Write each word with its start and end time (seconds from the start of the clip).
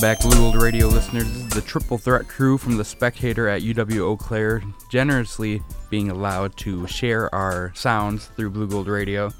back, 0.00 0.20
Blugold 0.20 0.58
Radio 0.58 0.86
listeners. 0.86 1.24
This 1.24 1.42
is 1.42 1.48
the 1.48 1.60
triple 1.60 1.98
threat 1.98 2.26
crew 2.26 2.56
from 2.56 2.78
the 2.78 2.84
Spectator 2.86 3.48
at 3.48 3.60
UW 3.60 4.00
Eau 4.00 4.16
Claire, 4.16 4.62
generously 4.90 5.62
being 5.90 6.10
allowed 6.10 6.56
to 6.58 6.86
share 6.86 7.32
our 7.34 7.70
sounds 7.74 8.26
through 8.28 8.50
Blugold 8.50 8.86
Radio. 8.86 9.30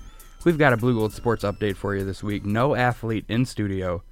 We've 0.45 0.59
got 0.59 0.75
a 0.75 0.77
Blugold 0.77 1.13
Sports 1.13 1.45
update 1.45 1.77
for 1.77 1.97
you 1.97 2.05
this 2.05 2.23
week. 2.23 2.45
No 2.45 2.75
athlete 2.75 3.25
in 3.27 3.47
studio, 3.47 4.03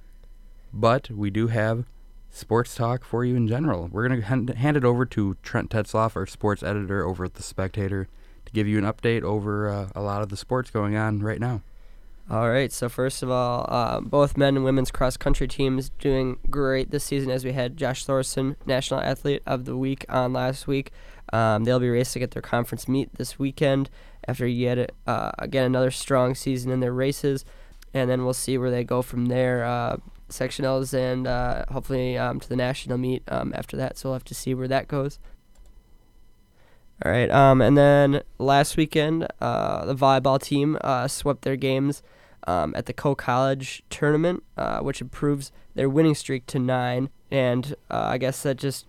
but 0.73 1.11
we 1.11 1.29
do 1.29 1.47
have 1.47 1.85
sports 2.31 2.73
talk 2.73 3.03
for 3.03 3.23
you 3.23 3.35
in 3.35 3.47
general. 3.47 3.87
We're 3.91 4.07
going 4.07 4.19
to 4.19 4.55
hand 4.55 4.75
it 4.75 4.83
over 4.83 5.05
to 5.05 5.35
Trent 5.43 5.69
Tetzlaff, 5.69 6.15
our 6.15 6.25
sports 6.25 6.63
editor 6.63 7.05
over 7.05 7.25
at 7.25 7.35
the 7.35 7.43
Spectator, 7.43 8.07
to 8.45 8.51
give 8.51 8.67
you 8.67 8.79
an 8.79 8.85
update 8.85 9.21
over 9.21 9.69
uh, 9.69 9.89
a 9.93 10.01
lot 10.01 10.23
of 10.23 10.29
the 10.29 10.37
sports 10.37 10.71
going 10.71 10.95
on 10.95 11.19
right 11.19 11.39
now. 11.39 11.61
All 12.29 12.49
right. 12.49 12.71
So 12.71 12.89
first 12.89 13.23
of 13.23 13.31
all, 13.31 13.65
uh, 13.69 14.01
both 14.01 14.37
men 14.37 14.55
and 14.55 14.63
women's 14.63 14.91
cross 14.91 15.17
country 15.17 15.47
teams 15.47 15.89
doing 15.97 16.37
great 16.47 16.91
this 16.91 17.03
season. 17.03 17.31
As 17.31 17.43
we 17.43 17.53
had 17.53 17.75
Josh 17.75 18.05
Thorson, 18.05 18.55
National 18.67 18.99
Athlete 18.99 19.41
of 19.47 19.65
the 19.65 19.75
Week, 19.75 20.05
on 20.09 20.31
last 20.31 20.67
week. 20.67 20.91
Um, 21.33 21.63
they'll 21.63 21.79
be 21.79 21.89
racing 21.89 22.21
at 22.21 22.31
their 22.31 22.41
conference 22.41 22.87
meet 22.87 23.15
this 23.15 23.37
weekend 23.37 23.89
after 24.27 24.47
yet 24.47 24.91
uh, 25.07 25.31
again 25.39 25.65
another 25.65 25.91
strong 25.91 26.35
season 26.35 26.71
in 26.71 26.79
their 26.79 26.93
races, 26.93 27.45
and 27.93 28.09
then 28.09 28.23
we'll 28.23 28.33
see 28.33 28.57
where 28.57 28.71
they 28.71 28.83
go 28.83 29.01
from 29.01 29.27
there. 29.27 29.63
Uh, 29.63 29.97
sectionals 30.29 30.93
and 30.93 31.25
uh, 31.25 31.65
hopefully 31.71 32.15
um, 32.15 32.39
to 32.39 32.47
the 32.47 32.55
national 32.55 32.99
meet 32.99 33.23
um, 33.27 33.51
after 33.55 33.75
that. 33.75 33.97
So 33.97 34.09
we'll 34.09 34.13
have 34.13 34.23
to 34.25 34.35
see 34.35 34.53
where 34.53 34.67
that 34.67 34.87
goes. 34.87 35.17
All 37.03 37.11
right. 37.11 37.31
Um, 37.31 37.61
and 37.61 37.77
then 37.77 38.21
last 38.37 38.77
weekend, 38.77 39.27
uh, 39.41 39.85
the 39.85 39.95
volleyball 39.95 40.39
team 40.39 40.77
uh, 40.81 41.07
swept 41.07 41.41
their 41.41 41.55
games 41.55 42.03
um, 42.47 42.73
at 42.75 42.85
the 42.85 42.93
Coe 42.93 43.15
College 43.15 43.83
tournament, 43.89 44.43
uh, 44.57 44.79
which 44.79 45.01
improves 45.01 45.51
their 45.75 45.89
winning 45.89 46.15
streak 46.15 46.45
to 46.47 46.59
nine. 46.59 47.09
And 47.31 47.75
uh, 47.89 48.07
I 48.07 48.17
guess 48.17 48.43
that 48.43 48.57
just 48.57 48.85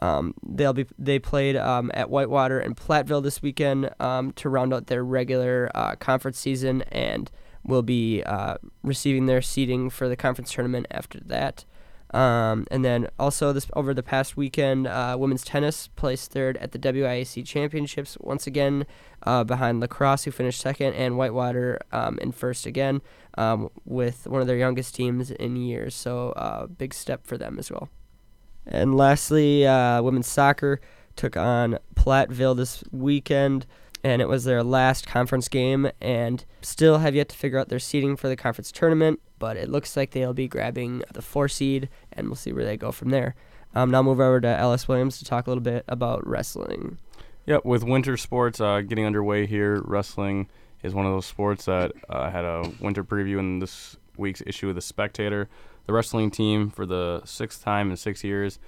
um, 0.00 0.34
they'll 0.44 0.72
be 0.72 0.86
they 0.98 1.18
played 1.18 1.56
um, 1.56 1.90
at 1.94 2.10
Whitewater 2.10 2.58
and 2.58 2.76
Platteville 2.76 3.22
this 3.22 3.40
weekend 3.40 3.90
um, 4.00 4.32
to 4.32 4.48
round 4.48 4.74
out 4.74 4.88
their 4.88 5.04
regular 5.04 5.70
uh, 5.74 5.94
conference 5.94 6.38
season, 6.38 6.82
and 6.90 7.30
will 7.64 7.82
be 7.82 8.22
uh, 8.24 8.56
receiving 8.82 9.26
their 9.26 9.40
seeding 9.40 9.88
for 9.90 10.08
the 10.08 10.16
conference 10.16 10.52
tournament 10.52 10.86
after 10.90 11.20
that. 11.20 11.64
Um, 12.12 12.66
and 12.70 12.84
then 12.84 13.08
also 13.18 13.52
this 13.52 13.66
over 13.74 13.94
the 13.94 14.02
past 14.02 14.36
weekend, 14.36 14.86
uh, 14.86 15.16
women's 15.18 15.44
tennis 15.44 15.88
placed 15.88 16.30
third 16.30 16.58
at 16.58 16.72
the 16.72 16.78
WIAC 16.78 17.46
championships 17.46 18.18
once 18.20 18.46
again, 18.46 18.84
uh, 19.22 19.44
behind 19.44 19.80
La 19.80 19.86
Crosse 19.86 20.24
who 20.24 20.30
finished 20.30 20.60
second 20.60 20.92
and 20.94 21.16
Whitewater 21.16 21.80
um, 21.90 22.18
in 22.18 22.32
first 22.32 22.66
again, 22.66 23.00
um, 23.38 23.70
with 23.84 24.26
one 24.26 24.42
of 24.42 24.46
their 24.46 24.58
youngest 24.58 24.94
teams 24.94 25.30
in 25.30 25.56
years. 25.56 25.94
So 25.94 26.30
uh, 26.32 26.66
big 26.66 26.92
step 26.92 27.26
for 27.26 27.38
them 27.38 27.58
as 27.58 27.70
well. 27.70 27.88
And 28.66 28.94
lastly, 28.94 29.66
uh, 29.66 30.02
women's 30.02 30.28
soccer 30.28 30.80
took 31.16 31.36
on 31.36 31.78
Platteville 31.94 32.56
this 32.56 32.84
weekend 32.90 33.66
and 34.04 34.20
it 34.20 34.28
was 34.28 34.44
their 34.44 34.62
last 34.62 35.06
conference 35.06 35.48
game 35.48 35.90
and 36.00 36.44
still 36.60 36.98
have 36.98 37.14
yet 37.14 37.28
to 37.28 37.36
figure 37.36 37.58
out 37.58 37.68
their 37.68 37.78
seeding 37.78 38.16
for 38.16 38.28
the 38.28 38.36
conference 38.36 38.72
tournament 38.72 39.20
but 39.42 39.56
it 39.56 39.68
looks 39.68 39.96
like 39.96 40.12
they'll 40.12 40.32
be 40.32 40.46
grabbing 40.46 41.02
the 41.12 41.20
four 41.20 41.48
seed 41.48 41.88
and 42.12 42.28
we'll 42.28 42.36
see 42.36 42.52
where 42.52 42.64
they 42.64 42.76
go 42.76 42.92
from 42.92 43.10
there. 43.10 43.34
Um, 43.74 43.90
now 43.90 44.00
move 44.00 44.20
over 44.20 44.40
to 44.40 44.46
ellis 44.46 44.86
williams 44.86 45.18
to 45.18 45.24
talk 45.24 45.48
a 45.48 45.50
little 45.50 45.62
bit 45.62 45.84
about 45.88 46.24
wrestling. 46.24 46.98
Yep 47.46 47.64
with 47.64 47.82
winter 47.82 48.16
sports 48.16 48.60
uh, 48.60 48.82
getting 48.82 49.04
underway 49.04 49.46
here 49.46 49.82
wrestling 49.84 50.48
is 50.84 50.94
one 50.94 51.06
of 51.06 51.12
those 51.12 51.26
sports 51.26 51.64
that 51.64 51.90
uh, 52.08 52.30
had 52.30 52.44
a 52.44 52.70
winter 52.80 53.02
preview 53.02 53.40
in 53.40 53.58
this 53.58 53.96
week's 54.16 54.42
issue 54.46 54.68
of 54.68 54.76
the 54.76 54.80
spectator. 54.80 55.48
The 55.86 55.92
wrestling 55.92 56.30
team 56.30 56.70
for 56.70 56.86
the 56.86 57.22
sixth 57.24 57.64
time 57.64 57.90
in 57.90 57.96
six 57.96 58.22
years 58.22 58.60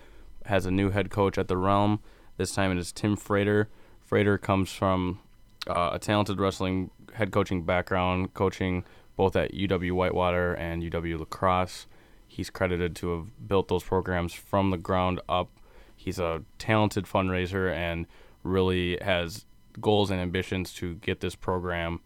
has 0.47 0.67
a 0.67 0.73
new 0.73 0.91
head 0.91 1.09
coach 1.09 1.39
at 1.39 1.47
the 1.47 1.57
realm. 1.57 2.01
This 2.37 2.53
time 2.53 2.73
it 2.73 2.79
is 2.79 2.91
tim 2.91 3.15
frater. 3.17 3.69
Frater 4.01 4.39
comes 4.39 4.73
from 4.73 5.21
uh, 5.69 5.91
a 5.93 5.99
talented 5.99 6.41
wrestling 6.41 6.91
head 7.15 7.31
coaching 7.31 7.65
background, 7.65 8.35
coaching 8.35 8.85
both 9.17 9.37
at 9.37 9.53
UW 9.53 9.93
Whitewater 9.93 10.55
and 10.55 10.83
UW 10.83 11.19
La 11.19 11.25
Crosse. 11.25 11.87
He's 12.27 12.51
credited 12.51 12.97
to 12.97 13.17
have 13.17 13.49
built 13.49 13.69
those 13.69 13.85
programs 13.85 14.33
from 14.35 14.71
the 14.71 14.77
ground 14.77 15.21
up. 15.29 15.51
He's 15.95 16.19
a 16.19 16.43
talented 16.59 17.05
fundraiser 17.05 17.73
and 17.73 18.07
really 18.43 18.99
has 19.01 19.47
goals 19.81 20.11
and 20.11 20.21
ambitions 20.21 20.73
to 20.75 20.97
get 20.97 21.21
this 21.21 21.35
program 21.35 22.01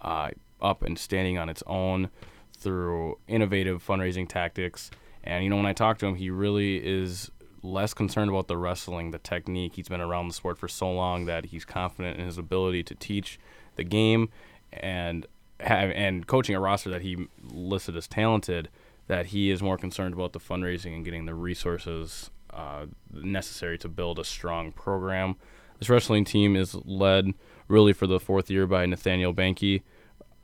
uh, 0.00 0.30
up 0.60 0.82
and 0.82 0.98
standing 0.98 1.38
on 1.38 1.48
its 1.48 1.62
own 1.66 2.10
through 2.56 3.18
innovative 3.28 3.86
fundraising 3.86 4.28
tactics. 4.28 4.90
And 5.22 5.44
you 5.44 5.50
know, 5.50 5.56
when 5.56 5.66
I 5.66 5.72
talk 5.72 5.98
to 5.98 6.06
him, 6.06 6.14
he 6.14 6.30
really 6.30 6.76
is 6.76 7.30
less 7.64 7.94
concerned 7.94 8.30
about 8.30 8.46
the 8.46 8.56
wrestling, 8.56 9.10
the 9.10 9.18
technique. 9.18 9.74
He's 9.74 9.88
been 9.88 10.00
around 10.00 10.28
the 10.28 10.34
sport 10.34 10.58
for 10.58 10.68
so 10.68 10.92
long 10.92 11.24
that 11.24 11.46
he's 11.46 11.64
confident 11.64 12.18
in 12.18 12.26
his 12.26 12.36
ability 12.38 12.82
to 12.84 12.94
teach 12.94 13.38
the 13.76 13.84
game 13.84 14.28
and 14.72 15.26
have 15.60 15.90
and 15.90 16.26
coaching 16.26 16.54
a 16.54 16.60
roster 16.60 16.90
that 16.90 17.02
he 17.02 17.26
listed 17.42 17.96
as 17.96 18.06
talented. 18.06 18.68
That 19.06 19.26
he 19.26 19.50
is 19.50 19.62
more 19.62 19.76
concerned 19.76 20.14
about 20.14 20.32
the 20.32 20.40
fundraising 20.40 20.94
and 20.94 21.04
getting 21.04 21.26
the 21.26 21.34
resources 21.34 22.30
uh, 22.50 22.86
necessary 23.12 23.76
to 23.78 23.88
build 23.88 24.18
a 24.18 24.24
strong 24.24 24.72
program. 24.72 25.36
This 25.78 25.90
wrestling 25.90 26.24
team 26.24 26.56
is 26.56 26.74
led 26.74 27.34
really 27.68 27.92
for 27.92 28.06
the 28.06 28.20
fourth 28.20 28.50
year 28.50 28.66
by 28.66 28.86
Nathaniel 28.86 29.34
Banky, 29.34 29.82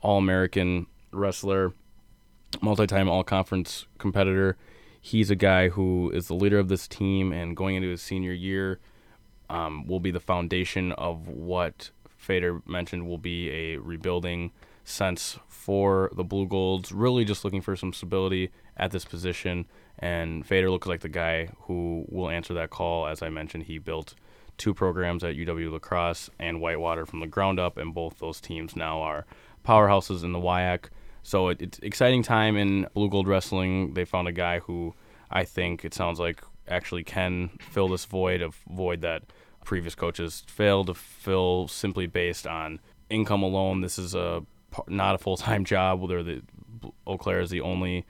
All 0.01 0.17
American 0.17 0.87
wrestler, 1.11 1.73
multi 2.61 2.85
time 2.85 3.09
All 3.09 3.23
Conference 3.23 3.85
competitor 3.97 4.57
he's 5.01 5.31
a 5.31 5.35
guy 5.35 5.69
who 5.69 6.11
is 6.13 6.27
the 6.27 6.35
leader 6.35 6.59
of 6.59 6.69
this 6.69 6.87
team 6.87 7.33
and 7.33 7.57
going 7.57 7.75
into 7.75 7.89
his 7.89 8.01
senior 8.01 8.31
year 8.31 8.79
um, 9.49 9.85
will 9.87 9.99
be 9.99 10.11
the 10.11 10.19
foundation 10.19 10.91
of 10.93 11.27
what 11.27 11.89
Fader 12.15 12.61
mentioned 12.67 13.07
will 13.07 13.17
be 13.17 13.49
a 13.49 13.77
rebuilding 13.77 14.51
sense 14.83 15.39
for 15.47 16.11
the 16.15 16.23
Blugolds. 16.23 16.91
Really 16.93 17.25
just 17.25 17.43
looking 17.43 17.61
for 17.61 17.75
some 17.75 17.93
stability 17.93 18.51
at 18.77 18.91
this 18.91 19.03
position. 19.03 19.65
And 19.97 20.45
Fader 20.45 20.69
looks 20.69 20.87
like 20.87 21.01
the 21.01 21.09
guy 21.09 21.49
who 21.61 22.05
will 22.07 22.29
answer 22.29 22.53
that 22.53 22.69
call. 22.69 23.07
As 23.07 23.21
I 23.21 23.29
mentioned, 23.29 23.63
he 23.63 23.79
built 23.79 24.15
two 24.57 24.73
programs 24.73 25.23
at 25.23 25.35
UW 25.35 25.71
La 25.71 25.79
Crosse 25.79 26.29
and 26.39 26.61
Whitewater 26.61 27.05
from 27.05 27.19
the 27.19 27.27
ground 27.27 27.59
up, 27.59 27.77
and 27.77 27.93
both 27.93 28.19
those 28.19 28.39
teams 28.39 28.75
now 28.75 29.01
are 29.01 29.25
powerhouses 29.65 30.23
in 30.23 30.31
the 30.31 30.39
WIAC. 30.39 30.85
So 31.23 31.49
it, 31.49 31.61
it's 31.61 31.79
exciting 31.79 32.23
time 32.23 32.57
in 32.57 32.87
Blugold 32.95 33.27
wrestling. 33.27 33.93
They 33.93 34.05
found 34.05 34.27
a 34.27 34.31
guy 34.31 34.59
who 34.59 34.93
I 35.29 35.43
think 35.43 35.85
it 35.85 35.93
sounds 35.93 36.19
like 36.19 36.41
actually 36.67 37.03
can 37.03 37.49
fill 37.59 37.87
this 37.87 38.05
void 38.05 38.41
of 38.41 38.55
void 38.69 39.01
that 39.01 39.23
previous 39.65 39.95
coaches 39.95 40.43
failed 40.47 40.87
to 40.87 40.93
fill 40.93 41.67
simply 41.67 42.07
based 42.07 42.47
on 42.47 42.79
income 43.09 43.43
alone. 43.43 43.81
This 43.81 43.99
is 43.99 44.15
a 44.15 44.43
not 44.87 45.15
a 45.15 45.17
full 45.17 45.37
time 45.37 45.65
job. 45.73 46.07
They're 46.07 46.23
the 46.23 46.41
Eau 47.05 47.17
Claire 47.17 47.41
is 47.41 47.49
the 47.49 47.61
only 47.61 48.05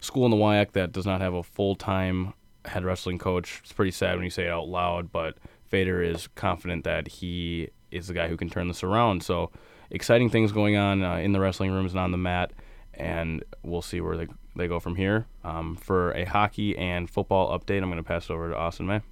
school 0.00 0.24
in 0.24 0.30
the 0.30 0.36
WIAC 0.36 0.72
that 0.72 0.92
does 0.92 1.06
not 1.06 1.20
have 1.20 1.34
a 1.34 1.42
full 1.42 1.74
time 1.74 2.34
head 2.64 2.84
wrestling 2.84 3.18
coach. 3.18 3.60
It's 3.62 3.72
pretty 3.72 3.92
sad 3.92 4.16
when 4.16 4.24
you 4.24 4.30
say 4.30 4.46
it 4.46 4.50
out 4.50 4.68
loud, 4.68 5.12
but 5.12 5.38
Fader 5.68 6.02
is 6.02 6.28
confident 6.34 6.84
that 6.84 7.08
he 7.08 7.68
is 7.90 8.08
the 8.08 8.14
guy 8.14 8.28
who 8.28 8.36
can 8.36 8.50
turn 8.50 8.68
this 8.68 8.82
around. 8.82 9.22
So 9.22 9.50
exciting 9.90 10.30
things 10.30 10.52
going 10.52 10.76
on 10.76 11.02
uh, 11.02 11.16
in 11.16 11.32
the 11.32 11.40
wrestling 11.40 11.70
rooms 11.70 11.92
and 11.92 12.00
on 12.00 12.10
the 12.10 12.18
mat, 12.18 12.52
and 12.94 13.44
we'll 13.62 13.82
see 13.82 14.00
where 14.00 14.16
they, 14.16 14.26
they 14.54 14.68
go 14.68 14.80
from 14.80 14.96
here. 14.96 15.26
Um, 15.44 15.76
for 15.76 16.12
a 16.12 16.24
hockey 16.24 16.76
and 16.76 17.08
football 17.08 17.58
update, 17.58 17.82
I'm 17.82 17.90
going 17.90 17.96
to 17.96 18.02
pass 18.02 18.24
it 18.24 18.32
over 18.32 18.50
to 18.50 18.56
Austin 18.56 18.86
Mai. 18.86 19.02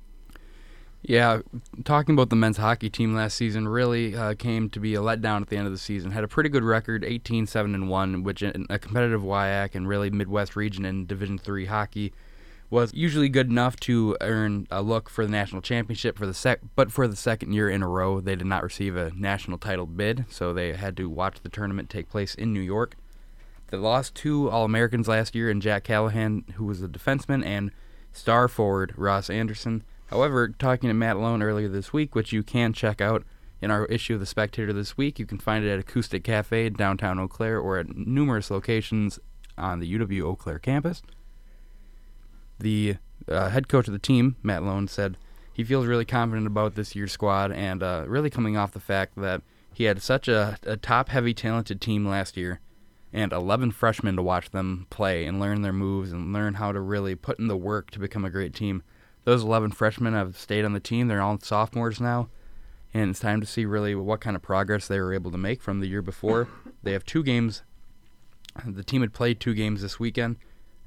Yeah, 1.07 1.41
talking 1.85 2.15
about 2.15 2.31
the 2.31 2.37
men's 2.37 2.56
hockey 2.56 2.88
team 2.88 3.15
last 3.15 3.37
season 3.37 3.69
really 3.69 4.17
uh, 4.17 4.35
came 4.35 4.71
to 4.71 4.81
be 4.81 4.94
a 4.94 5.00
letdown 5.00 5.43
at 5.43 5.49
the 5.49 5.56
end 5.59 5.67
of 5.67 5.73
the 5.73 5.79
season. 5.79 6.12
Had 6.12 6.25
a 6.25 6.29
pretty 6.29 6.49
good 6.49 6.65
record, 6.65 7.05
18 7.05 7.47
7 7.47 7.75
and 7.75 7.91
1, 7.91 8.23
which 8.23 8.43
in 8.43 8.67
a 8.71 8.79
competitive 8.79 9.21
WIAC 9.21 9.75
and 9.75 9.87
really 9.87 10.09
Midwest 10.09 10.56
region 10.56 10.87
in 10.87 11.05
Division 11.05 11.37
3 11.37 11.67
hockey 11.67 12.15
was 12.75 12.93
usually 12.93 13.29
good 13.29 13.49
enough 13.49 13.76
to 13.76 14.17
earn 14.21 14.67
a 14.69 14.82
look 14.82 15.09
for 15.09 15.25
the 15.25 15.31
national 15.31 15.62
championship 15.62 16.19
for 16.19 16.26
the 16.26 16.35
sec 16.35 16.59
but 16.75 16.91
for 16.91 17.06
the 17.06 17.15
second 17.15 17.53
year 17.53 17.71
in 17.71 17.85
a 17.85 17.88
row 17.88 18.21
they 18.21 18.35
did 18.35 18.49
not 18.49 18.65
receive 18.65 18.97
a 18.97 19.12
national 19.15 19.56
title 19.56 19.87
bid 19.87 20.25
so 20.29 20.53
they 20.53 20.73
had 20.73 20.97
to 20.97 21.09
watch 21.09 21.41
the 21.41 21.49
tournament 21.49 21.88
take 21.88 22.11
place 22.11 22.35
in 22.35 22.53
New 22.53 22.61
York. 22.61 22.97
They 23.69 23.76
lost 23.76 24.17
two 24.17 24.50
all-Americans 24.50 25.06
last 25.06 25.37
year 25.37 25.49
in 25.49 25.61
Jack 25.61 25.85
Callahan 25.85 26.43
who 26.56 26.65
was 26.65 26.82
a 26.82 26.88
defenseman 26.88 27.47
and 27.47 27.71
star 28.11 28.49
forward 28.49 28.93
Ross 28.97 29.31
Anderson. 29.31 29.85
However 30.06 30.49
talking 30.49 30.88
to 30.88 30.94
Matt 30.94 31.15
Loen 31.15 31.44
earlier 31.44 31.69
this 31.69 31.93
week 31.93 32.17
which 32.17 32.32
you 32.32 32.43
can 32.43 32.73
check 32.73 33.00
out 33.00 33.23
in 33.62 33.71
our 33.71 33.87
issue 33.87 34.15
of 34.15 34.21
the 34.21 34.26
Spectator 34.26 34.73
this 34.73 34.97
week 34.97 35.21
you 35.21 35.26
can 35.26 35.38
find 35.38 35.65
it 35.65 35.71
at 35.71 35.79
Acoustic 35.79 36.25
Cafe 36.25 36.71
downtown 36.71 37.21
Eau 37.21 37.29
Claire 37.29 37.61
or 37.61 37.79
at 37.79 37.94
numerous 37.97 38.50
locations 38.50 39.21
on 39.56 39.79
the 39.79 39.97
UW 39.97 40.23
Eau 40.25 40.35
Claire 40.35 40.59
campus 40.59 41.03
the 42.64 42.96
uh, 43.28 43.50
head 43.50 43.69
coach 43.69 43.87
of 43.87 43.93
the 43.93 43.99
team, 43.99 44.37
Matt 44.43 44.62
Loen, 44.62 44.88
said 44.88 45.16
he 45.52 45.62
feels 45.62 45.87
really 45.87 46.05
confident 46.05 46.49
about 46.49 46.75
this 46.75 46.96
year's 46.96 47.12
squad 47.12 47.52
and 47.52 47.82
uh, 47.82 48.05
really 48.08 48.31
coming 48.31 48.56
off 48.56 48.72
the 48.72 48.81
fact 48.81 49.14
that 49.16 49.43
he 49.72 49.84
had 49.84 50.02
such 50.02 50.26
a, 50.26 50.58
a 50.64 50.76
top 50.76 51.11
heavy, 51.11 51.34
talented 51.34 51.81
team 51.81 52.06
last 52.06 52.37
year 52.37 52.61
and 53.12 53.32
11 53.32 53.70
freshmen 53.70 54.16
to 54.16 54.22
watch 54.22 54.50
them 54.50 54.87
play 54.90 55.25
and 55.26 55.38
learn 55.38 55.62
their 55.62 55.72
moves 55.72 56.11
and 56.11 56.32
learn 56.32 56.55
how 56.55 56.72
to 56.72 56.81
really 56.81 57.14
put 57.14 57.38
in 57.38 57.46
the 57.46 57.56
work 57.56 57.90
to 57.93 58.00
become 58.00 58.25
a 58.25 58.31
great 58.31 58.55
team. 58.55 58.82
Those 59.25 59.44
11 59.44 59.70
freshmen 59.72 60.14
have 60.14 60.37
stayed 60.37 60.64
on 60.64 60.72
the 60.72 60.81
team. 60.81 61.06
They're 61.06 61.22
all 61.22 61.38
sophomores 61.38 62.00
now, 62.00 62.28
and 62.93 63.11
it's 63.11 63.20
time 63.20 63.40
to 63.40 63.46
see 63.46 63.64
really 63.64 63.94
what 63.94 64.20
kind 64.20 64.34
of 64.34 64.43
progress 64.43 64.88
they 64.88 64.99
were 64.99 65.14
able 65.14 65.31
to 65.31 65.38
make 65.38 65.62
from 65.62 65.81
the 65.81 65.87
year 65.87 66.02
before. 66.02 66.49
They 66.82 66.93
have 66.93 67.05
two 67.05 67.22
games. 67.22 67.62
The 68.66 68.84
team 68.84 69.02
had 69.02 69.12
played 69.12 69.38
two 69.38 69.55
games 69.55 69.82
this 69.82 70.00
weekend 70.00 70.37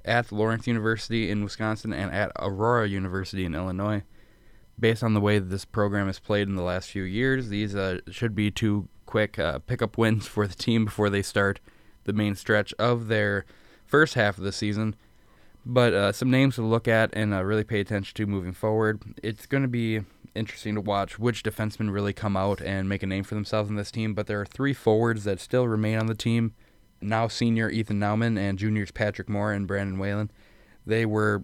at 0.07 0.31
Lawrence 0.31 0.67
University 0.67 1.29
in 1.29 1.43
Wisconsin 1.43 1.93
and 1.93 2.11
at 2.11 2.31
Aurora 2.37 2.87
University 2.87 3.45
in 3.45 3.53
Illinois. 3.53 4.03
Based 4.79 5.03
on 5.03 5.13
the 5.13 5.21
way 5.21 5.39
this 5.39 5.65
program 5.65 6.07
has 6.07 6.19
played 6.19 6.47
in 6.47 6.55
the 6.55 6.61
last 6.61 6.89
few 6.89 7.03
years, 7.03 7.49
these 7.49 7.75
uh, 7.75 7.99
should 8.09 8.35
be 8.35 8.51
two 8.51 8.87
quick 9.05 9.39
uh, 9.39 9.59
pickup 9.59 9.97
wins 9.97 10.27
for 10.27 10.47
the 10.47 10.55
team 10.55 10.85
before 10.85 11.09
they 11.09 11.21
start 11.21 11.59
the 12.03 12.13
main 12.13 12.35
stretch 12.35 12.73
of 12.79 13.07
their 13.07 13.45
first 13.85 14.13
half 14.13 14.37
of 14.37 14.43
the 14.43 14.51
season. 14.51 14.95
But 15.65 15.93
uh, 15.93 16.11
some 16.11 16.31
names 16.31 16.55
to 16.55 16.61
look 16.61 16.87
at 16.87 17.09
and 17.13 17.33
uh, 17.33 17.43
really 17.43 17.63
pay 17.63 17.79
attention 17.79 18.15
to 18.15 18.25
moving 18.25 18.53
forward. 18.53 19.01
It's 19.21 19.45
going 19.45 19.63
to 19.63 19.67
be 19.67 20.01
interesting 20.33 20.75
to 20.75 20.81
watch 20.81 21.19
which 21.19 21.43
defensemen 21.43 21.91
really 21.91 22.13
come 22.13 22.37
out 22.37 22.61
and 22.61 22.87
make 22.87 23.03
a 23.03 23.07
name 23.07 23.23
for 23.23 23.35
themselves 23.35 23.69
in 23.69 23.75
this 23.75 23.91
team. 23.91 24.13
But 24.13 24.27
there 24.27 24.39
are 24.39 24.45
three 24.45 24.73
forwards 24.73 25.23
that 25.25 25.39
still 25.41 25.67
remain 25.67 25.97
on 25.97 26.05
the 26.05 26.15
team. 26.15 26.53
Now 27.01 27.27
senior 27.27 27.69
Ethan 27.69 27.99
Nauman 27.99 28.37
and 28.37 28.57
juniors 28.57 28.91
Patrick 28.91 29.29
Moore 29.29 29.51
and 29.51 29.67
Brandon 29.67 29.99
Whalen. 29.99 30.31
They 30.85 31.05
were 31.05 31.43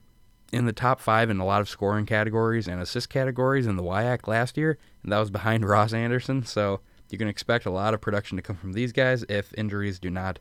in 0.52 0.66
the 0.66 0.74
top 0.74 1.00
five 1.00 1.30
in 1.30 1.40
a 1.40 1.46
lot 1.46 1.62
of 1.62 1.70
scoring 1.70 2.06
categories 2.06 2.68
and 2.68 2.82
assist 2.82 3.10
categories 3.10 3.68
in 3.68 3.76
the 3.76 3.84
WIAC 3.84 4.28
last 4.28 4.56
year, 4.58 4.78
and 5.02 5.12
that 5.12 5.20
was 5.20 5.32
behind 5.32 5.66
Ross 5.68 5.94
Anderson. 5.94 6.44
So 6.44 6.80
you 7.10 7.18
can 7.18 7.28
expect 7.28 7.66
a 7.66 7.72
lot 7.72 7.94
of 7.94 8.02
production 8.02 8.38
to 8.38 8.42
come 8.42 8.56
from 8.56 8.74
these 8.74 8.92
guys 8.92 9.24
if 9.30 9.54
injuries 9.58 10.00
do 10.00 10.10
not 10.10 10.40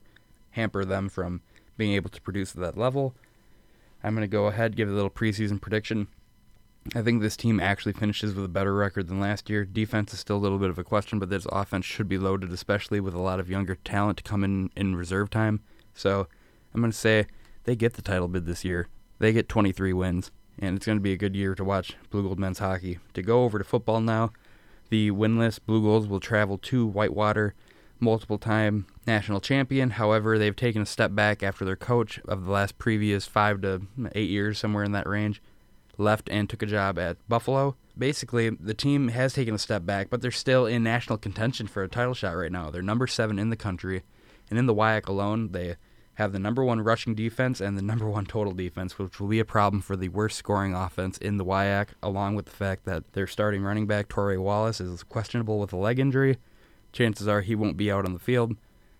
hamper 0.50 0.84
them 0.84 1.08
from 1.08 1.40
being 1.76 1.92
able 1.92 2.10
to 2.10 2.20
produce 2.20 2.54
at 2.54 2.60
that 2.60 2.78
level. 2.78 3.14
I'm 4.04 4.14
going 4.14 4.22
to 4.22 4.28
go 4.28 4.46
ahead 4.46 4.76
give 4.76 4.88
a 4.88 4.92
little 4.92 5.10
preseason 5.10 5.60
prediction. 5.60 6.08
I 6.94 7.02
think 7.02 7.22
this 7.22 7.36
team 7.36 7.60
actually 7.60 7.92
finishes 7.92 8.34
with 8.34 8.44
a 8.44 8.48
better 8.48 8.74
record 8.74 9.08
than 9.08 9.20
last 9.20 9.48
year. 9.48 9.64
Defense 9.64 10.12
is 10.12 10.20
still 10.20 10.36
a 10.36 10.38
little 10.38 10.58
bit 10.58 10.68
of 10.68 10.78
a 10.78 10.84
question, 10.84 11.18
but 11.18 11.30
this 11.30 11.46
offense 11.50 11.86
should 11.86 12.08
be 12.08 12.18
loaded, 12.18 12.52
especially 12.52 13.00
with 13.00 13.14
a 13.14 13.20
lot 13.20 13.40
of 13.40 13.48
younger 13.48 13.76
talent 13.76 14.18
to 14.18 14.24
come 14.24 14.42
in 14.42 14.70
in 14.76 14.96
reserve 14.96 15.30
time. 15.30 15.60
So 15.94 16.26
I'm 16.74 16.80
going 16.80 16.90
to 16.90 16.98
say 16.98 17.26
they 17.64 17.76
get 17.76 17.94
the 17.94 18.02
title 18.02 18.28
bid 18.28 18.46
this 18.46 18.64
year. 18.64 18.88
They 19.20 19.32
get 19.32 19.48
23 19.48 19.92
wins, 19.92 20.32
and 20.58 20.76
it's 20.76 20.86
going 20.86 20.98
to 20.98 21.02
be 21.02 21.12
a 21.12 21.16
good 21.16 21.36
year 21.36 21.54
to 21.54 21.64
watch 21.64 21.96
Blugold 22.10 22.38
men's 22.38 22.58
hockey. 22.58 22.98
To 23.14 23.22
go 23.22 23.44
over 23.44 23.58
to 23.58 23.64
football 23.64 24.00
now, 24.00 24.32
the 24.90 25.12
winless 25.12 25.60
Blugolds 25.60 26.08
will 26.08 26.20
travel 26.20 26.58
to 26.58 26.86
Whitewater 26.86 27.54
multiple 28.00 28.38
time 28.38 28.86
national 29.06 29.40
champion. 29.40 29.90
However, 29.90 30.36
they've 30.36 30.56
taken 30.56 30.82
a 30.82 30.86
step 30.86 31.14
back 31.14 31.42
after 31.42 31.64
their 31.64 31.76
coach 31.76 32.20
of 32.26 32.44
the 32.44 32.50
last 32.50 32.76
previous 32.76 33.26
five 33.26 33.60
to 33.62 33.82
eight 34.14 34.28
years, 34.28 34.58
somewhere 34.58 34.82
in 34.84 34.92
that 34.92 35.08
range, 35.08 35.40
left 35.98 36.28
and 36.30 36.48
took 36.48 36.62
a 36.62 36.66
job 36.66 36.98
at 36.98 37.16
Buffalo. 37.28 37.76
Basically, 37.96 38.50
the 38.50 38.74
team 38.74 39.08
has 39.08 39.34
taken 39.34 39.54
a 39.54 39.58
step 39.58 39.84
back, 39.84 40.08
but 40.10 40.22
they're 40.22 40.30
still 40.30 40.66
in 40.66 40.82
national 40.82 41.18
contention 41.18 41.66
for 41.66 41.82
a 41.82 41.88
title 41.88 42.14
shot 42.14 42.32
right 42.32 42.52
now. 42.52 42.70
They're 42.70 42.82
number 42.82 43.06
seven 43.06 43.38
in 43.38 43.50
the 43.50 43.56
country, 43.56 44.02
and 44.48 44.58
in 44.58 44.66
the 44.66 44.74
WIAC 44.74 45.06
alone, 45.06 45.52
they 45.52 45.76
have 46.14 46.32
the 46.32 46.38
number 46.38 46.62
one 46.62 46.80
rushing 46.80 47.14
defense 47.14 47.60
and 47.60 47.76
the 47.76 47.82
number 47.82 48.08
one 48.08 48.26
total 48.26 48.52
defense, 48.52 48.98
which 48.98 49.20
will 49.20 49.28
be 49.28 49.40
a 49.40 49.44
problem 49.44 49.80
for 49.80 49.96
the 49.96 50.08
worst 50.08 50.36
scoring 50.36 50.74
offense 50.74 51.18
in 51.18 51.36
the 51.36 51.44
WIAC, 51.44 51.88
along 52.02 52.34
with 52.34 52.46
the 52.46 52.52
fact 52.52 52.84
that 52.84 53.12
their 53.12 53.26
starting 53.26 53.62
running 53.62 53.86
back, 53.86 54.08
Torrey 54.08 54.38
Wallace, 54.38 54.80
is 54.80 55.02
questionable 55.02 55.58
with 55.58 55.72
a 55.72 55.76
leg 55.76 55.98
injury 55.98 56.38
chances 56.92 57.26
are 57.26 57.40
he 57.40 57.54
won't 57.54 57.76
be 57.76 57.90
out 57.90 58.04
on 58.04 58.12
the 58.12 58.18
field. 58.18 58.56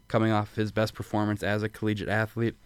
Coming 0.09 0.33
off 0.33 0.57
his 0.57 0.73
best 0.73 0.95
performance 0.95 1.43
as 1.43 1.63
a 1.63 1.69
collegiate 1.69 2.09
athlete, 2.09 2.57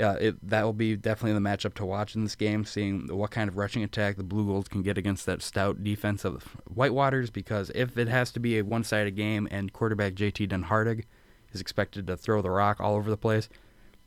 uh, 0.00 0.16
it, 0.20 0.48
that 0.48 0.64
will 0.64 0.72
be 0.72 0.96
definitely 0.96 1.34
the 1.34 1.48
matchup 1.48 1.74
to 1.74 1.84
watch 1.84 2.14
in 2.14 2.24
this 2.24 2.34
game, 2.34 2.64
seeing 2.64 3.06
what 3.16 3.30
kind 3.30 3.48
of 3.48 3.56
rushing 3.56 3.82
attack 3.82 4.16
the 4.16 4.24
Blugolds 4.24 4.68
can 4.68 4.82
get 4.82 4.98
against 4.98 5.26
that 5.26 5.42
stout 5.42 5.84
defense 5.84 6.24
of 6.24 6.56
Whitewaters. 6.72 7.32
Because 7.32 7.70
if 7.74 7.96
it 7.96 8.08
has 8.08 8.30
to 8.32 8.40
be 8.40 8.58
a 8.58 8.64
one 8.64 8.84
sided 8.84 9.16
game 9.16 9.46
and 9.50 9.72
quarterback 9.72 10.14
JT 10.14 10.48
Dunhardig 10.48 11.04
is 11.52 11.60
expected 11.60 12.06
to 12.06 12.16
throw 12.16 12.42
the 12.42 12.50
rock 12.50 12.80
all 12.80 12.96
over 12.96 13.08
the 13.08 13.16
place, 13.16 13.48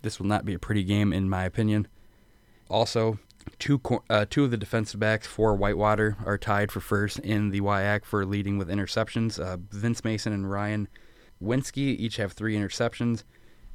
this 0.02 0.20
will 0.20 0.28
not 0.28 0.46
be 0.46 0.54
a 0.54 0.60
pretty 0.60 0.84
game, 0.84 1.14
in 1.14 1.30
my 1.30 1.46
opinion. 1.46 1.88
Also, 2.70 3.18
Two 3.60 3.82
uh, 4.10 4.26
two 4.30 4.44
of 4.44 4.52
the 4.52 4.58
defensive 4.58 5.00
backs 5.00 5.26
for 5.26 5.56
Whitewater 5.56 6.18
are 6.26 6.38
tied 6.38 6.72
for 6.72 6.80
first 6.80 7.20
in 7.20 7.50
the 7.50 7.62
WIAC 7.62 8.06
for 8.06 8.26
leading 8.26 8.58
with 8.58 8.70
interceptions. 8.70 9.40
Uh, 9.40 9.58
Vince 9.72 10.04
Mason 10.04 10.34
and 10.34 10.50
Ryan 10.50 10.88
Winsky 11.42 11.98
each 11.98 12.18
have 12.18 12.34
three 12.34 12.56
interceptions. 12.56 13.24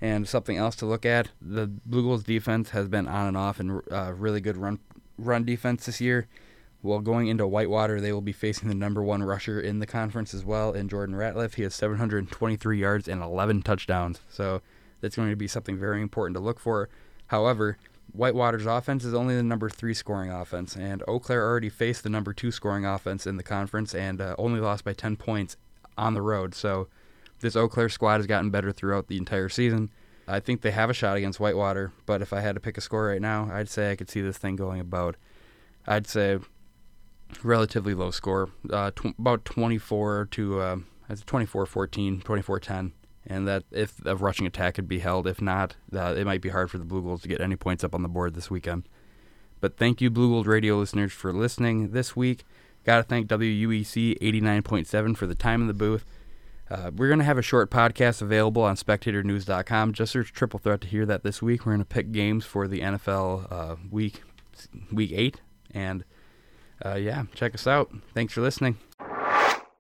And 0.02 0.28
something 0.28 0.56
else 0.56 0.74
to 0.76 0.86
look 0.86 1.06
at: 1.06 1.28
the 1.40 1.68
Blugolds 1.88 2.24
defense 2.24 2.70
has 2.70 2.88
been 2.88 3.06
on 3.06 3.28
and 3.28 3.36
off 3.36 3.60
and 3.60 3.80
uh, 3.90 4.12
really 4.14 4.40
good 4.40 4.56
run 4.56 4.80
run 5.16 5.44
defense 5.44 5.86
this 5.86 6.00
year. 6.00 6.26
While 6.80 6.98
going 6.98 7.28
into 7.28 7.46
Whitewater, 7.46 8.00
they 8.00 8.12
will 8.12 8.20
be 8.20 8.32
facing 8.32 8.68
the 8.68 8.74
number 8.74 9.04
one 9.04 9.22
rusher 9.22 9.60
in 9.60 9.78
the 9.78 9.86
conference 9.86 10.34
as 10.34 10.44
well, 10.44 10.72
in 10.72 10.88
Jordan 10.88 11.14
Ratliff. 11.14 11.54
He 11.54 11.62
has 11.62 11.76
723 11.76 12.80
yards 12.80 13.06
and 13.06 13.22
11 13.22 13.62
touchdowns, 13.62 14.20
so 14.28 14.60
that's 15.00 15.14
going 15.14 15.30
to 15.30 15.36
be 15.36 15.46
something 15.46 15.78
very 15.78 16.02
important 16.02 16.34
to 16.34 16.42
look 16.42 16.58
for. 16.58 16.88
However, 17.28 17.78
Whitewater's 18.12 18.66
offense 18.66 19.04
is 19.04 19.14
only 19.14 19.36
the 19.36 19.44
number 19.44 19.70
three 19.70 19.94
scoring 19.94 20.32
offense, 20.32 20.74
and 20.74 21.04
Eau 21.06 21.20
Claire 21.20 21.46
already 21.46 21.68
faced 21.68 22.02
the 22.02 22.10
number 22.10 22.32
two 22.32 22.50
scoring 22.50 22.84
offense 22.84 23.28
in 23.28 23.36
the 23.36 23.44
conference 23.44 23.94
and 23.94 24.20
uh, 24.20 24.34
only 24.36 24.58
lost 24.58 24.84
by 24.84 24.92
10 24.92 25.16
points 25.16 25.56
on 25.96 26.14
the 26.14 26.22
road. 26.22 26.52
So 26.52 26.88
this 27.42 27.56
Eau 27.56 27.68
Claire 27.68 27.88
squad 27.88 28.16
has 28.16 28.26
gotten 28.26 28.50
better 28.50 28.72
throughout 28.72 29.08
the 29.08 29.18
entire 29.18 29.48
season. 29.48 29.90
I 30.26 30.40
think 30.40 30.62
they 30.62 30.70
have 30.70 30.88
a 30.88 30.94
shot 30.94 31.16
against 31.16 31.40
Whitewater, 31.40 31.92
but 32.06 32.22
if 32.22 32.32
I 32.32 32.40
had 32.40 32.54
to 32.54 32.60
pick 32.60 32.78
a 32.78 32.80
score 32.80 33.08
right 33.08 33.20
now, 33.20 33.50
I'd 33.52 33.68
say 33.68 33.90
I 33.90 33.96
could 33.96 34.08
see 34.08 34.20
this 34.20 34.38
thing 34.38 34.56
going 34.56 34.80
about, 34.80 35.16
I'd 35.86 36.06
say, 36.06 36.38
relatively 37.42 37.92
low 37.92 38.10
score, 38.10 38.48
uh, 38.70 38.92
tw- 38.92 39.18
about 39.18 39.44
24 39.44 40.28
to 40.30 40.60
uh, 40.60 40.76
24-14, 41.10 42.22
24-10 42.22 42.92
and 43.26 43.46
that 43.46 43.64
if 43.70 44.04
a 44.04 44.16
rushing 44.16 44.46
attack 44.46 44.74
could 44.74 44.88
be 44.88 44.98
held, 44.98 45.26
if 45.26 45.40
not, 45.40 45.76
uh, 45.94 46.14
it 46.16 46.24
might 46.24 46.40
be 46.40 46.48
hard 46.48 46.70
for 46.70 46.78
the 46.78 46.84
Blugolds 46.84 47.22
to 47.22 47.28
get 47.28 47.40
any 47.40 47.56
points 47.56 47.84
up 47.84 47.94
on 47.94 48.02
the 48.02 48.08
board 48.08 48.34
this 48.34 48.50
weekend. 48.50 48.88
But 49.60 49.76
thank 49.76 50.00
you, 50.00 50.10
Blugold 50.10 50.46
Radio 50.46 50.76
listeners, 50.76 51.12
for 51.12 51.32
listening 51.32 51.92
this 51.92 52.16
week. 52.16 52.44
Got 52.84 52.96
to 52.96 53.02
thank 53.04 53.28
WUEC 53.28 54.18
89.7 54.20 55.16
for 55.16 55.28
the 55.28 55.36
time 55.36 55.60
in 55.60 55.68
the 55.68 55.74
booth. 55.74 56.04
Uh, 56.72 56.90
we're 56.96 57.08
going 57.08 57.18
to 57.18 57.24
have 57.24 57.36
a 57.36 57.42
short 57.42 57.70
podcast 57.70 58.22
available 58.22 58.62
on 58.62 58.76
spectatornews.com. 58.76 59.92
Just 59.92 60.10
search 60.10 60.32
Triple 60.32 60.58
Threat 60.58 60.80
to 60.80 60.88
hear 60.88 61.04
that 61.04 61.22
this 61.22 61.42
week. 61.42 61.66
We're 61.66 61.72
going 61.72 61.84
to 61.84 61.84
pick 61.84 62.12
games 62.12 62.46
for 62.46 62.66
the 62.66 62.80
NFL 62.80 63.52
uh, 63.52 63.76
week 63.90 64.22
week 64.90 65.12
eight, 65.12 65.42
and 65.70 66.02
uh, 66.82 66.94
yeah, 66.94 67.24
check 67.34 67.54
us 67.54 67.66
out. 67.66 67.92
Thanks 68.14 68.32
for 68.32 68.40
listening. 68.40 68.78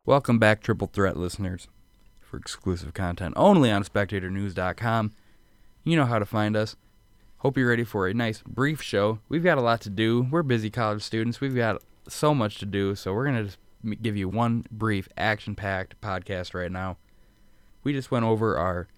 Welcome 0.04 0.38
back, 0.38 0.62
Triple 0.62 0.90
Threat 0.92 1.16
listeners 1.16 1.66
for 2.20 2.36
exclusive 2.36 2.92
content 2.92 3.32
only 3.38 3.70
on 3.70 3.84
spectatornews.com. 3.84 5.12
You 5.84 5.96
know 5.96 6.04
how 6.04 6.18
to 6.18 6.26
find 6.26 6.54
us. 6.54 6.76
Hope 7.38 7.56
you're 7.56 7.70
ready 7.70 7.84
for 7.84 8.06
a 8.06 8.12
nice, 8.12 8.42
brief 8.46 8.82
show. 8.82 9.18
We've 9.30 9.42
got 9.42 9.56
a 9.56 9.62
lot 9.62 9.80
to 9.82 9.90
do. 9.90 10.28
We're 10.30 10.42
busy 10.42 10.68
college 10.68 11.02
students. 11.02 11.40
We've 11.40 11.56
got 11.56 11.82
so 12.06 12.34
much 12.34 12.58
to 12.58 12.66
do, 12.66 12.94
so 12.94 13.14
we're 13.14 13.24
going 13.24 13.38
to 13.38 13.44
just 13.44 13.58
give 14.00 14.16
you 14.16 14.28
one 14.28 14.64
brief, 14.70 15.08
action 15.16 15.54
packed 15.54 16.00
podcast 16.00 16.54
right 16.54 16.70
now. 16.70 16.98
We 17.84 17.92
just 17.92 18.10
went 18.10 18.24
over 18.24 18.56
our 18.56 18.88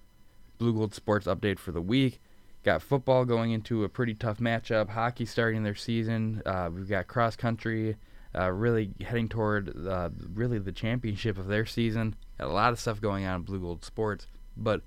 Blugold 0.58 0.94
Sports 0.94 1.26
update 1.26 1.58
for 1.58 1.72
the 1.72 1.80
week. 1.80 2.20
Got 2.62 2.82
football 2.82 3.24
going 3.24 3.50
into 3.50 3.84
a 3.84 3.88
pretty 3.88 4.14
tough 4.14 4.38
matchup. 4.38 4.90
Hockey 4.90 5.26
starting 5.26 5.62
their 5.62 5.74
season. 5.74 6.42
Uh, 6.46 6.70
we've 6.72 6.88
got 6.88 7.06
cross 7.06 7.36
country 7.36 7.96
uh, 8.36 8.50
really 8.50 8.90
heading 9.00 9.28
toward 9.28 9.86
uh, 9.86 10.10
really 10.32 10.58
the 10.58 10.72
championship 10.72 11.38
of 11.38 11.46
their 11.46 11.66
season. 11.66 12.16
Got 12.38 12.48
a 12.48 12.52
lot 12.52 12.72
of 12.72 12.80
stuff 12.80 13.00
going 13.00 13.24
on 13.24 13.40
in 13.40 13.44
Blugold 13.44 13.84
Sports, 13.84 14.26
but 14.56 14.82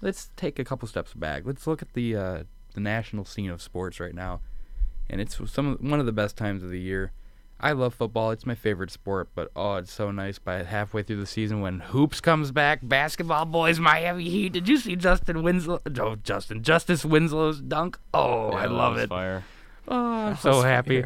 let's 0.00 0.30
take 0.36 0.58
a 0.58 0.64
couple 0.64 0.86
steps 0.86 1.14
back. 1.14 1.42
Let's 1.44 1.66
look 1.66 1.82
at 1.82 1.94
the 1.94 2.16
uh, 2.16 2.42
the 2.74 2.80
national 2.80 3.24
scene 3.24 3.50
of 3.50 3.60
sports 3.60 3.98
right 3.98 4.14
now, 4.14 4.40
and 5.10 5.20
it's 5.20 5.38
some 5.50 5.68
of, 5.68 5.80
one 5.80 6.00
of 6.00 6.06
the 6.06 6.12
best 6.12 6.36
times 6.36 6.62
of 6.62 6.70
the 6.70 6.80
year. 6.80 7.12
I 7.62 7.72
love 7.72 7.94
football; 7.94 8.30
it's 8.32 8.44
my 8.44 8.54
favorite 8.54 8.90
sport. 8.90 9.28
But 9.34 9.50
oh, 9.54 9.76
it's 9.76 9.92
so 9.92 10.10
nice 10.10 10.38
by 10.38 10.62
halfway 10.64 11.02
through 11.02 11.20
the 11.20 11.26
season 11.26 11.60
when 11.60 11.80
hoops 11.80 12.20
comes 12.20 12.50
back. 12.50 12.80
Basketball 12.82 13.44
boys, 13.44 13.78
Miami 13.78 14.24
Heat. 14.28 14.52
Did 14.52 14.68
you 14.68 14.76
see 14.78 14.96
Justin 14.96 15.42
Winslow? 15.42 15.80
Oh, 15.98 16.16
Justin 16.16 16.62
Justice 16.62 17.04
Winslow's 17.04 17.60
dunk. 17.60 17.98
Oh, 18.12 18.50
Yeah, 18.50 18.56
I 18.56 18.66
love 18.66 18.96
it. 18.98 19.08
Fire. 19.08 19.44
Oh, 19.88 19.96
I'm 19.96 20.36
so 20.36 20.62
happy. 20.62 21.04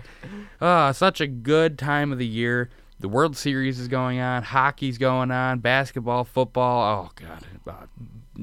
Ah, 0.61 0.93
such 0.93 1.21
a 1.21 1.27
good 1.27 1.79
time 1.79 2.13
of 2.13 2.19
the 2.19 2.27
year. 2.27 2.71
The 2.99 3.09
World 3.09 3.37
Series 3.37 3.79
is 3.79 3.89
going 3.89 4.21
on, 4.21 4.43
hockey's 4.43 4.97
going 4.97 5.31
on, 5.31 5.59
basketball, 5.59 6.25
football. 6.25 7.07
Oh 7.07 7.11
God, 7.15 7.45
uh, 7.67 7.87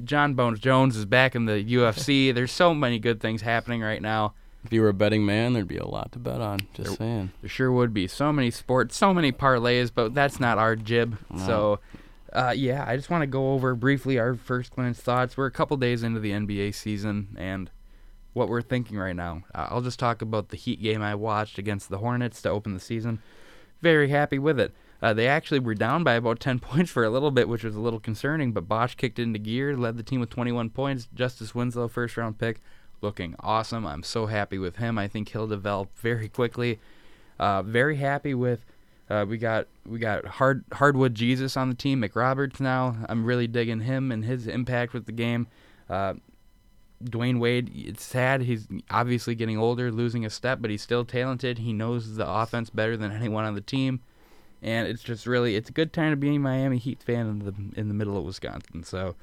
Jon 0.04 0.36
Bones 0.36 0.60
Jones 0.60 0.96
is 0.96 1.06
back 1.06 1.34
in 1.34 1.46
the 1.46 1.64
UFC. 1.64 2.34
There's 2.34 2.52
so 2.52 2.74
many 2.76 3.00
good 3.00 3.20
things 3.20 3.42
happening 3.42 3.82
right 3.82 4.02
now. 4.02 4.34
If 4.64 4.72
you 4.74 4.82
were 4.82 4.90
a 4.90 4.94
betting 4.94 5.26
man, 5.26 5.54
there'd 5.54 5.68
be 5.68 5.78
a 5.78 5.86
lot 5.88 6.12
to 6.14 6.20
bet 6.20 6.40
on. 6.42 6.62
Just 6.74 6.98
saying. 6.98 7.32
There 7.42 7.50
sure 7.50 7.72
would 7.72 7.94
be 7.94 8.08
so 8.08 8.32
many 8.32 8.50
sports, 8.52 8.96
so 8.96 9.14
many 9.14 9.32
parlays, 9.32 9.92
but 9.94 10.14
that's 10.14 10.40
not 10.40 10.58
our 10.58 10.76
jib. 10.76 11.18
No. 11.30 11.46
So 11.46 11.80
Uh, 12.32 12.52
yeah, 12.56 12.84
I 12.88 12.96
just 12.96 13.12
want 13.12 13.22
to 13.22 13.28
go 13.28 13.54
over 13.54 13.76
briefly 13.76 14.18
our 14.18 14.34
first 14.34 14.72
glance 14.76 15.00
thoughts. 15.00 15.38
We're 15.38 15.46
a 15.46 15.52
couple 15.52 15.78
days 15.78 16.02
into 16.02 16.20
the 16.20 16.32
NBA 16.32 16.74
season 16.74 17.36
and 17.38 17.70
what 18.34 18.50
we're 18.50 18.64
thinking 18.64 18.98
right 18.98 19.16
now. 19.16 19.44
Uh, 19.54 19.68
I'll 19.70 19.82
just 19.82 20.00
talk 20.00 20.24
about 20.24 20.50
the 20.50 20.58
Heat 20.58 20.82
game 20.82 21.04
I 21.04 21.14
watched 21.14 21.60
against 21.60 21.90
the 21.90 22.00
Hornets 22.00 22.42
to 22.42 22.50
open 22.50 22.74
the 22.74 22.80
season. 22.80 23.20
Very 23.82 24.10
happy 24.10 24.40
with 24.40 24.60
it. 24.60 24.74
Uh, 25.00 25.14
they 25.14 25.28
actually 25.28 25.60
were 25.60 25.76
down 25.76 26.04
by 26.04 26.14
about 26.14 26.40
10 26.40 26.58
points 26.60 26.90
for 26.90 27.04
a 27.04 27.10
little 27.12 27.30
bit, 27.30 27.48
which 27.48 27.64
was 27.64 27.76
a 27.76 27.80
little 27.80 28.00
concerning, 28.00 28.52
but 28.52 28.68
Bosh 28.68 28.96
kicked 28.96 29.20
into 29.20 29.38
gear, 29.38 29.78
led 29.78 29.98
the 29.98 30.04
team 30.04 30.20
with 30.20 30.32
21 30.32 30.72
points. 30.72 31.08
Justice 31.14 31.54
Winslow, 31.54 31.88
first 31.88 32.18
round 32.18 32.40
pick, 32.40 32.62
looking 33.04 33.36
awesome. 33.40 33.86
I'm 33.86 34.02
so 34.02 34.26
happy 34.26 34.58
with 34.58 34.78
him. 34.78 34.98
I 34.98 35.08
think 35.08 35.30
he'll 35.30 35.48
develop 35.48 35.96
very 35.98 36.30
quickly. 36.30 36.80
Uh, 37.38 37.62
very 37.62 37.98
happy 37.98 38.34
with. 38.34 38.66
Uh, 39.10 39.26
we 39.28 39.38
got 39.38 39.68
we 39.86 40.00
got 40.00 40.26
hard 40.26 40.64
hardwood 40.72 41.14
Jesus 41.14 41.58
on 41.58 41.70
the 41.70 41.76
team. 41.76 42.02
McRoberts 42.02 42.60
now. 42.60 42.96
I'm 43.10 43.26
really 43.26 43.48
digging 43.48 43.82
him 43.82 44.12
and 44.12 44.24
his 44.24 44.48
impact 44.48 44.94
with 44.94 45.06
the 45.06 45.12
game. 45.12 45.48
Uh, 45.90 46.14
Dwyane 47.04 47.40
Wade. 47.40 47.70
It's 47.76 48.04
sad. 48.04 48.44
He's 48.44 48.68
obviously 48.90 49.36
getting 49.36 49.58
older, 49.58 49.92
losing 49.92 50.26
a 50.26 50.30
step, 50.30 50.60
but 50.62 50.72
he's 50.72 50.82
still 50.82 51.04
talented. 51.04 51.60
He 51.60 51.74
knows 51.74 52.16
the 52.16 52.28
offense 52.28 52.70
better 52.70 52.96
than 52.96 53.12
anyone 53.12 53.44
on 53.44 53.56
the 53.56 53.62
team, 53.62 54.00
and 54.62 54.88
it's 54.88 55.04
just 55.04 55.28
really 55.28 55.56
it's 55.58 55.70
a 55.70 55.74
good 55.74 55.92
time 55.92 56.12
to 56.12 56.18
be 56.18 56.36
a 56.36 56.40
Miami 56.40 56.78
Heat 56.78 57.04
fan 57.04 57.28
in 57.28 57.40
the 57.40 57.80
in 57.80 57.90
the 57.90 57.94
middle 57.94 58.18
of 58.18 58.24
Wisconsin. 58.24 58.84
So 58.84 59.16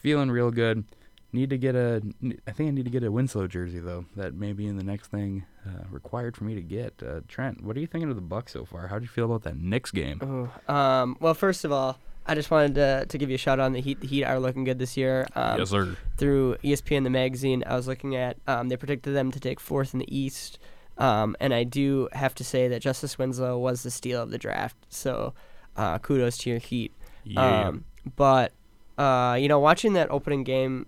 feeling 0.00 0.30
real 0.30 0.52
good. 0.52 0.84
Need 1.30 1.50
to 1.50 1.58
get 1.58 1.74
a. 1.74 2.02
I 2.46 2.52
think 2.52 2.68
I 2.68 2.70
need 2.70 2.86
to 2.86 2.90
get 2.90 3.04
a 3.04 3.12
Winslow 3.12 3.46
jersey 3.48 3.80
though. 3.80 4.06
That 4.16 4.34
may 4.34 4.54
be 4.54 4.66
in 4.66 4.78
the 4.78 4.84
next 4.84 5.08
thing 5.08 5.44
uh, 5.66 5.84
required 5.90 6.36
for 6.36 6.44
me 6.44 6.54
to 6.54 6.62
get. 6.62 7.02
Uh, 7.06 7.20
Trent, 7.28 7.62
what 7.62 7.76
are 7.76 7.80
you 7.80 7.86
thinking 7.86 8.08
of 8.08 8.16
the 8.16 8.22
Bucks 8.22 8.52
so 8.52 8.64
far? 8.64 8.86
How 8.86 8.98
do 8.98 9.02
you 9.02 9.10
feel 9.10 9.26
about 9.26 9.42
that 9.42 9.58
Knicks 9.58 9.90
game? 9.90 10.50
Oh, 10.68 10.74
um, 10.74 11.18
well, 11.20 11.34
first 11.34 11.66
of 11.66 11.72
all, 11.72 11.98
I 12.24 12.34
just 12.34 12.50
wanted 12.50 12.76
to, 12.76 13.04
to 13.06 13.18
give 13.18 13.28
you 13.28 13.34
a 13.34 13.38
shout 13.38 13.60
out 13.60 13.66
on 13.66 13.72
the 13.72 13.80
Heat. 13.80 14.00
The 14.00 14.06
Heat 14.06 14.24
are 14.24 14.40
looking 14.40 14.64
good 14.64 14.78
this 14.78 14.96
year. 14.96 15.26
Um, 15.34 15.58
yes, 15.58 15.68
sir. 15.68 15.96
Through 16.16 16.56
ESPN 16.64 17.04
the 17.04 17.10
magazine, 17.10 17.62
I 17.66 17.76
was 17.76 17.86
looking 17.86 18.16
at. 18.16 18.38
Um, 18.46 18.70
they 18.70 18.76
predicted 18.76 19.14
them 19.14 19.30
to 19.32 19.38
take 19.38 19.60
fourth 19.60 19.92
in 19.92 20.00
the 20.00 20.16
East, 20.16 20.58
um, 20.96 21.36
and 21.40 21.52
I 21.52 21.64
do 21.64 22.08
have 22.12 22.34
to 22.36 22.44
say 22.44 22.68
that 22.68 22.80
Justice 22.80 23.18
Winslow 23.18 23.58
was 23.58 23.82
the 23.82 23.90
steal 23.90 24.22
of 24.22 24.30
the 24.30 24.38
draft. 24.38 24.76
So, 24.88 25.34
uh, 25.76 25.98
kudos 25.98 26.38
to 26.38 26.50
your 26.50 26.58
Heat. 26.58 26.94
Yeah. 27.24 27.68
Um, 27.68 27.84
but 28.16 28.52
uh, 28.96 29.36
you 29.40 29.48
know, 29.48 29.58
watching 29.58 29.92
that 29.92 30.10
opening 30.10 30.44
game 30.44 30.86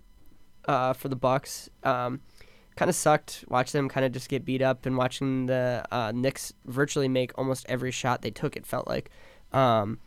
uh, 0.66 0.92
for 0.92 1.08
the 1.08 1.16
Bucks 1.16 1.68
um, 1.82 2.20
kind 2.76 2.88
of 2.88 2.94
sucked. 2.94 3.44
Watch 3.48 3.72
them 3.72 3.88
kind 3.88 4.06
of 4.06 4.12
just 4.12 4.28
get 4.28 4.44
beat 4.44 4.62
up, 4.62 4.86
and 4.86 4.96
watching 4.96 5.46
the 5.46 5.84
uh, 5.90 6.12
Knicks 6.14 6.52
virtually 6.66 7.08
make 7.08 7.36
almost 7.36 7.66
every 7.68 7.90
shot 7.90 8.22
they 8.22 8.30
took. 8.30 8.56
It 8.56 8.66
felt 8.66 8.88
like. 8.88 9.10
Um, 9.52 9.98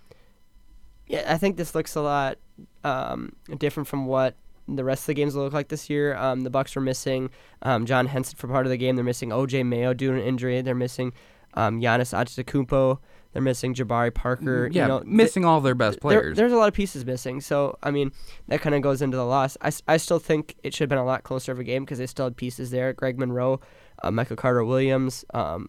yeah, 1.08 1.26
I 1.28 1.38
think 1.38 1.58
this 1.58 1.76
looks 1.76 1.96
a 1.96 2.02
lot 2.02 2.38
um, 2.84 3.36
different 3.58 3.88
from 3.88 4.06
what 4.06 4.36
the 4.68 4.84
rest 4.84 5.04
of 5.04 5.08
the 5.08 5.14
games 5.14 5.36
will 5.36 5.44
look 5.44 5.54
like 5.54 5.68
this 5.68 5.90
year. 5.90 6.16
Um, 6.16 6.42
the 6.42 6.50
Bucks 6.50 6.76
were 6.76 6.82
missing 6.82 7.30
um, 7.62 7.86
John 7.86 8.08
Henson 8.08 8.38
for 8.38 8.48
part 8.48 8.66
of 8.66 8.70
the 8.70 8.78
game. 8.78 8.96
They're 8.96 9.04
missing 9.04 9.30
OJ 9.30 9.66
Mayo 9.66 9.94
due 9.94 10.12
to 10.12 10.18
an 10.18 10.24
injury. 10.24 10.62
They're 10.62 10.76
missing 10.76 11.14
um, 11.56 11.82
Giannis 11.82 12.14
Antetokounmpo. 12.14 13.00
They're 13.34 13.42
missing 13.42 13.74
Jabari 13.74 14.14
Parker. 14.14 14.70
yeah, 14.72 14.84
you 14.84 14.88
know, 14.88 15.04
missing 15.06 15.44
all 15.44 15.60
their 15.60 15.76
best 15.76 15.96
there- 15.96 16.00
players. 16.02 16.38
there's 16.38 16.52
a 16.54 16.56
lot 16.58 16.68
of 16.68 16.74
pieces 16.74 17.06
missing. 17.06 17.42
So, 17.42 17.78
I 17.84 17.92
mean, 17.92 18.12
that 18.48 18.62
kind 18.62 18.76
of 18.76 18.82
goes 18.82 19.02
into 19.02 19.18
the 19.18 19.26
loss. 19.26 19.58
I, 19.62 19.72
I 19.88 19.98
still 19.98 20.20
think 20.20 20.56
it 20.64 20.74
should 20.74 20.84
have 20.84 20.90
been 20.90 20.98
a 21.00 21.06
lot 21.06 21.24
closer 21.24 21.52
of 21.52 21.60
a 21.60 21.64
game 21.64 21.84
because 21.84 21.98
they 21.98 22.06
still 22.08 22.26
had 22.26 22.38
pieces 22.38 22.70
there. 22.72 22.94
Greg 22.94 23.18
Monroe, 23.20 23.60
uh, 24.04 24.12
Michael 24.12 24.36
Carter 24.36 24.64
Williams, 24.64 25.26
um, 25.34 25.68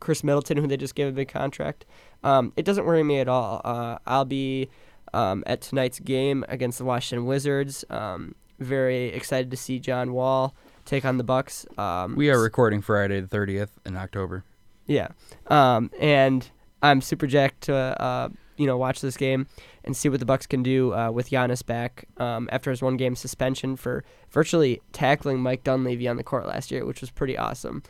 Khris 0.00 0.22
Middleton, 0.24 0.56
who 0.58 0.66
they 0.66 0.76
just 0.76 0.94
gave 0.94 1.08
a 1.08 1.12
big 1.12 1.28
contract. 1.28 1.84
Um, 2.24 2.52
it 2.56 2.64
doesn't 2.64 2.86
worry 2.86 3.02
me 3.02 3.18
at 3.18 3.28
all. 3.28 3.60
Uh, 3.64 3.98
I'll 4.06 4.24
be 4.24 4.68
um, 5.12 5.42
at 5.46 5.60
tonight's 5.60 5.98
game 5.98 6.44
against 6.48 6.78
the 6.78 6.84
Washington 6.84 7.26
Wizards. 7.26 7.84
Um, 7.90 8.34
very 8.60 9.06
excited 9.08 9.50
to 9.50 9.56
see 9.56 9.80
John 9.80 10.12
Wall 10.12 10.54
take 10.84 11.04
on 11.04 11.16
the 11.18 11.24
Bucks. 11.24 11.66
Um, 11.76 12.14
we 12.16 12.30
are 12.30 12.40
recording 12.40 12.80
Friday 12.80 13.20
the 13.20 13.26
30th 13.26 13.70
in 13.84 13.96
October. 13.96 14.44
yeah, 14.86 15.08
um, 15.48 15.90
and 16.00 16.48
I'm 16.82 17.00
super 17.00 17.26
jacked 17.26 17.62
to 17.62 17.74
uh, 17.76 18.28
you 18.56 18.66
know 18.66 18.76
watch 18.76 19.00
this 19.00 19.16
game 19.16 19.46
and 19.84 19.96
see 19.96 20.08
what 20.08 20.20
the 20.20 20.26
Bucks 20.26 20.46
can 20.46 20.62
do 20.62 20.94
uh, 20.94 21.10
with 21.10 21.30
Giannis 21.30 21.64
back 21.64 22.06
um, 22.18 22.48
after 22.52 22.70
his 22.70 22.82
one 22.82 22.96
game 22.96 23.16
suspension 23.16 23.76
for 23.76 24.04
virtually 24.30 24.80
tackling 24.92 25.40
Mike 25.40 25.64
Dunleavy 25.64 26.08
on 26.08 26.16
the 26.16 26.24
court 26.24 26.46
last 26.46 26.70
year, 26.70 26.84
which 26.84 27.00
was 27.00 27.10
pretty 27.10 27.36
awesome. 27.36 27.82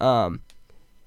Um, 0.00 0.42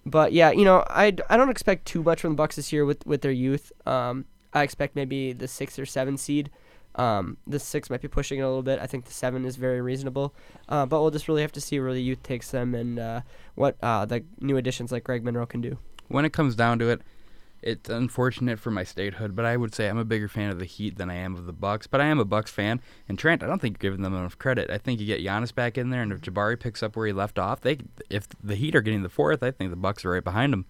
but 0.05 0.33
yeah, 0.33 0.51
you 0.51 0.65
know 0.65 0.83
I, 0.89 1.15
I 1.29 1.37
don't 1.37 1.49
expect 1.49 1.85
too 1.85 2.03
much 2.03 2.21
from 2.21 2.31
the 2.31 2.35
Bucks 2.35 2.55
this 2.55 2.71
year 2.71 2.85
with 2.85 3.05
with 3.05 3.21
their 3.21 3.31
youth. 3.31 3.71
Um, 3.85 4.25
I 4.53 4.63
expect 4.63 4.95
maybe 4.95 5.33
the 5.33 5.47
six 5.47 5.77
or 5.77 5.85
seven 5.85 6.17
seed. 6.17 6.49
Um, 6.95 7.35
the 7.45 7.59
six 7.59 7.89
might 7.89 8.01
be 8.01 8.07
pushing 8.07 8.39
it 8.39 8.43
a 8.43 8.47
little 8.47 8.63
bit. 8.63 8.79
I 8.79 8.87
think 8.87 9.03
the 9.03 9.11
seven 9.11 9.43
is 9.43 9.57
very 9.57 9.81
reasonable. 9.81 10.33
Uh, 10.69 10.85
but 10.85 11.01
we'll 11.01 11.11
just 11.11 11.27
really 11.27 11.41
have 11.41 11.51
to 11.53 11.61
see 11.61 11.77
where 11.79 11.93
the 11.93 12.01
youth 12.01 12.23
takes 12.23 12.51
them 12.51 12.73
and 12.73 12.97
uh, 12.97 13.21
what 13.55 13.75
uh, 13.83 14.05
the 14.05 14.23
new 14.39 14.55
additions 14.55 14.93
like 14.93 15.03
Greg 15.03 15.23
Monroe 15.23 15.45
can 15.45 15.59
do. 15.59 15.77
When 16.07 16.23
it 16.23 16.31
comes 16.31 16.55
down 16.55 16.79
to 16.79 16.89
it, 16.89 17.01
it's 17.65 17.89
unfortunate 17.89 18.59
for 18.59 18.69
my 18.69 18.83
statehood, 18.83 19.35
but 19.35 19.43
I 19.43 19.57
would 19.57 19.73
say 19.73 19.89
I'm 19.89 19.97
a 19.97 20.05
bigger 20.05 20.27
fan 20.27 20.51
of 20.51 20.59
the 20.59 20.65
Heat 20.65 20.97
than 20.97 21.09
I 21.09 21.15
am 21.15 21.35
of 21.35 21.47
the 21.47 21.51
Bucks. 21.51 21.87
But 21.87 21.99
I 21.99 22.05
am 22.05 22.19
a 22.19 22.25
Bucks 22.25 22.51
fan, 22.51 22.79
and 23.09 23.17
Trent, 23.17 23.41
I 23.41 23.47
don't 23.47 23.59
think 23.59 23.81
you're 23.81 23.91
giving 23.91 24.03
them 24.03 24.13
enough 24.13 24.37
credit. 24.37 24.69
I 24.69 24.77
think 24.77 24.99
you 24.99 25.07
get 25.07 25.23
Giannis 25.23 25.53
back 25.53 25.75
in 25.75 25.89
there, 25.89 26.03
and 26.03 26.11
if 26.13 26.21
Jabari 26.21 26.59
picks 26.59 26.83
up 26.83 26.95
where 26.95 27.07
he 27.07 27.13
left 27.13 27.39
off, 27.39 27.61
they 27.61 27.79
if 28.09 28.27
the 28.41 28.55
Heat 28.55 28.75
are 28.75 28.81
getting 28.81 29.01
the 29.01 29.09
fourth, 29.09 29.41
I 29.41 29.49
think 29.49 29.71
the 29.71 29.75
Bucks 29.75 30.05
are 30.05 30.11
right 30.11 30.23
behind 30.23 30.53
them. 30.53 30.65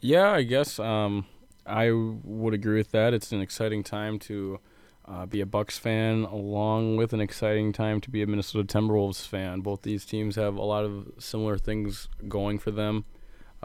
Yeah, 0.00 0.30
I 0.30 0.42
guess 0.42 0.78
um, 0.78 1.26
I 1.66 1.90
would 1.92 2.54
agree 2.54 2.78
with 2.78 2.92
that. 2.92 3.12
It's 3.12 3.30
an 3.30 3.42
exciting 3.42 3.82
time 3.82 4.18
to 4.20 4.58
uh, 5.06 5.26
be 5.26 5.42
a 5.42 5.46
Bucks 5.46 5.78
fan, 5.78 6.24
along 6.24 6.96
with 6.96 7.12
an 7.12 7.20
exciting 7.20 7.72
time 7.72 8.00
to 8.00 8.10
be 8.10 8.22
a 8.22 8.26
Minnesota 8.26 8.64
Timberwolves 8.64 9.26
fan. 9.26 9.60
Both 9.60 9.82
these 9.82 10.06
teams 10.06 10.36
have 10.36 10.56
a 10.56 10.64
lot 10.64 10.84
of 10.84 11.12
similar 11.18 11.58
things 11.58 12.08
going 12.26 12.58
for 12.58 12.70
them. 12.70 13.04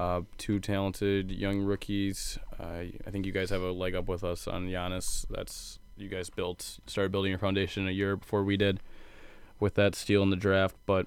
Uh, 0.01 0.21
two 0.39 0.59
talented 0.59 1.29
young 1.31 1.59
rookies. 1.59 2.39
Uh, 2.59 2.85
I 3.05 3.11
think 3.11 3.27
you 3.27 3.31
guys 3.31 3.51
have 3.51 3.61
a 3.61 3.71
leg 3.71 3.93
up 3.93 4.07
with 4.07 4.23
us 4.23 4.47
on 4.47 4.67
Giannis. 4.67 5.27
That's 5.29 5.77
you 5.95 6.09
guys 6.09 6.27
built 6.31 6.79
started 6.87 7.11
building 7.11 7.29
your 7.29 7.37
foundation 7.37 7.87
a 7.87 7.91
year 7.91 8.15
before 8.15 8.43
we 8.43 8.57
did 8.57 8.79
with 9.59 9.75
that 9.75 9.93
steal 9.93 10.23
in 10.23 10.31
the 10.31 10.35
draft. 10.35 10.75
But 10.87 11.05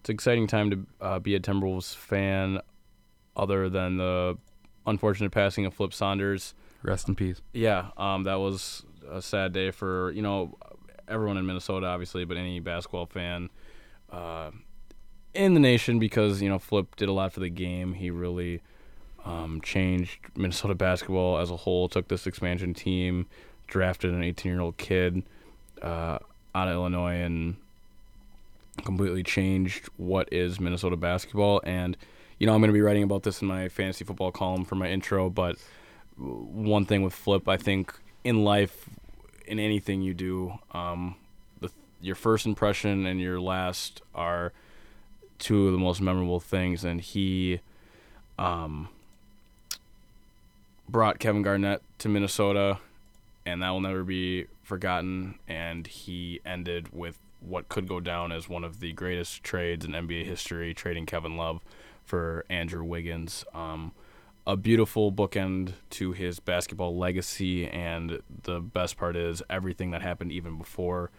it's 0.00 0.08
an 0.08 0.14
exciting 0.14 0.48
time 0.48 0.68
to 0.72 0.86
uh, 1.00 1.18
be 1.20 1.36
a 1.36 1.38
Timberwolves 1.38 1.94
fan. 1.94 2.58
Other 3.36 3.68
than 3.68 3.98
the 3.98 4.36
unfortunate 4.84 5.30
passing 5.30 5.64
of 5.64 5.72
Flip 5.72 5.94
Saunders. 5.94 6.54
Rest 6.82 7.08
in 7.08 7.14
peace. 7.14 7.40
Yeah, 7.52 7.90
um, 7.96 8.24
that 8.24 8.40
was 8.40 8.84
a 9.08 9.22
sad 9.22 9.52
day 9.52 9.70
for 9.70 10.10
you 10.10 10.22
know 10.22 10.58
everyone 11.06 11.36
in 11.36 11.46
Minnesota, 11.46 11.86
obviously, 11.86 12.24
but 12.24 12.36
any 12.36 12.58
basketball 12.58 13.06
fan 13.06 13.50
uh, 14.10 14.50
in 15.34 15.54
the 15.54 15.60
nation 15.60 15.98
because 15.98 16.40
you 16.40 16.48
know 16.48 16.58
Flip 16.58 16.94
did 16.96 17.08
a 17.08 17.12
lot 17.12 17.32
for 17.32 17.40
the 17.40 17.48
game. 17.48 17.94
He 17.94 18.10
really 18.10 18.62
um, 19.24 19.60
changed 19.62 20.18
Minnesota 20.36 20.74
basketball 20.74 21.38
as 21.38 21.50
a 21.50 21.56
whole. 21.56 21.88
Took 21.88 22.08
this 22.08 22.26
expansion 22.26 22.74
team, 22.74 23.26
drafted 23.66 24.12
an 24.12 24.22
18-year-old 24.22 24.76
kid 24.76 25.22
uh, 25.82 26.18
out 26.54 26.68
of 26.68 26.74
Illinois, 26.74 27.16
and 27.16 27.56
completely 28.84 29.22
changed 29.22 29.88
what 29.96 30.32
is 30.32 30.60
Minnesota 30.60 30.96
basketball. 30.96 31.60
And 31.64 31.96
you 32.38 32.46
know, 32.46 32.54
I'm 32.54 32.60
going 32.60 32.68
to 32.68 32.74
be 32.74 32.80
writing 32.80 33.02
about 33.02 33.22
this 33.22 33.42
in 33.42 33.48
my 33.48 33.68
fantasy 33.68 34.04
football 34.04 34.32
column 34.32 34.64
for 34.64 34.74
my 34.74 34.88
intro, 34.88 35.30
but 35.30 35.56
one 36.16 36.84
thing 36.86 37.02
with 37.02 37.12
Flip, 37.12 37.48
I 37.48 37.56
think 37.56 37.94
in 38.22 38.44
life, 38.44 38.88
in 39.46 39.58
anything 39.58 40.02
you 40.02 40.14
do, 40.14 40.58
um, 40.72 41.16
the, 41.60 41.70
your 42.00 42.14
first 42.14 42.46
impression 42.46 43.06
and 43.06 43.20
your 43.20 43.40
last 43.40 44.02
are 44.14 44.52
two 45.38 45.66
of 45.66 45.72
the 45.72 45.78
most 45.78 46.00
memorable 46.00 46.40
things. 46.40 46.84
And 46.84 47.00
he 47.00 47.60
um, 48.38 48.88
brought 50.88 51.18
Kevin 51.18 51.42
Garnett 51.42 51.82
to 51.98 52.08
Minnesota, 52.08 52.78
and 53.46 53.62
that 53.62 53.70
will 53.70 53.80
never 53.80 54.04
be 54.04 54.46
forgotten. 54.62 55.38
And 55.48 55.86
he 55.86 56.40
ended 56.44 56.92
with 56.92 57.18
what 57.40 57.68
could 57.68 57.86
go 57.86 58.00
down 58.00 58.32
as 58.32 58.48
one 58.48 58.64
of 58.64 58.80
the 58.80 58.92
greatest 58.92 59.44
trades 59.44 59.84
in 59.84 59.92
NBA 59.92 60.24
history, 60.24 60.72
trading 60.74 61.06
Kevin 61.06 61.36
Love 61.36 61.60
for 62.04 62.44
Andrew 62.48 62.82
Wiggins. 62.82 63.44
Um, 63.54 63.92
a 64.46 64.56
beautiful 64.56 65.10
bookend 65.10 65.72
to 65.90 66.12
his 66.12 66.38
basketball 66.38 66.96
legacy, 66.96 67.66
and 67.66 68.20
the 68.42 68.60
best 68.60 68.96
part 68.96 69.16
is 69.16 69.42
everything 69.48 69.90
that 69.90 70.02
happened 70.02 70.32
even 70.32 70.58
before 70.58 71.10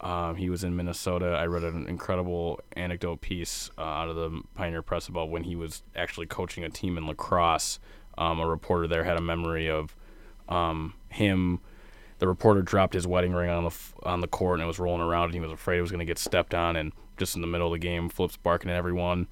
um, 0.00 0.36
he 0.36 0.50
was 0.50 0.62
in 0.62 0.76
Minnesota. 0.76 1.26
I 1.26 1.46
read 1.46 1.62
an 1.62 1.86
incredible 1.88 2.60
anecdote 2.76 3.20
piece 3.20 3.70
uh, 3.78 3.82
out 3.82 4.08
of 4.08 4.16
the 4.16 4.42
Pioneer 4.54 4.82
Press 4.82 5.08
about 5.08 5.30
when 5.30 5.44
he 5.44 5.56
was 5.56 5.82
actually 5.94 6.26
coaching 6.26 6.64
a 6.64 6.68
team 6.68 6.98
in 6.98 7.06
La 7.06 7.14
Crosse. 7.14 7.78
Um, 8.18 8.38
a 8.38 8.46
reporter 8.46 8.86
there 8.86 9.04
had 9.04 9.16
a 9.16 9.22
memory 9.22 9.70
of 9.70 9.94
um, 10.48 10.94
him. 11.08 11.60
The 12.18 12.28
reporter 12.28 12.62
dropped 12.62 12.94
his 12.94 13.06
wedding 13.06 13.32
ring 13.32 13.50
on 13.50 13.64
the 13.64 13.70
f- 13.70 13.94
on 14.02 14.20
the 14.20 14.26
court 14.26 14.54
and 14.54 14.64
it 14.64 14.66
was 14.66 14.78
rolling 14.78 15.02
around, 15.02 15.26
and 15.26 15.34
he 15.34 15.40
was 15.40 15.52
afraid 15.52 15.78
it 15.78 15.82
was 15.82 15.90
going 15.90 16.00
to 16.00 16.06
get 16.06 16.18
stepped 16.18 16.54
on. 16.54 16.76
And 16.76 16.92
just 17.16 17.34
in 17.34 17.40
the 17.40 17.46
middle 17.46 17.66
of 17.66 17.72
the 17.72 17.78
game, 17.78 18.08
flips 18.08 18.36
barking 18.36 18.70
at 18.70 18.76
everyone. 18.76 19.26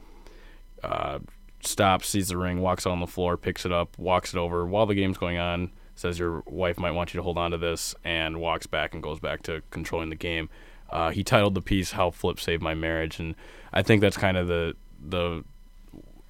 Uh, 0.83 1.21
stops, 1.63 2.09
sees 2.09 2.29
the 2.29 2.37
ring, 2.37 2.61
walks 2.61 2.85
on 2.87 3.01
the 3.01 3.07
floor, 3.07 3.37
picks 3.37 3.65
it 3.65 3.73
up, 3.73 3.99
walks 3.99 4.35
it 4.35 4.39
over 4.39 4.67
while 4.67 4.87
the 4.87 4.95
game's 4.95 5.19
going 5.19 5.39
on, 5.39 5.71
says 5.95 6.19
your 6.19 6.43
wife 6.47 6.79
might 6.79 6.93
want 6.93 7.15
you 7.15 7.19
to 7.19 7.23
hold 7.23 7.39
on 7.39 7.51
to 7.53 7.59
this, 7.59 7.95
and 8.05 8.41
walks 8.41 8.67
back 8.67 8.95
and 8.95 9.03
goes 9.03 9.21
back 9.21 9.43
to 9.43 9.63
controlling 9.71 10.11
the 10.11 10.17
game. 10.17 10.49
Uh, 10.91 11.11
he 11.11 11.25
titled 11.25 11.55
the 11.55 11.63
piece 11.63 11.93
"How 11.93 12.11
Flip 12.11 12.39
Saved 12.41 12.63
My 12.63 12.75
Marriage," 12.75 13.19
and 13.19 13.35
I 13.73 13.83
think 13.83 14.01
that's 14.01 14.17
kind 14.17 14.37
of 14.37 14.49
the 14.49 14.75
the 15.01 15.45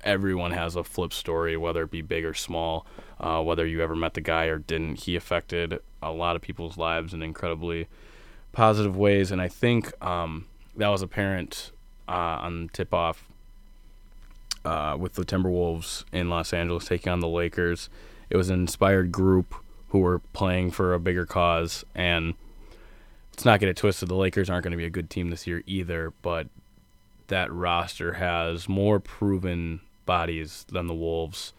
everyone 0.04 0.52
has 0.52 0.76
a 0.76 0.84
flip 0.84 1.12
story, 1.12 1.56
whether 1.56 1.82
it 1.82 1.90
be 1.90 2.02
big 2.02 2.24
or 2.24 2.34
small. 2.34 2.86
Uh, 3.18 3.42
whether 3.42 3.66
you 3.66 3.82
ever 3.82 3.96
met 3.96 4.14
the 4.14 4.20
guy 4.20 4.46
or 4.46 4.58
didn't, 4.58 5.00
he 5.00 5.16
affected 5.16 5.78
a 6.02 6.10
lot 6.10 6.36
of 6.36 6.42
people's 6.42 6.76
lives 6.76 7.14
in 7.14 7.22
incredibly 7.22 7.88
positive 8.52 8.96
ways, 8.96 9.30
and 9.30 9.40
I 9.40 9.48
think 9.48 9.92
um, 10.04 10.46
that 10.76 10.88
was 10.88 11.02
apparent 11.02 11.72
uh, 12.08 12.38
on 12.40 12.70
tip 12.72 12.92
off 12.92 13.28
uh, 14.64 14.96
with 14.98 15.14
the 15.14 15.24
Timberwolves 15.24 16.04
in 16.12 16.28
Los 16.28 16.52
Angeles 16.52 16.86
taking 16.86 17.12
on 17.12 17.20
the 17.20 17.28
Lakers. 17.28 17.88
It 18.34 18.36
was 18.36 18.50
an 18.50 18.58
inspired 18.58 19.12
group 19.12 19.54
who 19.90 20.00
were 20.00 20.18
playing 20.18 20.72
for 20.72 20.92
a 20.92 20.98
bigger 20.98 21.24
cause, 21.24 21.84
and 21.94 22.34
let's 23.30 23.44
not 23.44 23.60
get 23.60 23.68
it 23.68 23.76
twisted. 23.76 24.08
The 24.08 24.16
Lakers 24.16 24.50
aren't 24.50 24.64
going 24.64 24.72
to 24.72 24.76
be 24.76 24.84
a 24.84 24.90
good 24.90 25.08
team 25.08 25.30
this 25.30 25.46
year 25.46 25.62
either, 25.66 26.12
but 26.20 26.48
that 27.28 27.52
roster 27.52 28.14
has 28.14 28.68
more 28.68 28.98
proven 28.98 29.82
bodies 30.04 30.66
than 30.68 30.88
the 30.88 30.94
Wolves, 30.94 31.52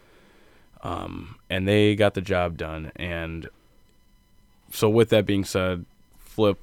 um, 0.83 1.37
and 1.49 1.65
they 1.65 1.95
got 1.95 2.13
the 2.13 2.19
job 2.19 2.57
done. 2.57 2.91
And 2.97 3.47
so, 4.69 4.89
with 4.89 5.11
that 5.11 5.25
being 5.25 5.45
said, 5.45 5.85
Flip 6.17 6.59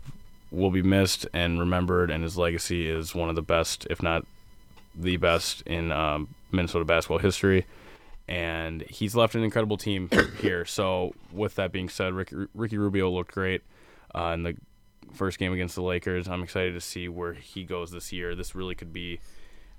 will 0.50 0.70
be 0.70 0.82
missed 0.82 1.26
and 1.32 1.58
remembered, 1.58 2.10
and 2.10 2.22
his 2.22 2.36
legacy 2.36 2.86
is 2.86 3.14
one 3.14 3.30
of 3.30 3.34
the 3.34 3.40
best, 3.40 3.86
if 3.88 4.02
not 4.02 4.26
the 4.94 5.16
best, 5.16 5.62
in 5.62 5.90
um, 5.90 6.34
Minnesota 6.50 6.84
basketball 6.84 7.16
history. 7.16 7.64
And 8.32 8.80
he's 8.88 9.14
left 9.14 9.34
an 9.34 9.42
incredible 9.44 9.76
team 9.76 10.08
here. 10.40 10.64
So, 10.64 11.14
with 11.30 11.56
that 11.56 11.70
being 11.70 11.90
said, 11.90 12.14
Ricky, 12.14 12.46
Ricky 12.54 12.78
Rubio 12.78 13.10
looked 13.10 13.32
great 13.32 13.60
uh, 14.14 14.28
in 14.28 14.42
the 14.42 14.56
first 15.12 15.38
game 15.38 15.52
against 15.52 15.74
the 15.74 15.82
Lakers. 15.82 16.28
I'm 16.28 16.42
excited 16.42 16.72
to 16.72 16.80
see 16.80 17.10
where 17.10 17.34
he 17.34 17.64
goes 17.64 17.90
this 17.90 18.10
year. 18.10 18.34
This 18.34 18.54
really 18.54 18.74
could 18.74 18.90
be 18.90 19.20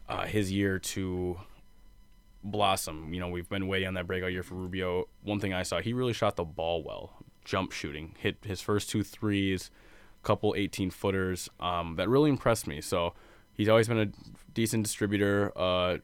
uh, 0.08 0.26
his 0.26 0.52
year 0.52 0.78
to 0.78 1.40
blossom. 2.44 3.12
You 3.12 3.22
know, 3.22 3.30
we've 3.30 3.50
been 3.50 3.68
waiting 3.68 3.88
on 3.88 3.96
that 3.96 4.06
breakout 4.06 4.32
year 4.32 4.44
for 4.44 4.54
Rubio. 4.54 5.06
One 5.24 5.40
thing 5.40 5.52
I 5.52 5.64
saw, 5.64 5.80
he 5.82 5.94
really 5.94 6.14
shot 6.14 6.36
the 6.36 6.44
ball 6.44 6.84
well, 6.84 7.24
jump 7.44 7.72
shooting, 7.72 8.14
hit 8.20 8.38
his 8.44 8.62
first 8.62 8.88
two 8.88 9.02
threes, 9.02 9.72
couple 10.22 10.54
18 10.56 10.92
footers. 10.92 11.50
Um, 11.60 11.96
that 11.96 12.08
really 12.08 12.30
impressed 12.30 12.68
me. 12.68 12.82
So 12.82 13.16
he's 13.52 13.68
always 13.68 13.88
been 13.88 13.98
a 13.98 14.10
decent 14.54 14.84
distributor, 14.84 15.52
uh, 15.58 15.98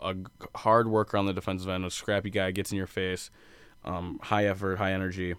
a 0.00 0.14
hard 0.58 0.88
worker 0.88 1.16
on 1.16 1.26
the 1.26 1.32
defensive 1.32 1.68
end, 1.68 1.84
a 1.84 1.90
scrappy 1.90 2.30
guy, 2.30 2.50
gets 2.50 2.70
in 2.72 2.78
your 2.78 2.86
face, 2.86 3.30
um, 3.84 4.18
high 4.22 4.46
effort, 4.46 4.76
high 4.76 4.92
energy. 4.92 5.34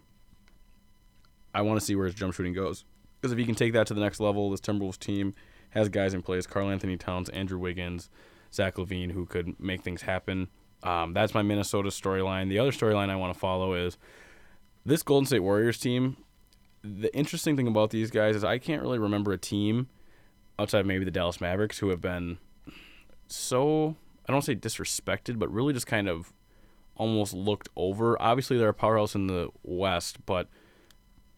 I 1.53 1.61
want 1.61 1.79
to 1.79 1.85
see 1.85 1.95
where 1.95 2.05
his 2.05 2.15
jump 2.15 2.33
shooting 2.33 2.53
goes. 2.53 2.85
Because 3.19 3.31
if 3.31 3.37
he 3.37 3.45
can 3.45 3.55
take 3.55 3.73
that 3.73 3.87
to 3.87 3.93
the 3.93 4.01
next 4.01 4.19
level, 4.19 4.49
this 4.49 4.61
Timberwolves 4.61 4.97
team 4.97 5.33
has 5.71 5.89
guys 5.89 6.13
in 6.13 6.21
place 6.21 6.47
Karl-Anthony 6.47 6.97
Towns, 6.97 7.29
Andrew 7.29 7.59
Wiggins, 7.59 8.09
Zach 8.53 8.75
LaVine, 8.75 9.11
who 9.11 9.25
could 9.25 9.59
make 9.59 9.81
things 9.81 10.01
happen. 10.01 10.47
Um, 10.83 11.13
that's 11.13 11.33
my 11.33 11.41
Minnesota 11.41 11.89
storyline. 11.89 12.49
The 12.49 12.59
other 12.59 12.71
storyline 12.71 13.09
I 13.09 13.15
want 13.15 13.33
to 13.33 13.39
follow 13.39 13.73
is 13.73 13.97
this 14.85 15.03
Golden 15.03 15.25
State 15.25 15.39
Warriors 15.39 15.77
team. 15.77 16.17
The 16.83 17.15
interesting 17.15 17.55
thing 17.55 17.67
about 17.67 17.91
these 17.91 18.09
guys 18.09 18.35
is 18.35 18.43
I 18.43 18.57
can't 18.57 18.81
really 18.81 18.97
remember 18.97 19.31
a 19.31 19.37
team 19.37 19.87
outside 20.57 20.85
maybe 20.85 21.05
the 21.05 21.11
Dallas 21.11 21.39
Mavericks 21.39 21.77
who 21.77 21.89
have 21.89 22.01
been 22.01 22.39
so 23.27 23.95
I 24.27 24.31
don't 24.31 24.43
say 24.43 24.55
disrespected, 24.55 25.39
but 25.39 25.51
really 25.51 25.73
just 25.73 25.87
kind 25.87 26.07
of 26.07 26.33
almost 26.95 27.33
looked 27.33 27.69
over. 27.75 28.21
Obviously, 28.21 28.57
they're 28.57 28.69
a 28.69 28.73
powerhouse 28.73 29.15
in 29.15 29.27
the 29.27 29.49
West, 29.63 30.25
but 30.25 30.47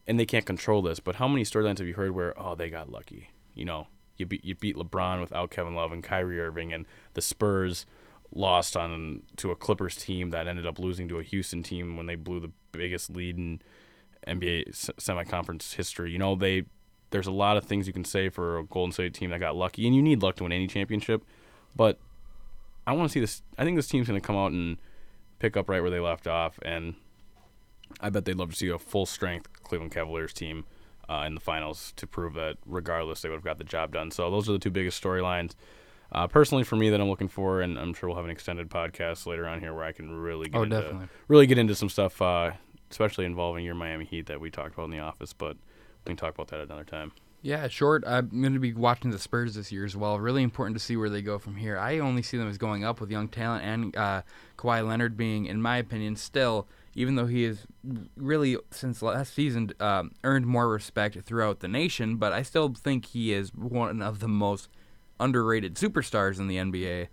and 0.05 0.19
they 0.19 0.25
can't 0.25 0.45
control 0.45 0.81
this. 0.81 0.99
But 0.99 1.15
how 1.15 1.27
many 1.27 1.43
storylines 1.43 1.77
have 1.79 1.88
you 1.88 1.93
heard 1.93 2.12
where 2.12 2.39
oh 2.39 2.55
they 2.55 2.69
got 2.69 2.89
lucky? 2.91 3.29
You 3.53 3.65
know, 3.65 3.88
you 4.17 4.25
beat 4.25 4.43
you 4.43 4.55
beat 4.55 4.75
LeBron 4.75 5.21
without 5.21 5.51
Kevin 5.51 5.75
Love 5.75 5.91
and 5.91 6.03
Kyrie 6.03 6.39
Irving, 6.39 6.73
and 6.73 6.86
the 7.13 7.21
Spurs 7.21 7.86
lost 8.36 8.75
on 8.75 9.21
to 9.38 9.51
a 9.51 9.55
Clippers 9.55 9.95
team 9.95 10.31
that 10.31 10.47
ended 10.47 10.65
up 10.65 10.79
losing 10.79 11.08
to 11.08 11.19
a 11.19 11.23
Houston 11.23 11.62
team 11.62 11.95
when 11.95 12.08
they 12.08 12.15
blew 12.15 12.39
the 12.39 12.51
biggest 12.71 13.12
lead 13.12 13.38
in 13.38 13.62
NBA 14.27 14.91
semi-conference 14.99 15.73
history. 15.73 16.12
You 16.12 16.17
know, 16.17 16.36
they 16.36 16.63
there's 17.12 17.27
a 17.27 17.31
lot 17.31 17.58
of 17.58 17.65
things 17.65 17.86
you 17.86 17.93
can 17.93 18.05
say 18.05 18.29
for 18.29 18.58
a 18.58 18.63
Golden 18.63 18.91
State 18.91 19.13
team 19.13 19.29
that 19.29 19.39
got 19.39 19.55
lucky, 19.55 19.86
and 19.86 19.95
you 19.95 20.01
need 20.01 20.21
luck 20.21 20.36
to 20.38 20.43
win 20.43 20.51
any 20.51 20.67
championship. 20.67 21.23
But 21.75 21.99
I 22.86 22.93
want 22.93 23.10
to 23.10 23.13
see 23.13 23.19
this. 23.19 23.41
I 23.58 23.63
think 23.63 23.78
this 23.78 23.88
team's 23.88 24.08
going 24.08 24.19
to 24.19 24.26
come 24.26 24.36
out 24.36 24.52
and 24.52 24.78
pick 25.39 25.56
up 25.58 25.69
right 25.69 25.82
where 25.82 25.91
they 25.91 26.00
left 26.00 26.28
off, 26.28 26.60
and 26.63 26.96
I 28.00 28.10
bet 28.10 28.26
they'd 28.26 28.36
love 28.36 28.52
to 28.52 28.56
see 28.56 28.69
a 28.69 28.80
full 28.80 29.06
strength 29.06 29.63
Cleveland 29.63 29.91
Cavaliers 29.91 30.34
team 30.34 30.65
uh, 31.10 31.24
in 31.28 31.36
the 31.36 31.41
finals 31.41 31.93
to 31.98 32.08
prove 32.08 32.34
that 32.34 32.58
regardless 32.65 33.22
they 33.22 33.30
would 33.30 33.36
have 33.36 33.43
got 33.43 33.58
the 33.58 33.63
job 33.63 33.93
done. 33.93 34.12
So 34.12 34.30
those 34.30 34.50
are 34.50 34.54
the 34.54 34.60
two 34.60 34.72
biggest 34.72 35.02
storylines. 35.02 35.54
Uh, 36.12 36.28
personally, 36.28 36.63
for 36.63 36.76
me, 36.76 36.89
that 36.89 37.02
I'm 37.02 37.10
looking 37.10 37.28
for, 37.28 37.62
and 37.62 37.78
I'm 37.78 37.93
sure 37.93 38.08
we'll 38.08 38.17
have 38.17 38.26
an 38.26 38.32
extended 38.32 38.69
podcast 38.69 39.26
later 39.26 39.48
on 39.48 39.60
here 39.60 39.74
where 39.74 39.84
I 39.84 39.91
can 39.91 40.12
really 40.12 40.48
get 40.48 40.60
oh, 40.60 40.63
into 40.63 40.82
definitely. 40.82 41.08
really 41.28 41.48
get 41.48 41.58
into 41.58 41.74
some 41.74 41.89
stuff, 41.89 42.22
uh, 42.22 42.52
especially 42.91 43.26
involving 43.26 43.65
your 43.65 43.74
Miami 43.74 44.06
Heat 44.06 44.28
that 44.28 44.39
we 44.39 44.52
talked 44.52 44.74
about 44.76 44.86
in 44.86 44.91
the 44.91 45.00
office. 45.00 45.34
But 45.34 45.58
we 46.06 46.12
can 46.12 46.17
talk 46.17 46.36
about 46.36 46.50
that 46.50 46.60
another 46.60 46.84
time. 46.84 47.13
Yeah, 47.43 47.67
short. 47.67 48.06
I'm 48.08 48.29
going 48.29 48.53
to 48.53 48.60
be 48.60 48.73
watching 48.73 49.12
the 49.12 49.19
Spurs 49.19 49.56
this 49.56 49.69
year 49.69 49.84
as 49.84 49.97
well. 49.97 50.17
Really 50.17 50.43
important 50.43 50.77
to 50.77 50.84
see 50.84 50.95
where 50.95 51.10
they 51.10 51.21
go 51.21 51.38
from 51.38 51.58
here. 51.58 51.77
I 51.77 51.99
only 51.99 52.21
see 52.21 52.38
them 52.38 52.47
as 52.47 52.58
going 52.58 52.86
up 52.86 53.01
with 53.01 53.12
young 53.12 53.27
talent 53.27 53.65
and 53.65 53.97
uh, 53.97 54.21
Kawhi 54.58 54.88
Leonard 54.88 55.17
being, 55.17 55.45
in 55.45 55.62
my 55.62 55.75
opinion, 55.75 56.15
still, 56.15 56.69
even 56.95 57.15
though 57.15 57.25
he 57.25 57.43
has 57.43 57.67
really 58.15 58.56
since 58.71 59.01
last 59.01 59.34
season 59.34 59.73
um, 59.82 60.12
earned 60.23 60.47
more 60.47 60.69
respect 60.69 61.19
throughout 61.19 61.60
the 61.60 61.67
nation, 61.67 62.15
but 62.15 62.32
I 62.32 62.43
still 62.43 62.73
think 62.73 63.08
he 63.08 63.34
is 63.34 63.53
one 63.53 64.01
of 64.01 64.21
the 64.21 64.29
most 64.29 64.69
underrated 65.19 65.75
superstars 65.75 66.39
in 66.39 66.47
the 66.47 66.56
NBA. 66.56 67.10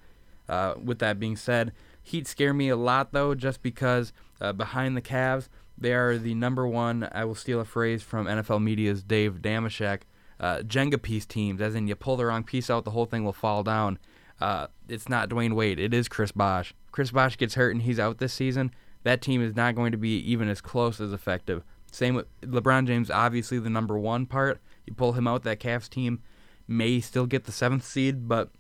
Uh, 0.49 0.75
with 0.81 1.01
that 1.01 1.19
being 1.19 1.35
said, 1.35 1.73
Heat 2.05 2.29
scare 2.29 2.55
me 2.55 2.69
a 2.69 2.77
lot 2.77 3.13
though, 3.13 3.35
just 3.35 3.63
because 3.63 4.13
uh, 4.41 4.53
behind 4.53 4.97
the 4.97 5.03
Cavs, 5.03 5.49
they 5.77 5.93
are 5.93 6.17
the 6.17 6.35
number 6.35 6.69
one. 6.69 7.09
I 7.11 7.25
will 7.25 7.35
steal 7.35 7.59
a 7.59 7.65
phrase 7.65 8.05
from 8.05 8.27
NFL 8.27 8.63
Media's 8.63 9.03
Dave 9.03 9.43
Dameshek 9.43 10.03
uh, 10.41 10.59
Jenga 10.61 11.01
piece 11.01 11.27
teams, 11.27 11.61
as 11.61 11.75
in 11.75 11.87
you 11.87 11.95
pull 11.95 12.17
the 12.17 12.25
wrong 12.25 12.43
piece 12.43 12.71
out, 12.71 12.85
the 12.85 12.91
whole 12.91 13.05
thing 13.05 13.25
will 13.25 13.33
fall 13.33 13.63
down. 13.63 13.99
Uh, 14.41 14.69
it's 14.89 15.09
not 15.09 15.29
Dwyane 15.29 15.55
Wade. 15.55 15.79
It 15.79 15.93
is 15.93 16.09
Chris 16.09 16.33
Bosh. 16.33 16.75
Chris 16.91 17.11
Bosh 17.11 17.37
gets 17.37 17.55
hurt 17.55 17.73
and 17.73 17.83
he's 17.83 18.01
out 18.01 18.19
this 18.19 18.33
season. 18.33 18.73
That 19.05 19.21
team 19.21 19.43
is 19.43 19.55
not 19.55 19.75
going 19.75 19.93
to 19.93 19.99
be 19.99 20.17
even 20.19 20.49
as 20.49 20.63
close 20.63 21.01
as 21.01 21.13
effective. 21.13 21.63
Same 21.93 22.15
with 22.15 22.27
LeBron 22.41 22.87
James, 22.87 23.11
obviously 23.11 23.59
the 23.59 23.71
number 23.71 23.99
one 23.99 24.25
part. 24.25 24.61
You 24.87 24.95
pull 24.95 25.13
him 25.13 25.27
out, 25.27 25.43
that 25.43 25.61
Cavs 25.61 25.91
team 25.91 26.23
may 26.67 27.01
still 27.01 27.27
get 27.27 27.45
the 27.45 27.53
seventh 27.53 27.85
seed, 27.85 28.29
but 28.29 28.51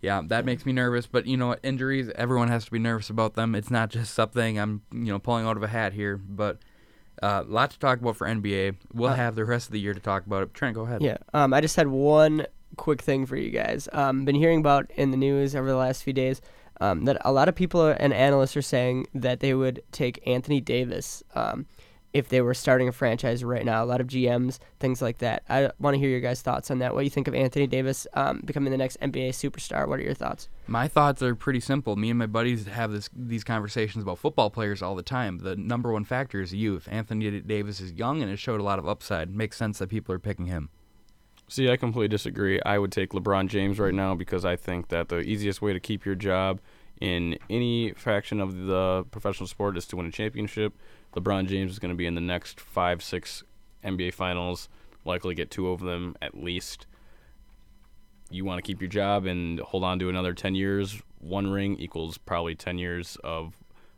yeah, 0.00 0.22
that 0.26 0.44
makes 0.44 0.64
me 0.64 0.72
nervous. 0.72 1.06
But 1.06 1.26
you 1.26 1.36
know, 1.36 1.56
injuries, 1.62 2.10
everyone 2.14 2.48
has 2.48 2.64
to 2.66 2.70
be 2.70 2.78
nervous 2.78 3.10
about 3.10 3.34
them. 3.34 3.54
It's 3.54 3.70
not 3.70 3.90
just 3.90 4.14
something 4.14 4.58
I'm 4.58 4.82
you 4.92 5.12
know 5.12 5.18
pulling 5.18 5.46
out 5.46 5.56
of 5.56 5.62
a 5.62 5.68
hat 5.68 5.92
here, 5.92 6.16
but 6.16 6.60
uh, 7.22 7.44
lot 7.46 7.70
to 7.70 7.78
talk 7.78 8.00
about 8.00 8.16
for 8.16 8.26
NBA. 8.26 8.76
We'll 8.92 9.10
Uh, 9.10 9.14
have 9.14 9.34
the 9.34 9.44
rest 9.44 9.66
of 9.68 9.72
the 9.72 9.80
year 9.80 9.94
to 9.94 10.00
talk 10.00 10.26
about 10.26 10.42
it. 10.42 10.54
Trent, 10.54 10.74
go 10.74 10.82
ahead. 10.82 11.02
Yeah. 11.02 11.16
Um, 11.34 11.52
I 11.54 11.60
just 11.60 11.76
had 11.76 11.88
one 11.88 12.46
quick 12.76 13.00
thing 13.02 13.24
for 13.26 13.36
you 13.36 13.50
guys. 13.50 13.88
Um, 13.92 14.24
been 14.24 14.34
hearing 14.34 14.60
about 14.60 14.90
in 14.96 15.10
the 15.10 15.16
news 15.16 15.54
over 15.56 15.66
the 15.68 15.76
last 15.76 16.02
few 16.02 16.12
days 16.12 16.40
um, 16.80 17.04
that 17.06 17.16
a 17.24 17.32
lot 17.32 17.48
of 17.48 17.54
people 17.54 17.80
are, 17.80 17.92
and 17.92 18.12
analysts 18.12 18.56
are 18.56 18.62
saying 18.62 19.06
that 19.14 19.40
they 19.40 19.54
would 19.54 19.82
take 19.92 20.20
Anthony 20.26 20.60
Davis 20.60 21.22
um, 21.34 21.64
if 22.12 22.28
they 22.28 22.40
were 22.40 22.54
starting 22.54 22.88
a 22.88 22.92
franchise 22.92 23.44
right 23.44 23.64
now. 23.64 23.82
A 23.82 23.86
lot 23.86 24.00
of 24.00 24.06
GMs, 24.06 24.58
things 24.80 25.02
like 25.02 25.18
that. 25.18 25.42
I 25.48 25.70
want 25.78 25.94
to 25.94 25.98
hear 25.98 26.08
your 26.08 26.20
guys' 26.20 26.42
thoughts 26.42 26.70
on 26.70 26.78
that. 26.78 26.94
What 26.94 27.00
do 27.00 27.04
you 27.04 27.10
think 27.10 27.28
of 27.28 27.34
Anthony 27.34 27.66
Davis 27.66 28.06
um, 28.14 28.42
becoming 28.44 28.70
the 28.70 28.78
next 28.78 28.98
NBA 29.00 29.30
superstar? 29.30 29.86
What 29.86 29.98
are 30.00 30.02
your 30.02 30.14
thoughts? 30.14 30.48
My 30.66 30.88
thoughts 30.88 31.22
are 31.22 31.34
pretty 31.34 31.60
simple. 31.60 31.96
Me 31.96 32.10
and 32.10 32.18
my 32.18 32.26
buddies 32.26 32.66
have 32.66 32.92
this 32.92 33.10
these 33.14 33.44
conversations 33.44 34.02
about 34.02 34.18
football 34.18 34.50
players 34.50 34.82
all 34.82 34.94
the 34.94 35.02
time. 35.02 35.38
The 35.38 35.56
number 35.56 35.92
one 35.92 36.04
factor 36.04 36.40
is 36.40 36.54
youth. 36.54 36.88
Anthony 36.90 37.40
Davis 37.40 37.80
is 37.80 37.92
young 37.92 38.22
and 38.22 38.30
has 38.30 38.40
showed 38.40 38.60
a 38.60 38.64
lot 38.64 38.78
of 38.78 38.88
upside. 38.88 39.34
Makes 39.34 39.56
sense 39.56 39.78
that 39.78 39.88
people 39.88 40.14
are 40.14 40.18
picking 40.18 40.46
him. 40.46 40.70
See, 41.48 41.70
I 41.70 41.76
completely 41.76 42.08
disagree. 42.08 42.60
I 42.62 42.78
would 42.78 42.90
take 42.90 43.10
LeBron 43.10 43.46
James 43.48 43.78
right 43.78 43.94
now 43.94 44.16
because 44.16 44.44
I 44.44 44.56
think 44.56 44.88
that 44.88 45.08
the 45.08 45.20
easiest 45.20 45.62
way 45.62 45.72
to 45.72 45.78
keep 45.78 46.04
your 46.04 46.16
job 46.16 46.60
in 47.00 47.38
any 47.48 47.92
faction 47.92 48.40
of 48.40 48.56
the 48.66 49.04
professional 49.10 49.46
sport 49.46 49.76
is 49.76 49.86
to 49.86 49.96
win 49.96 50.06
a 50.06 50.10
championship. 50.10 50.74
LeBron 51.16 51.46
James 51.46 51.72
is 51.72 51.78
going 51.78 51.90
to 51.90 51.96
be 51.96 52.06
in 52.06 52.14
the 52.14 52.20
next 52.20 52.60
five, 52.60 53.02
six 53.02 53.42
NBA 53.84 54.12
finals, 54.14 54.68
likely 55.04 55.34
get 55.34 55.50
two 55.50 55.68
of 55.68 55.80
them 55.80 56.16
at 56.20 56.36
least. 56.36 56.86
You 58.30 58.44
want 58.44 58.58
to 58.58 58.62
keep 58.62 58.80
your 58.80 58.90
job 58.90 59.24
and 59.24 59.60
hold 59.60 59.84
on 59.84 59.98
to 60.00 60.08
another 60.08 60.34
10 60.34 60.54
years. 60.54 61.00
One 61.20 61.48
ring 61.48 61.78
equals 61.78 62.18
probably 62.18 62.54
10 62.54 62.78
years 62.78 63.16
of 63.24 63.54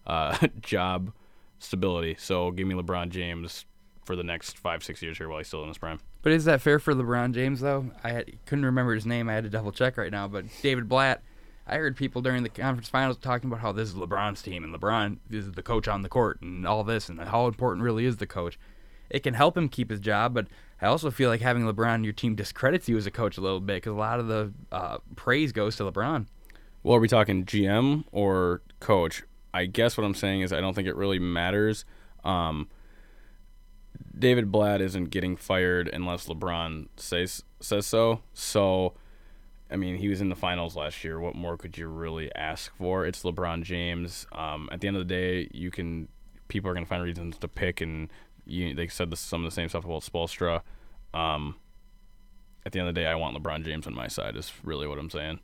uh, 0.07 0.37
job 0.61 1.12
stability. 1.59 2.16
So 2.18 2.50
give 2.50 2.66
me 2.66 2.74
LeBron 2.74 3.09
James 3.09 3.64
for 4.04 4.14
the 4.16 4.22
next 4.22 4.57
five, 4.57 4.85
six 4.85 5.02
years 5.02 5.18
here 5.18 5.28
while 5.28 5.38
he's 5.38 5.48
still 5.48 5.62
in 5.62 5.68
his 5.68 5.78
prime. 5.78 6.00
But 6.22 6.33
is 6.33 6.44
that 6.44 6.61
fair 6.61 6.78
for 6.78 6.94
LeBron 6.94 7.35
James 7.35 7.61
though? 7.61 7.90
I 8.04 8.11
had, 8.11 8.33
couldn't 8.46 8.64
remember 8.66 8.94
his 8.94 9.07
name. 9.07 9.28
I 9.28 9.35
had 9.35 9.44
to 9.44 9.50
double 9.50 9.72
check 9.72 9.96
right 9.96 10.12
now. 10.12 10.28
But 10.28 10.44
David 10.62 10.88
Blatt, 10.88 11.22
I 11.68 11.76
heard 11.76 11.96
people 11.96 12.22
during 12.22 12.42
the 12.42 12.48
conference 12.48 12.88
finals 12.88 13.18
talking 13.18 13.50
about 13.50 13.61
how 13.61 13.72
this 13.72 13.90
is 13.90 13.94
LeBron's 13.94 14.40
team 14.40 14.64
and 14.64 14.74
LeBron 14.74 15.18
is 15.31 15.52
the 15.52 15.62
coach 15.62 15.87
on 15.87 16.00
the 16.00 16.09
court 16.09 16.40
and 16.40 16.66
all 16.66 16.83
this 16.83 17.11
and 17.11 17.20
how 17.20 17.46
important 17.46 17.85
really 17.85 18.07
is 18.07 18.16
the 18.16 18.26
coach. 18.26 18.59
It 19.11 19.22
can 19.22 19.35
help 19.35 19.57
him 19.57 19.68
keep 19.68 19.90
his 19.90 20.00
job, 20.00 20.33
but 20.33 20.46
I 20.81 20.87
also 20.87 21.11
feel 21.11 21.28
like 21.28 21.42
having 21.42 21.64
LeBron 21.64 21.92
on 21.92 22.04
your 22.04 22.14
team 22.14 22.35
discredits 22.35 22.88
you 22.88 22.96
as 22.96 23.07
a 23.07 23.11
coach 23.11 23.37
a 23.37 23.42
little 23.42 23.61
bit 23.61 23.76
because 23.76 23.92
a 23.92 23.98
lot 23.98 24.18
of 24.18 24.28
the 24.28 24.52
uh, 24.72 24.98
praise 25.14 25.52
goes 25.52 25.76
to 25.76 25.85
LeBron. 25.85 26.26
Well, 26.83 26.96
are 26.96 27.00
we 27.00 27.09
talking 27.09 27.44
GM 27.44 28.04
or 28.12 28.62
coach? 28.81 29.24
I 29.52 29.66
guess 29.66 29.98
what 29.98 30.04
I'm 30.04 30.14
saying 30.14 30.40
is 30.40 30.52
I 30.52 30.61
don't 30.61 30.74
think 30.74 30.88
it 30.88 30.96
really 30.96 31.18
matters. 31.18 31.85
Um, 32.24 32.68
David 34.18 34.50
Blatt 34.50 34.81
isn't 34.81 35.11
getting 35.11 35.37
fired 35.37 35.88
unless 35.88 36.26
LeBron 36.26 36.88
says 36.96 37.42
says 37.61 37.87
so. 37.87 38.22
So, 38.33 38.94
I 39.70 39.76
mean, 39.76 39.96
he 39.96 40.09
was 40.09 40.20
in 40.20 40.28
the 40.31 40.35
finals 40.35 40.76
last 40.76 41.04
year. 41.04 41.20
What 41.20 41.35
more 41.35 41.57
could 41.57 41.76
you 41.76 41.88
really 41.88 42.35
ask 42.35 42.74
for? 42.76 43.04
It's 43.04 43.22
LeBron 43.22 43.62
James. 43.62 44.26
Um, 44.33 44.68
at 44.72 44.81
the 44.81 44.88
end 44.88 44.96
of 44.96 45.07
the 45.07 45.14
day, 45.14 45.48
you 45.52 45.70
can 45.70 46.09
people 46.48 46.70
are 46.70 46.74
going 46.74 46.85
to 46.85 46.88
find 46.88 47.02
reasons 47.02 47.37
to 47.38 47.48
pick, 47.48 47.81
and 47.81 48.09
you, 48.46 48.74
they 48.74 48.88
said 48.88 49.11
this, 49.11 49.20
some 49.20 49.44
of 49.44 49.50
the 49.50 49.54
same 49.54 49.68
stuff 49.68 49.85
about 49.85 50.02
Spoelstra. 50.02 50.62
Um, 51.12 51.57
at 52.64 52.72
the 52.72 52.81
end 52.81 52.88
of 52.88 52.94
the 52.94 53.00
day, 53.00 53.07
I 53.07 53.14
want 53.14 53.37
LeBron 53.37 53.64
James 53.64 53.87
on 53.87 53.94
my 53.94 54.09
side. 54.09 54.37
Is 54.37 54.52
really 54.62 54.87
what 54.87 54.98
I'm 54.98 55.11
saying. 55.11 55.40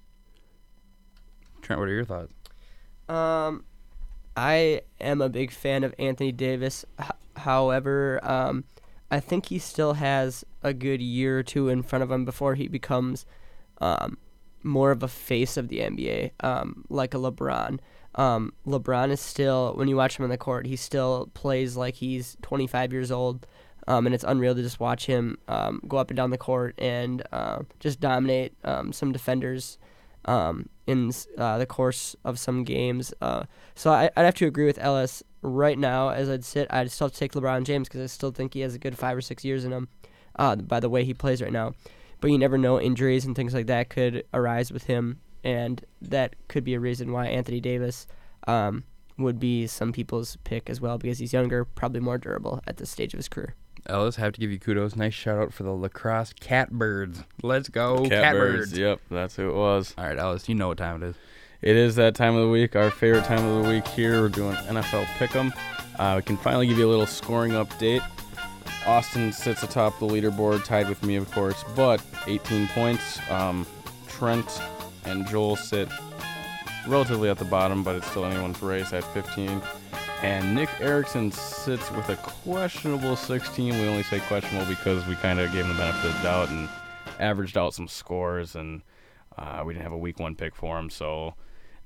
Trent, 1.61 1.81
what 1.81 1.89
are 1.89 1.93
your 1.93 2.05
thoughts? 2.05 2.33
Um, 3.09 3.65
I 4.37 4.83
am 5.01 5.21
a 5.21 5.29
big 5.29 5.51
fan 5.51 5.85
of 5.85 5.95
Anthony 5.99 6.33
Davis. 6.33 6.85
H- 7.01 7.11
however, 7.37 8.21
um, 8.23 8.65
I 9.11 9.21
think 9.21 9.47
he 9.47 9.59
still 9.59 9.95
has 9.95 10.45
a 10.63 10.73
good 10.73 11.01
year 11.01 11.39
or 11.39 11.43
two 11.43 11.69
in 11.69 11.83
front 11.83 12.03
of 12.03 12.11
him 12.11 12.25
before 12.25 12.55
he 12.55 12.69
becomes 12.69 13.27
um, 13.79 14.19
more 14.63 14.91
of 14.91 15.03
a 15.03 15.09
face 15.09 15.57
of 15.57 15.69
the 15.69 15.81
NBA, 15.81 16.33
um, 16.41 16.85
like 16.89 17.15
a 17.15 17.19
LeBron. 17.19 17.79
Um, 18.15 18.53
LeBron 18.67 19.11
is 19.11 19.21
still, 19.21 19.75
when 19.75 19.89
you 19.89 19.97
watch 19.97 20.19
him 20.19 20.25
on 20.25 20.31
the 20.31 20.39
court, 20.39 20.67
he 20.67 20.77
still 20.77 21.31
plays 21.35 21.77
like 21.77 21.97
he's 21.97 22.37
25 22.43 22.93
years 22.93 23.11
old. 23.11 23.47
Um, 23.87 24.07
and 24.07 24.15
it's 24.15 24.25
unreal 24.25 24.55
to 24.55 24.63
just 24.63 24.81
watch 24.81 25.05
him 25.05 25.37
um, 25.47 25.83
go 25.87 25.99
up 25.99 26.09
and 26.09 26.17
down 26.17 26.31
the 26.31 26.39
court 26.39 26.75
and 26.79 27.23
uh, 27.33 27.61
just 27.81 28.01
dominate 28.01 28.55
um, 28.65 28.95
some 28.95 29.13
defenders 29.13 29.77
um, 30.25 30.71
in 30.87 31.13
uh, 31.37 31.59
the 31.59 31.67
course 31.67 32.17
of 32.25 32.39
some 32.39 32.65
games. 32.65 33.13
Uh, 33.21 33.45
so 33.75 33.91
I, 33.91 34.05
would 34.17 34.25
have 34.25 34.35
to 34.37 34.47
agree 34.47 34.65
with 34.65 34.79
Ellis 34.79 35.23
right 35.43 35.79
now. 35.79 36.09
As 36.09 36.31
I'd 36.31 36.45
sit, 36.45 36.67
I'd 36.71 36.91
still 36.91 37.11
take 37.11 37.33
LeBron 37.33 37.65
James 37.65 37.89
because 37.89 38.01
I 38.01 38.07
still 38.07 38.31
think 38.31 38.55
he 38.55 38.61
has 38.61 38.75
a 38.75 38.79
good 38.79 38.97
five 38.97 39.17
or 39.17 39.21
six 39.21 39.45
years 39.45 39.65
in 39.65 39.73
him. 39.73 39.89
Uh, 40.37 40.57
by 40.57 40.81
the 40.81 40.89
way 40.89 41.05
he 41.05 41.15
plays 41.15 41.41
right 41.41 41.53
now, 41.53 41.75
but 42.25 42.31
you 42.31 42.39
never 42.39 42.57
know 42.57 42.81
injuries 42.81 43.27
and 43.27 43.37
things 43.37 43.53
like 43.53 43.67
that 43.67 43.91
could 43.91 44.25
arise 44.33 44.73
with 44.73 44.85
him, 44.85 45.21
and 45.45 45.85
that 46.01 46.35
could 46.49 46.65
be 46.65 46.73
a 46.73 46.81
reason 46.81 47.13
why 47.13 47.27
Anthony 47.27 47.61
Davis 47.61 48.07
um, 48.49 48.85
would 49.19 49.39
be 49.39 49.67
some 49.67 49.93
people's 49.93 50.39
pick 50.43 50.71
as 50.71 50.81
well 50.81 50.97
because 50.97 51.19
he's 51.19 51.35
younger, 51.35 51.67
probably 51.67 52.01
more 52.01 52.17
durable 52.17 52.63
at 52.67 52.79
this 52.79 52.89
stage 52.89 53.13
of 53.13 53.19
his 53.19 53.29
career. 53.29 53.55
Ellis, 53.85 54.17
have 54.17 54.33
to 54.33 54.41
give 54.41 54.51
you 54.51 54.59
kudos. 54.59 54.97
Nice 54.97 55.13
shout 55.13 55.39
out 55.39 55.53
for 55.53 55.65
the 55.65 55.73
La 55.73 55.89
Crosse 55.89 56.33
catbirds. 56.33 57.25
Let's 57.43 57.69
go, 57.69 58.07
Catbirds. 58.09 58.71
catbirds. 58.71 58.79
Yep, 58.79 59.01
that's 59.11 59.37
who 59.37 59.51
it 59.51 59.55
was. 59.55 59.95
All 59.99 60.07
right, 60.07 60.19
Ellis, 60.19 60.49
you 60.49 60.55
know 60.55 60.69
what 60.69 60.79
time 60.79 61.03
it 61.03 61.09
is. 61.09 61.17
It 61.61 61.77
is 61.77 61.97
that 61.97 62.15
time 62.15 62.37
of 62.37 62.41
the 62.41 62.49
week, 62.51 62.75
our 62.75 62.91
favorite 62.91 63.25
time 63.25 63.45
of 63.45 63.63
the 63.65 63.71
week 63.71 63.87
here. 63.89 64.23
We're 64.23 64.31
doing 64.31 64.55
NFL 64.55 65.05
Pick'em. 65.19 65.53
Uh, 65.99 66.15
we 66.17 66.23
can 66.23 66.39
finally 66.39 66.67
give 66.69 66.79
you 66.79 66.89
a 66.89 66.91
little 66.91 67.07
scoring 67.07 67.53
update. 67.53 68.03
Austin 68.87 69.33
sits 69.33 69.63
atop 69.63 69.99
the 69.99 70.07
leaderboard, 70.07 70.65
tied 70.65 70.89
with 70.89 71.03
me, 71.03 71.17
of 71.17 71.31
course, 71.31 71.65
but 71.75 72.03
18 72.27 72.69
points. 72.69 73.19
Um, 73.31 73.67
Trent 74.09 74.61
and 75.05 75.27
Joel 75.27 75.57
sit 75.57 75.89
relatively 76.87 77.29
at 77.31 77.39
the 77.39 77.45
bottom, 77.45 77.83
but 77.83 77.97
it's 77.97 78.07
still 78.11 78.25
anyone's 78.25 78.61
race 78.63 78.93
at 78.93 79.05
15. 79.15 79.63
And 80.23 80.55
Nick 80.55 80.69
Erickson 80.81 81.33
sits 81.33 81.91
with 81.91 82.09
a 82.09 82.17
questionable 82.17 83.17
16. 83.17 83.75
We 83.75 83.89
only 83.89 84.03
say 84.03 84.21
questionable 84.21 84.67
because 84.67 85.07
we 85.07 85.17
kind 85.17 85.41
of 85.41 85.53
gave 85.53 85.65
him 85.65 85.73
the 85.73 85.79
benefit 85.79 86.11
of 86.11 86.17
the 86.17 86.23
doubt 86.23 86.49
and 86.51 86.69
averaged 87.19 87.57
out 87.57 87.75
some 87.75 87.89
scores, 87.89 88.55
and 88.55 88.83
uh, 89.37 89.63
we 89.65 89.73
didn't 89.75 89.85
have 89.85 89.93
a 89.93 89.99
week 89.99 90.19
one 90.19 90.35
pick 90.35 90.55
for 90.55 90.79
him. 90.79 90.91
So, 90.91 91.35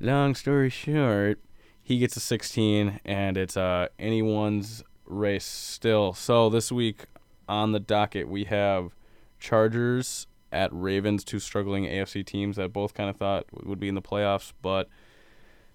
long 0.01 0.35
story 0.35 0.71
short, 0.71 1.41
he 1.83 1.99
gets 1.99 2.17
a 2.17 2.21
16, 2.21 3.01
and 3.05 3.37
it's 3.37 3.57
uh, 3.57 3.89
anyone's 3.99 4.85
race 5.09 5.45
still. 5.45 6.13
So, 6.13 6.49
this 6.49 6.71
week 6.71 7.07
on 7.49 7.73
the 7.73 7.81
docket, 7.81 8.29
we 8.29 8.45
have 8.45 8.95
Chargers 9.41 10.27
at 10.53 10.71
Ravens, 10.73 11.25
two 11.25 11.39
struggling 11.39 11.85
AFC 11.85 12.25
teams 12.25 12.57
that 12.57 12.73
both 12.73 12.95
kind 12.95 13.11
of 13.11 13.17
thought 13.17 13.47
would 13.65 13.81
be 13.81 13.89
in 13.89 13.95
the 13.95 14.03
playoffs, 14.03 14.53
but 14.63 14.89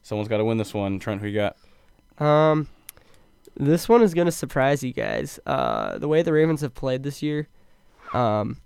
someone's 0.02 0.30
got 0.30 0.38
to 0.38 0.46
win 0.46 0.58
this 0.58 0.74
one. 0.74 1.00
Trent, 1.00 1.22
who 1.22 1.28
you 1.28 1.36
got? 1.36 1.58
Um, 2.24 2.67
this 3.56 3.88
one 3.88 4.02
is 4.02 4.13
gonna 4.13 4.32
surprise 4.32 4.84
you 4.84 4.93
guys. 4.93 5.39
Uh, 5.46 5.98
the 5.98 6.08
way 6.08 6.22
the 6.22 6.34
Ravens 6.34 6.62
have 6.62 6.74
played 6.74 7.04
this 7.04 7.22
year, 7.22 7.48
um, 8.13 8.58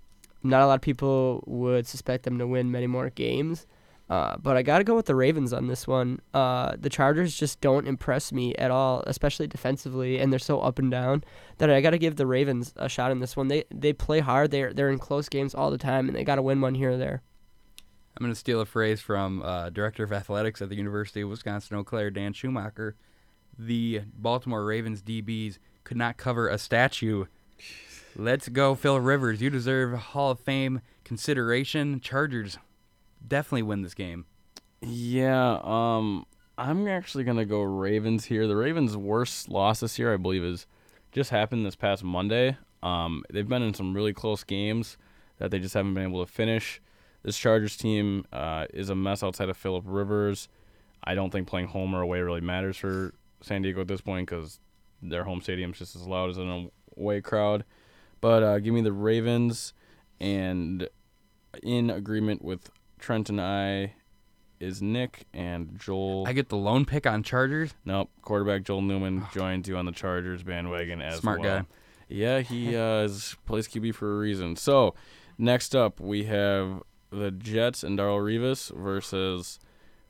not 0.42 0.62
a 0.62 0.66
lot 0.66 0.74
of 0.74 0.80
people 0.80 1.42
would 1.46 1.86
suspect 1.86 2.24
them 2.24 2.38
to 2.38 2.46
win 2.46 2.70
many 2.70 2.86
more 2.86 3.10
games. 3.10 3.66
Uh, 4.10 4.36
but 4.38 4.56
I 4.56 4.62
got 4.62 4.78
to 4.78 4.84
go 4.84 4.96
with 4.96 5.06
the 5.06 5.14
Ravens 5.14 5.52
on 5.52 5.66
this 5.66 5.86
one. 5.86 6.20
Uh, 6.32 6.74
the 6.78 6.88
Chargers 6.88 7.36
just 7.36 7.60
don't 7.60 7.86
impress 7.86 8.32
me 8.32 8.54
at 8.54 8.70
all, 8.70 9.04
especially 9.06 9.46
defensively, 9.46 10.18
and 10.18 10.32
they're 10.32 10.38
so 10.38 10.60
up 10.60 10.78
and 10.78 10.90
down 10.90 11.24
that 11.58 11.68
I 11.68 11.82
got 11.82 11.90
to 11.90 11.98
give 11.98 12.16
the 12.16 12.26
Ravens 12.26 12.72
a 12.76 12.88
shot 12.88 13.10
in 13.10 13.20
this 13.20 13.36
one. 13.36 13.48
They 13.48 13.64
they 13.70 13.92
play 13.92 14.20
hard. 14.20 14.50
They're 14.50 14.72
they're 14.72 14.88
in 14.88 14.98
close 14.98 15.28
games 15.28 15.54
all 15.54 15.70
the 15.70 15.78
time, 15.78 16.08
and 16.08 16.16
they 16.16 16.24
got 16.24 16.36
to 16.36 16.42
win 16.42 16.60
one 16.60 16.74
here 16.74 16.92
or 16.92 16.96
there. 16.96 17.22
I'm 18.16 18.24
going 18.24 18.32
to 18.32 18.38
steal 18.38 18.60
a 18.60 18.66
phrase 18.66 19.00
from 19.00 19.42
uh, 19.42 19.70
director 19.70 20.02
of 20.02 20.12
athletics 20.12 20.60
at 20.60 20.70
the 20.70 20.76
University 20.76 21.20
of 21.20 21.28
Wisconsin 21.28 21.76
Eau 21.76 21.84
Claire, 21.84 22.10
Dan 22.10 22.32
Schumacher. 22.32 22.96
The 23.56 24.02
Baltimore 24.14 24.64
Ravens 24.64 25.02
DBs 25.02 25.58
could 25.84 25.96
not 25.96 26.16
cover 26.16 26.48
a 26.48 26.58
statue. 26.58 27.26
Let's 28.16 28.48
go, 28.48 28.74
Phil 28.74 28.98
Rivers. 28.98 29.40
You 29.40 29.50
deserve 29.50 29.96
Hall 29.98 30.32
of 30.32 30.40
Fame 30.40 30.80
consideration. 31.04 32.00
Chargers 32.00 32.58
definitely 33.26 33.62
win 33.62 33.82
this 33.82 33.94
game. 33.94 34.26
Yeah, 34.80 35.60
um, 35.62 36.26
I'm 36.56 36.86
actually 36.86 37.24
gonna 37.24 37.44
go 37.44 37.62
Ravens 37.62 38.26
here. 38.26 38.46
The 38.46 38.56
Ravens' 38.56 38.96
worst 38.96 39.48
loss 39.48 39.80
this 39.80 39.98
year, 39.98 40.12
I 40.12 40.16
believe, 40.16 40.44
is 40.44 40.66
just 41.12 41.30
happened 41.30 41.66
this 41.66 41.76
past 41.76 42.04
Monday. 42.04 42.56
Um, 42.82 43.24
they've 43.30 43.48
been 43.48 43.62
in 43.62 43.74
some 43.74 43.94
really 43.94 44.12
close 44.12 44.44
games 44.44 44.96
that 45.38 45.50
they 45.50 45.58
just 45.58 45.74
haven't 45.74 45.94
been 45.94 46.04
able 46.04 46.24
to 46.24 46.30
finish. 46.30 46.80
This 47.22 47.36
Chargers 47.36 47.76
team 47.76 48.24
uh, 48.32 48.66
is 48.72 48.90
a 48.90 48.94
mess 48.94 49.22
outside 49.22 49.48
of 49.48 49.56
Philip 49.56 49.84
Rivers. 49.86 50.48
I 51.02 51.14
don't 51.14 51.30
think 51.30 51.48
playing 51.48 51.68
home 51.68 51.94
or 51.94 52.02
away 52.02 52.20
really 52.20 52.40
matters 52.40 52.76
for 52.76 53.14
San 53.40 53.62
Diego 53.62 53.80
at 53.80 53.88
this 53.88 54.00
point 54.00 54.28
because 54.28 54.60
their 55.02 55.24
home 55.24 55.40
stadium's 55.40 55.78
just 55.78 55.96
as 55.96 56.06
loud 56.06 56.30
as 56.30 56.38
an 56.38 56.70
away 56.96 57.20
crowd. 57.20 57.64
But 58.20 58.42
uh, 58.42 58.58
give 58.58 58.74
me 58.74 58.80
the 58.80 58.92
Ravens, 58.92 59.72
and 60.20 60.88
in 61.62 61.90
agreement 61.90 62.42
with 62.42 62.70
Trent 62.98 63.28
and 63.28 63.40
I 63.40 63.94
is 64.60 64.82
Nick 64.82 65.26
and 65.32 65.78
Joel. 65.78 66.24
I 66.26 66.32
get 66.32 66.48
the 66.48 66.56
lone 66.56 66.84
pick 66.84 67.06
on 67.06 67.22
Chargers. 67.22 67.74
nope, 67.84 68.10
quarterback 68.22 68.64
Joel 68.64 68.82
Newman 68.82 69.26
joins 69.34 69.68
you 69.68 69.76
on 69.76 69.86
the 69.86 69.92
Chargers 69.92 70.42
bandwagon 70.42 71.00
as 71.00 71.20
Smart 71.20 71.40
well. 71.40 71.60
guy. 71.60 71.66
Yeah, 72.08 72.40
he 72.40 72.76
uh, 72.76 73.02
is 73.02 73.36
plays 73.46 73.68
QB 73.68 73.94
for 73.94 74.14
a 74.14 74.18
reason. 74.18 74.56
So 74.56 74.94
next 75.38 75.74
up 75.76 76.00
we 76.00 76.24
have 76.24 76.82
the 77.10 77.30
Jets 77.30 77.82
and 77.82 77.98
Darrelle 77.98 78.20
Revis 78.20 78.74
versus 78.76 79.58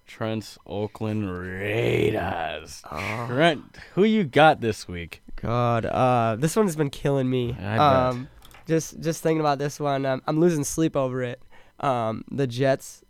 Trent's 0.06 0.58
Oakland 0.66 1.30
Raiders. 1.30 2.82
Trent, 2.90 3.76
who 3.94 4.04
you 4.04 4.24
got 4.24 4.60
this 4.60 4.88
week? 4.88 5.22
God, 5.36 5.84
uh, 5.86 6.36
this 6.38 6.56
one 6.56 6.66
has 6.66 6.74
been 6.76 6.90
killing 6.90 7.28
me. 7.28 7.50
I 7.52 7.76
bet. 7.76 7.80
Um, 7.80 8.28
just 8.66 9.00
just 9.00 9.22
thinking 9.22 9.40
about 9.40 9.58
this 9.58 9.78
one, 9.78 10.04
um, 10.06 10.22
I'm 10.26 10.40
losing 10.40 10.64
sleep 10.64 10.96
over 10.96 11.22
it. 11.22 11.40
Um, 11.80 12.24
the 12.30 12.46
Jets. 12.46 13.02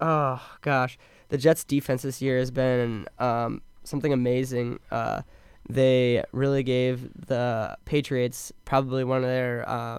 Oh 0.00 0.42
gosh, 0.62 0.98
the 1.28 1.38
Jets' 1.38 1.64
defense 1.64 2.02
this 2.02 2.20
year 2.20 2.38
has 2.38 2.50
been 2.50 3.06
um, 3.18 3.62
something 3.84 4.12
amazing. 4.12 4.80
Uh, 4.90 5.22
they 5.68 6.24
really 6.32 6.62
gave 6.62 7.10
the 7.26 7.76
Patriots 7.84 8.52
probably 8.64 9.04
one 9.04 9.18
of 9.18 9.30
their 9.30 9.68
uh, 9.68 9.98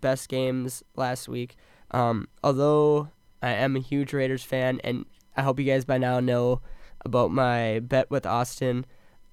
best 0.00 0.28
games 0.28 0.82
last 0.94 1.28
week. 1.28 1.56
Um, 1.90 2.28
although 2.42 3.08
I 3.42 3.52
am 3.52 3.76
a 3.76 3.80
huge 3.80 4.12
Raiders 4.12 4.44
fan, 4.44 4.80
and 4.84 5.04
I 5.36 5.42
hope 5.42 5.58
you 5.58 5.66
guys 5.66 5.84
by 5.84 5.98
now 5.98 6.20
know 6.20 6.60
about 7.04 7.30
my 7.30 7.80
bet 7.80 8.10
with 8.10 8.24
Austin 8.24 8.86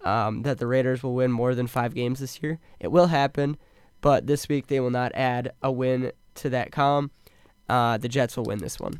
um, 0.03 0.41
that 0.43 0.57
the 0.57 0.67
Raiders 0.67 1.03
will 1.03 1.13
win 1.13 1.31
more 1.31 1.53
than 1.53 1.67
five 1.67 1.93
games 1.93 2.19
this 2.19 2.41
year. 2.41 2.59
It 2.79 2.91
will 2.91 3.07
happen, 3.07 3.57
but 4.01 4.27
this 4.27 4.49
week 4.49 4.67
they 4.67 4.79
will 4.79 4.89
not 4.89 5.11
add 5.13 5.51
a 5.61 5.71
win 5.71 6.11
to 6.35 6.49
that 6.49 6.71
column. 6.71 7.11
Uh, 7.69 7.97
the 7.97 8.09
Jets 8.09 8.35
will 8.35 8.45
win 8.45 8.59
this 8.59 8.79
one. 8.79 8.99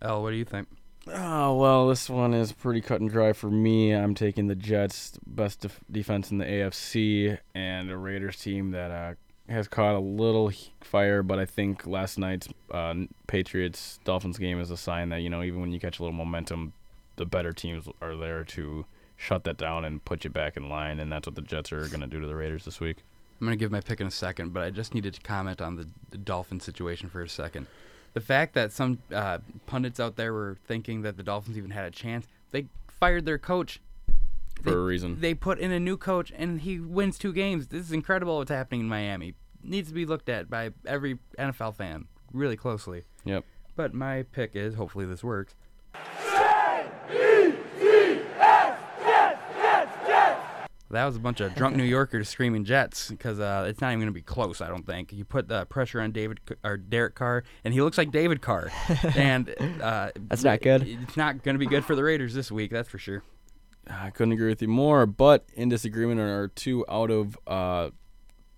El, 0.00 0.22
what 0.22 0.30
do 0.30 0.36
you 0.36 0.44
think? 0.44 0.68
Oh 1.06 1.56
well, 1.56 1.88
this 1.88 2.10
one 2.10 2.34
is 2.34 2.52
pretty 2.52 2.80
cut 2.80 3.00
and 3.00 3.10
dry 3.10 3.32
for 3.32 3.50
me. 3.50 3.92
I'm 3.92 4.14
taking 4.14 4.46
the 4.46 4.54
Jets, 4.54 5.18
best 5.26 5.60
def- 5.60 5.80
defense 5.90 6.30
in 6.30 6.38
the 6.38 6.44
AFC, 6.44 7.38
and 7.54 7.90
a 7.90 7.96
Raiders 7.96 8.38
team 8.40 8.72
that 8.72 8.90
uh, 8.90 9.14
has 9.50 9.68
caught 9.68 9.94
a 9.94 10.00
little 10.00 10.52
fire, 10.82 11.22
but 11.22 11.38
I 11.38 11.46
think 11.46 11.86
last 11.86 12.18
night's 12.18 12.48
uh, 12.70 12.94
Patriots 13.26 13.98
Dolphins 14.04 14.38
game 14.38 14.60
is 14.60 14.70
a 14.70 14.76
sign 14.76 15.08
that 15.08 15.22
you 15.22 15.30
know 15.30 15.42
even 15.42 15.60
when 15.60 15.72
you 15.72 15.80
catch 15.80 15.98
a 15.98 16.02
little 16.02 16.16
momentum, 16.16 16.72
the 17.16 17.24
better 17.26 17.52
teams 17.52 17.88
are 18.02 18.16
there 18.16 18.44
to 18.44 18.84
shut 19.16 19.44
that 19.44 19.56
down 19.56 19.84
and 19.84 20.04
put 20.04 20.24
you 20.24 20.30
back 20.30 20.56
in 20.56 20.68
line, 20.68 21.00
and 21.00 21.10
that's 21.10 21.26
what 21.26 21.34
the 21.34 21.42
Jets 21.42 21.72
are 21.72 21.88
going 21.88 22.00
to 22.00 22.06
do 22.06 22.20
to 22.20 22.26
the 22.26 22.36
Raiders 22.36 22.64
this 22.64 22.80
week. 22.80 22.98
I'm 23.40 23.46
going 23.46 23.56
to 23.56 23.62
give 23.62 23.70
my 23.70 23.80
pick 23.80 24.00
in 24.00 24.06
a 24.06 24.10
second, 24.10 24.52
but 24.52 24.62
I 24.64 24.70
just 24.70 24.94
needed 24.94 25.14
to 25.14 25.20
comment 25.20 25.60
on 25.60 25.76
the, 25.76 26.18
Dolphin 26.18 26.58
situation 26.60 27.08
for 27.08 27.22
a 27.22 27.28
second. 27.28 27.66
The 28.14 28.20
fact 28.20 28.54
that 28.54 28.72
some 28.72 28.98
uh, 29.14 29.38
pundits 29.66 30.00
out 30.00 30.16
there 30.16 30.32
were 30.32 30.56
thinking 30.66 31.02
that 31.02 31.16
the 31.16 31.22
Dolphins 31.22 31.56
even 31.56 31.70
had 31.70 31.84
a 31.84 31.90
chance, 31.90 32.26
they 32.50 32.66
fired 32.88 33.24
their 33.24 33.38
coach. 33.38 33.80
For 34.62 34.70
They- 34.70 34.76
a 34.76 34.78
reason. 34.78 35.20
They 35.20 35.34
put 35.34 35.58
in 35.60 35.70
a 35.70 35.78
new 35.78 35.96
coach, 35.96 36.32
and 36.36 36.60
he 36.62 36.80
wins 36.80 37.16
two 37.18 37.32
games. 37.32 37.68
This 37.68 37.82
is 37.86 37.92
incredible 37.92 38.38
what's 38.38 38.50
happening 38.50 38.80
in 38.80 38.88
Miami. 38.88 39.34
Needs 39.62 39.88
to 39.88 39.94
be 39.94 40.04
looked 40.04 40.28
at 40.28 40.50
by 40.50 40.70
every 40.84 41.18
NFL 41.38 41.76
fan 41.76 42.06
really 42.32 42.56
closely. 42.56 43.04
Yep. 43.24 43.44
But 43.76 43.94
my 43.94 44.24
pick 44.24 44.56
is 44.56 44.74
hopefully 44.74 45.04
this 45.04 45.22
works. 45.22 45.54
That 50.90 51.04
was 51.04 51.16
a 51.16 51.20
bunch 51.20 51.40
of 51.40 51.54
drunk 51.54 51.76
New 51.76 51.84
Yorkers 51.84 52.28
screaming 52.30 52.64
Jets 52.64 53.10
because 53.10 53.38
uh, 53.38 53.66
it's 53.68 53.80
not 53.80 53.88
even 53.88 54.00
going 54.00 54.06
to 54.08 54.12
be 54.12 54.22
close. 54.22 54.60
I 54.62 54.68
don't 54.68 54.86
think 54.86 55.12
you 55.12 55.24
put 55.24 55.46
the 55.46 55.66
pressure 55.66 56.00
on 56.00 56.12
David 56.12 56.40
or 56.64 56.78
Derek 56.78 57.14
Carr, 57.14 57.44
and 57.62 57.74
he 57.74 57.82
looks 57.82 57.98
like 57.98 58.10
David 58.10 58.40
Carr, 58.40 58.70
and 59.14 59.54
uh, 59.82 60.10
That's 60.16 60.44
not 60.44 60.62
good. 60.62 60.86
It's 60.86 61.16
not 61.16 61.42
going 61.42 61.54
to 61.54 61.58
be 61.58 61.66
good 61.66 61.84
for 61.84 61.94
the 61.94 62.02
Raiders 62.04 62.32
this 62.32 62.50
week. 62.50 62.70
That's 62.70 62.88
for 62.88 62.98
sure. 62.98 63.22
I 63.90 64.10
couldn't 64.10 64.32
agree 64.32 64.48
with 64.48 64.62
you 64.62 64.68
more. 64.68 65.04
But 65.06 65.44
in 65.54 65.68
disagreement 65.68 66.20
are 66.20 66.30
our 66.32 66.48
two 66.48 66.84
out 66.88 67.10
of 67.10 67.38
uh, 67.46 67.90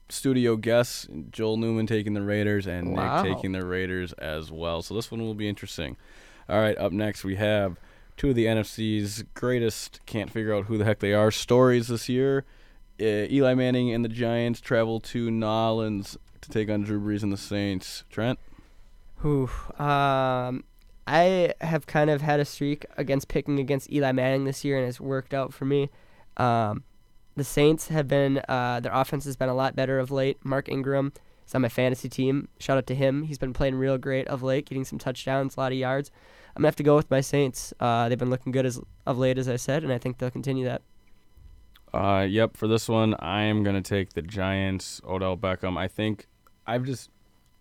studio 0.09 0.57
guests, 0.57 1.09
Joel 1.31 1.57
Newman 1.57 1.87
taking 1.87 2.14
the 2.14 2.23
Raiders 2.23 2.66
and 2.66 2.95
Wow. 2.95 3.23
Nick 3.23 3.35
taking 3.35 3.53
the 3.53 3.64
Raiders 3.64 4.12
as 4.14 4.51
well. 4.53 4.83
So 4.83 4.95
this 4.95 5.11
one 5.11 5.21
will 5.21 5.35
be 5.35 5.49
interesting. 5.49 5.97
All 6.49 6.59
right, 6.61 6.77
up 6.79 6.93
next 6.93 7.23
we 7.25 7.37
have 7.37 7.79
two 8.20 8.28
of 8.28 8.35
the 8.35 8.44
NFC's 8.44 9.24
greatest, 9.33 9.98
can't 10.04 10.30
figure 10.30 10.54
out 10.54 10.66
who 10.66 10.76
the 10.76 10.85
heck 10.85 10.98
they 10.98 11.14
are, 11.14 11.30
stories 11.30 11.88
this 11.88 12.06
year. 12.06 12.44
Uh, 13.00 13.26
Eli 13.30 13.54
Manning 13.54 13.94
and 13.94 14.04
the 14.04 14.11
Giants 14.11 14.61
travel 14.61 15.00
to 15.00 15.30
Nolans 15.30 16.18
to 16.42 16.50
take 16.50 16.68
on 16.68 16.83
Drew 16.83 17.00
Brees 17.00 17.22
and 17.22 17.33
the 17.33 17.38
Saints. 17.38 18.04
Trent? 18.11 18.38
Um, 19.78 20.64
I 21.06 21.54
have 21.62 21.87
kind 21.87 22.11
of 22.11 22.20
had 22.20 22.40
a 22.40 22.44
streak 22.44 22.85
against 22.98 23.28
picking 23.28 23.59
against 23.59 23.90
Eli 23.90 24.12
Manning 24.12 24.44
this 24.44 24.66
year, 24.66 24.78
and 24.78 24.87
it's 24.87 25.00
worked 25.00 25.33
out 25.33 25.54
for 25.54 25.64
me. 25.64 25.88
Um, 26.37 26.85
the 27.37 27.44
Saints 27.44 27.88
have 27.88 28.06
been 28.06 28.42
uh, 28.50 28.80
their 28.80 28.92
offense 28.92 29.24
has 29.24 29.37
been 29.37 29.48
a 29.48 29.54
lot 29.54 29.74
better 29.74 29.98
of 29.98 30.11
late. 30.11 30.44
Mark 30.44 30.68
Ingram 30.68 31.14
is 31.46 31.54
on 31.54 31.62
my 31.62 31.70
fantasy 31.70 32.11
team. 32.11 32.48
Shout 32.59 32.76
out 32.76 32.87
to 32.88 32.94
him. 32.94 33.22
He's 33.22 33.38
been 33.38 33.54
playing 33.54 33.76
real 33.76 33.96
great 33.96 34.28
of 34.28 34.42
late, 34.42 34.66
getting 34.68 34.85
some 34.85 34.98
touchdowns, 34.98 35.56
a 35.56 35.61
lot 35.61 35.72
of 35.72 35.78
yards. 35.78 36.11
I'm 36.61 36.64
gonna 36.64 36.68
have 36.68 36.77
to 36.77 36.83
go 36.83 36.94
with 36.94 37.11
my 37.11 37.23
Saints. 37.23 37.73
Uh, 37.81 38.11
they've 38.11 38.18
been 38.18 38.29
looking 38.29 38.53
good 38.53 38.66
as 38.66 38.79
of 39.07 39.16
late, 39.16 39.38
as 39.38 39.49
I 39.49 39.57
said, 39.57 39.83
and 39.83 39.90
I 39.90 39.96
think 39.96 40.18
they'll 40.18 40.31
continue 40.31 40.66
that. 40.66 40.83
Uh, 41.94 42.27
yep. 42.29 42.55
For 42.55 42.68
this 42.68 42.87
one, 42.87 43.14
I 43.18 43.44
am 43.44 43.62
gonna 43.62 43.81
take 43.81 44.12
the 44.12 44.20
Giants. 44.20 45.01
Odell 45.09 45.38
Beckham. 45.38 45.79
I 45.79 45.88
think 45.88 46.27
I've 46.66 46.85
just, 46.85 47.09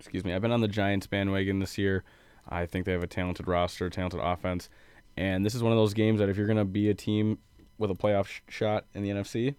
excuse 0.02 0.26
me, 0.26 0.34
I've 0.34 0.42
been 0.42 0.52
on 0.52 0.60
the 0.60 0.68
Giants 0.68 1.08
bandwagon 1.08 1.60
this 1.60 1.78
year. 1.78 2.04
I 2.50 2.66
think 2.66 2.86
they 2.86 2.92
have 2.92 3.02
a 3.02 3.08
talented 3.08 3.48
roster, 3.48 3.90
talented 3.90 4.20
offense, 4.20 4.68
and 5.16 5.46
this 5.46 5.56
is 5.56 5.64
one 5.64 5.72
of 5.72 5.78
those 5.78 5.94
games 5.94 6.20
that 6.20 6.28
if 6.28 6.36
you're 6.36 6.46
gonna 6.46 6.66
be 6.66 6.90
a 6.90 6.94
team 6.94 7.38
with 7.78 7.92
a 7.92 7.96
playoff 7.96 8.26
sh- 8.26 8.42
shot 8.50 8.84
in 8.94 9.02
the 9.02 9.12
NFC, 9.12 9.56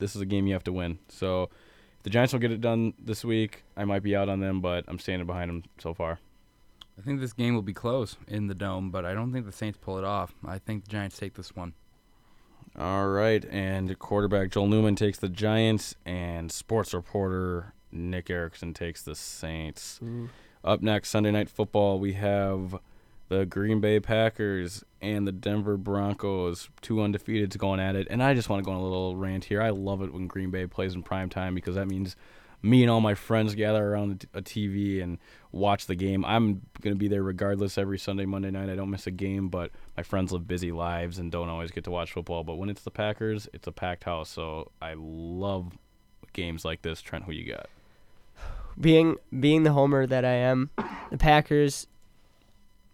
this 0.00 0.14
is 0.14 0.20
a 0.20 0.26
game 0.26 0.46
you 0.46 0.52
have 0.52 0.64
to 0.64 0.72
win. 0.72 0.98
So, 1.08 1.44
if 1.44 2.02
the 2.02 2.10
Giants 2.10 2.34
will 2.34 2.40
get 2.40 2.52
it 2.52 2.60
done 2.60 2.92
this 3.02 3.24
week. 3.24 3.64
I 3.74 3.86
might 3.86 4.02
be 4.02 4.14
out 4.14 4.28
on 4.28 4.40
them, 4.40 4.60
but 4.60 4.84
I'm 4.86 4.98
standing 4.98 5.26
behind 5.26 5.48
them 5.48 5.62
so 5.78 5.94
far. 5.94 6.18
I 6.98 7.02
think 7.02 7.20
this 7.20 7.32
game 7.32 7.54
will 7.54 7.62
be 7.62 7.72
close 7.72 8.16
in 8.28 8.46
the 8.46 8.54
dome, 8.54 8.90
but 8.90 9.04
I 9.04 9.14
don't 9.14 9.32
think 9.32 9.46
the 9.46 9.52
Saints 9.52 9.78
pull 9.80 9.98
it 9.98 10.04
off. 10.04 10.34
I 10.46 10.58
think 10.58 10.84
the 10.84 10.90
Giants 10.90 11.18
take 11.18 11.34
this 11.34 11.56
one. 11.56 11.74
All 12.78 13.08
right, 13.08 13.44
and 13.50 13.98
quarterback 13.98 14.50
Joel 14.50 14.68
Newman 14.68 14.96
takes 14.96 15.18
the 15.18 15.28
Giants, 15.28 15.94
and 16.06 16.50
sports 16.50 16.94
reporter 16.94 17.74
Nick 17.90 18.30
Erickson 18.30 18.72
takes 18.72 19.02
the 19.02 19.14
Saints. 19.14 20.00
Up 20.64 20.80
next, 20.80 21.10
Sunday 21.10 21.30
Night 21.30 21.50
Football, 21.50 21.98
we 21.98 22.14
have 22.14 22.78
the 23.28 23.46
Green 23.46 23.80
Bay 23.80 23.98
Packers 23.98 24.84
and 25.00 25.26
the 25.26 25.32
Denver 25.32 25.76
Broncos, 25.76 26.68
two 26.80 26.96
undefeateds 26.96 27.56
going 27.56 27.80
at 27.80 27.96
it. 27.96 28.06
And 28.10 28.22
I 28.22 28.34
just 28.34 28.48
want 28.48 28.62
to 28.62 28.64
go 28.64 28.72
on 28.72 28.78
a 28.78 28.82
little 28.82 29.16
rant 29.16 29.44
here. 29.44 29.60
I 29.60 29.70
love 29.70 30.02
it 30.02 30.12
when 30.12 30.26
Green 30.26 30.50
Bay 30.50 30.66
plays 30.66 30.94
in 30.94 31.02
prime 31.02 31.30
time 31.30 31.54
because 31.54 31.74
that 31.74 31.88
means 31.88 32.14
me 32.62 32.82
and 32.82 32.90
all 32.90 33.00
my 33.00 33.14
friends 33.14 33.54
gather 33.54 33.84
around 33.92 34.26
a 34.32 34.40
TV 34.40 35.02
and 35.02 35.18
watch 35.50 35.86
the 35.86 35.94
game. 35.94 36.24
I'm 36.24 36.62
going 36.80 36.94
to 36.94 36.98
be 36.98 37.08
there 37.08 37.22
regardless 37.22 37.76
every 37.76 37.98
Sunday, 37.98 38.24
Monday 38.24 38.50
night. 38.50 38.70
I 38.70 38.76
don't 38.76 38.90
miss 38.90 39.06
a 39.06 39.10
game, 39.10 39.48
but 39.48 39.72
my 39.96 40.02
friends 40.02 40.32
live 40.32 40.46
busy 40.46 40.72
lives 40.72 41.18
and 41.18 41.30
don't 41.32 41.48
always 41.48 41.70
get 41.70 41.84
to 41.84 41.90
watch 41.90 42.12
football. 42.12 42.44
But 42.44 42.56
when 42.56 42.70
it's 42.70 42.82
the 42.82 42.90
Packers, 42.90 43.48
it's 43.52 43.66
a 43.66 43.72
packed 43.72 44.04
house. 44.04 44.28
So 44.28 44.70
I 44.80 44.94
love 44.96 45.76
games 46.32 46.64
like 46.64 46.82
this. 46.82 47.02
Trent, 47.02 47.24
who 47.24 47.32
you 47.32 47.52
got? 47.52 47.68
being 48.80 49.16
being 49.38 49.64
the 49.64 49.72
homer 49.72 50.06
that 50.06 50.24
I 50.24 50.34
am, 50.34 50.70
the 51.10 51.18
Packers. 51.18 51.86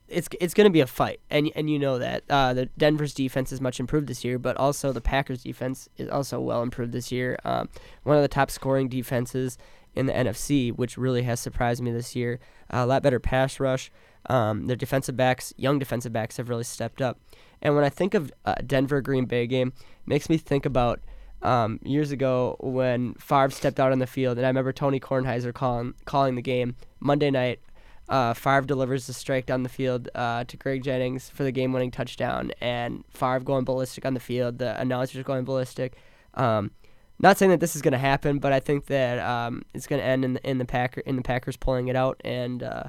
It's 0.09 0.29
it's 0.41 0.55
going 0.55 0.65
to 0.65 0.71
be 0.71 0.81
a 0.81 0.87
fight, 0.87 1.21
and 1.31 1.51
and 1.55 1.69
you 1.69 1.79
know 1.79 1.99
that 1.99 2.25
uh, 2.31 2.55
the 2.55 2.67
Denver's 2.79 3.15
defense 3.15 3.53
is 3.53 3.61
much 3.61 3.79
improved 3.79 4.07
this 4.07 4.25
year, 4.25 4.39
but 4.39 4.57
also 4.57 4.93
the 4.93 5.01
Packers' 5.01 5.43
defense 5.43 5.89
is 5.97 6.09
also 6.09 6.41
well 6.41 6.63
improved 6.63 6.93
this 6.93 7.13
year. 7.13 7.39
Um, 7.45 7.69
one 8.05 8.17
of 8.17 8.23
the 8.23 8.29
top 8.29 8.51
scoring 8.51 8.89
defenses 8.89 9.59
in 9.95 10.07
the 10.07 10.13
NFC, 10.13 10.73
which 10.75 10.97
really 10.97 11.23
has 11.23 11.41
surprised 11.41 11.83
me 11.83 11.91
this 11.91 12.15
year. 12.15 12.39
a 12.71 12.87
lot 12.87 13.03
better 13.03 13.19
pass 13.19 13.59
rush. 13.59 13.91
Um, 14.27 14.67
their 14.67 14.77
defensive 14.77 15.17
backs, 15.17 15.55
young 15.57 15.79
defensive 15.79 16.13
backs, 16.13 16.37
have 16.37 16.49
really 16.49 16.65
stepped 16.65 17.01
up. 17.01 17.19
And 17.63 17.75
when 17.75 17.85
I 17.85 17.89
think 17.89 18.15
of 18.15 18.33
uh, 18.45 18.57
Denver 18.67 19.01
Green 19.01 19.25
Bay 19.25 19.47
game, 19.47 19.73
makes 20.07 20.29
me 20.29 20.37
think 20.37 20.67
about 20.67 21.01
um, 21.43 21.81
years 21.83 22.11
ago 22.11 22.57
when 22.61 23.15
Favre 23.15 23.51
stepped 23.51 23.81
out 23.81 23.93
on 23.93 23.99
the 23.99 24.07
field, 24.07 24.39
and 24.39 24.47
I 24.47 24.51
remember 24.51 24.73
Tony 24.73 25.01
Kornheiser 25.01 25.53
calling 25.53 25.95
calling 26.05 26.35
the 26.35 26.43
game 26.43 26.77
Monday 27.01 27.31
night. 27.31 27.61
Uh, 28.09 28.33
Favre 28.33 28.63
delivers 28.63 29.07
the 29.07 29.13
strike 29.13 29.47
down 29.47 29.63
the 29.63 29.69
field 29.69 30.09
uh, 30.15 30.45
to 30.45 30.57
Greg 30.57 30.83
Jennings 30.83 31.29
for 31.29 31.45
the 31.45 31.53
game-winning 31.53 31.91
touchdown, 31.91 32.53
and 32.61 33.05
Favre 33.11 33.41
going 33.41 33.65
ballistic 33.65 34.07
on 34.07 34.15
the 34.15 34.21
field. 34.21 34.59
The 34.59 34.81
announcers 34.81 35.23
going 35.25 35.45
ballistic. 35.45 35.97
Um, 36.35 36.71
not 37.19 37.37
saying 37.37 37.51
that 37.51 37.61
this 37.61 37.77
is 37.77 37.83
going 37.83 37.93
to 37.93 37.99
happen, 37.99 38.39
but 38.39 38.53
I 38.53 38.61
think 38.61 38.87
that 38.87 39.19
um, 39.19 39.63
it's 39.75 39.87
going 39.87 40.01
to 40.01 40.07
end 40.07 40.25
in 40.25 40.35
the, 40.35 40.49
in 40.49 40.59
the 40.59 40.65
Packer 40.65 41.03
in 41.03 41.17
the 41.17 41.23
Packers 41.23 41.57
pulling 41.57 41.89
it 41.89 41.97
out, 41.97 42.21
and 42.25 42.63
uh, 42.63 42.85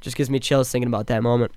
just 0.00 0.16
gives 0.16 0.30
me 0.30 0.38
chills 0.38 0.70
thinking 0.70 0.88
about 0.88 1.06
that 1.06 1.22
moment. 1.22 1.52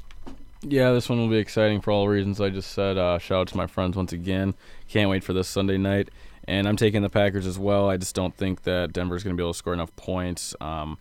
Yeah, 0.62 0.92
this 0.92 1.08
one 1.08 1.20
will 1.20 1.30
be 1.30 1.38
exciting 1.38 1.82
for 1.82 1.92
all 1.92 2.04
the 2.04 2.10
reasons 2.10 2.42
I 2.42 2.50
just 2.50 2.72
said. 2.72 2.98
Uh, 2.98 3.20
shout 3.20 3.42
out 3.42 3.48
to 3.50 3.58
my 3.58 3.68
friends 3.68 3.96
once 3.96 4.12
again. 4.12 4.56
Can't 4.88 5.10
wait 5.10 5.24
for 5.24 5.34
this 5.34 5.48
Sunday 5.48 5.78
night. 5.78 6.10
And 6.48 6.68
I'm 6.68 6.78
taking 6.78 7.02
the 7.02 7.10
Packers 7.10 7.46
as 7.46 7.60
well. 7.60 7.90
I 7.90 7.98
just 7.98 8.16
don't 8.16 8.36
think 8.36 8.64
that 8.64 8.94
Denver's 8.94 9.24
going 9.24 9.36
to 9.36 9.40
be 9.40 9.44
able 9.44 9.54
to 9.54 9.58
score 9.58 9.74
enough 9.74 9.94
points. 9.98 10.56
Um, 10.62 10.98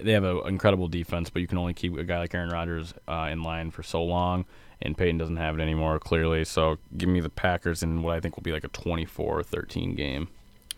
they 0.00 0.12
have 0.12 0.24
an 0.24 0.40
incredible 0.46 0.88
defense, 0.88 1.30
but 1.30 1.40
you 1.40 1.48
can 1.48 1.58
only 1.58 1.74
keep 1.74 1.96
a 1.96 2.04
guy 2.04 2.18
like 2.18 2.34
Aaron 2.34 2.50
Rodgers 2.50 2.94
uh, 3.06 3.28
in 3.30 3.42
line 3.42 3.70
for 3.70 3.82
so 3.82 4.02
long, 4.02 4.44
and 4.82 4.96
Peyton 4.96 5.18
doesn't 5.18 5.36
have 5.36 5.58
it 5.58 5.62
anymore, 5.62 5.98
clearly. 5.98 6.44
So 6.44 6.78
give 6.96 7.08
me 7.08 7.20
the 7.20 7.30
Packers 7.30 7.82
in 7.82 8.02
what 8.02 8.16
I 8.16 8.20
think 8.20 8.36
will 8.36 8.42
be 8.42 8.52
like 8.52 8.64
a 8.64 8.68
24-13 8.68 9.96
game. 9.96 10.28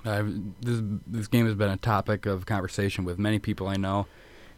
Uh, 0.04 0.22
this 0.62 0.80
this 1.06 1.28
game 1.28 1.44
has 1.44 1.54
been 1.54 1.68
a 1.68 1.76
topic 1.76 2.24
of 2.24 2.46
conversation 2.46 3.04
with 3.04 3.18
many 3.18 3.38
people 3.38 3.68
I 3.68 3.76
know, 3.76 4.06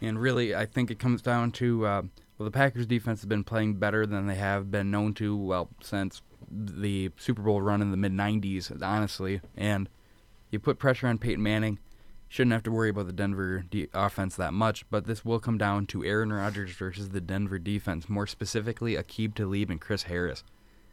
and 0.01 0.19
really 0.19 0.55
I 0.55 0.65
think 0.65 0.89
it 0.89 0.99
comes 0.99 1.21
down 1.21 1.51
to 1.53 1.85
uh, 1.85 2.01
well 2.37 2.45
the 2.45 2.51
Packers 2.51 2.85
defense 2.85 3.19
has 3.21 3.25
been 3.25 3.43
playing 3.43 3.75
better 3.75 4.05
than 4.05 4.25
they 4.27 4.35
have 4.35 4.71
been 4.71 4.89
known 4.89 5.13
to 5.15 5.35
well 5.35 5.69
since 5.81 6.21
the 6.49 7.11
Super 7.17 7.41
Bowl 7.41 7.61
run 7.61 7.81
in 7.81 7.91
the 7.91 7.97
mid 7.97 8.13
'90s, 8.13 8.81
honestly. 8.81 9.41
And 9.57 9.89
you 10.49 10.59
put 10.59 10.79
pressure 10.79 11.07
on 11.07 11.17
Peyton 11.17 11.43
Manning, 11.43 11.79
shouldn't 12.33 12.53
have 12.53 12.63
to 12.63 12.71
worry 12.71 12.89
about 12.89 13.05
the 13.05 13.13
Denver 13.13 13.63
de- 13.69 13.87
offense 13.93 14.35
that 14.37 14.55
much. 14.55 14.89
But 14.89 15.05
this 15.05 15.23
will 15.23 15.39
come 15.39 15.59
down 15.59 15.85
to 15.87 16.03
Aaron 16.03 16.33
Rodgers 16.33 16.71
versus 16.71 17.09
the 17.09 17.21
Denver 17.21 17.59
defense, 17.59 18.09
more 18.09 18.25
specifically 18.25 18.95
Aqib 18.95 19.35
Talib 19.35 19.69
and 19.69 19.79
Chris 19.79 20.03
Harris. 20.03 20.43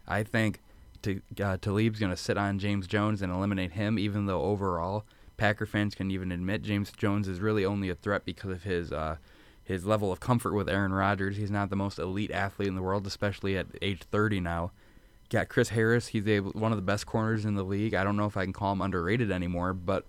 I 0.06 0.22
think 0.22 0.60
uh, 1.06 1.56
Talib's 1.56 1.98
going 1.98 2.10
to 2.10 2.16
sit 2.16 2.36
on 2.36 2.58
James 2.58 2.86
Jones 2.86 3.22
and 3.22 3.32
eliminate 3.32 3.72
him, 3.72 3.98
even 3.98 4.26
though 4.26 4.42
overall 4.42 5.06
Packer 5.38 5.64
fans 5.64 5.94
can 5.94 6.10
even 6.10 6.30
admit 6.30 6.60
James 6.60 6.92
Jones 6.92 7.26
is 7.26 7.40
really 7.40 7.64
only 7.64 7.88
a 7.88 7.94
threat 7.94 8.26
because 8.26 8.50
of 8.50 8.62
his 8.64 8.92
uh, 8.92 9.16
his 9.64 9.86
level 9.86 10.12
of 10.12 10.20
comfort 10.20 10.52
with 10.52 10.68
Aaron 10.68 10.92
Rodgers. 10.92 11.38
He's 11.38 11.50
not 11.50 11.70
the 11.70 11.76
most 11.76 11.98
elite 11.98 12.32
athlete 12.32 12.68
in 12.68 12.74
the 12.74 12.82
world, 12.82 13.06
especially 13.06 13.56
at 13.56 13.66
age 13.80 14.02
30 14.02 14.40
now. 14.40 14.72
Got 15.30 15.48
Chris 15.48 15.70
Harris. 15.70 16.08
He's 16.08 16.28
able, 16.28 16.50
one 16.50 16.72
of 16.72 16.76
the 16.76 16.82
best 16.82 17.06
corners 17.06 17.46
in 17.46 17.54
the 17.54 17.64
league. 17.64 17.94
I 17.94 18.04
don't 18.04 18.18
know 18.18 18.26
if 18.26 18.36
I 18.36 18.44
can 18.44 18.52
call 18.52 18.72
him 18.72 18.82
underrated 18.82 19.30
anymore, 19.30 19.72
but 19.72 20.04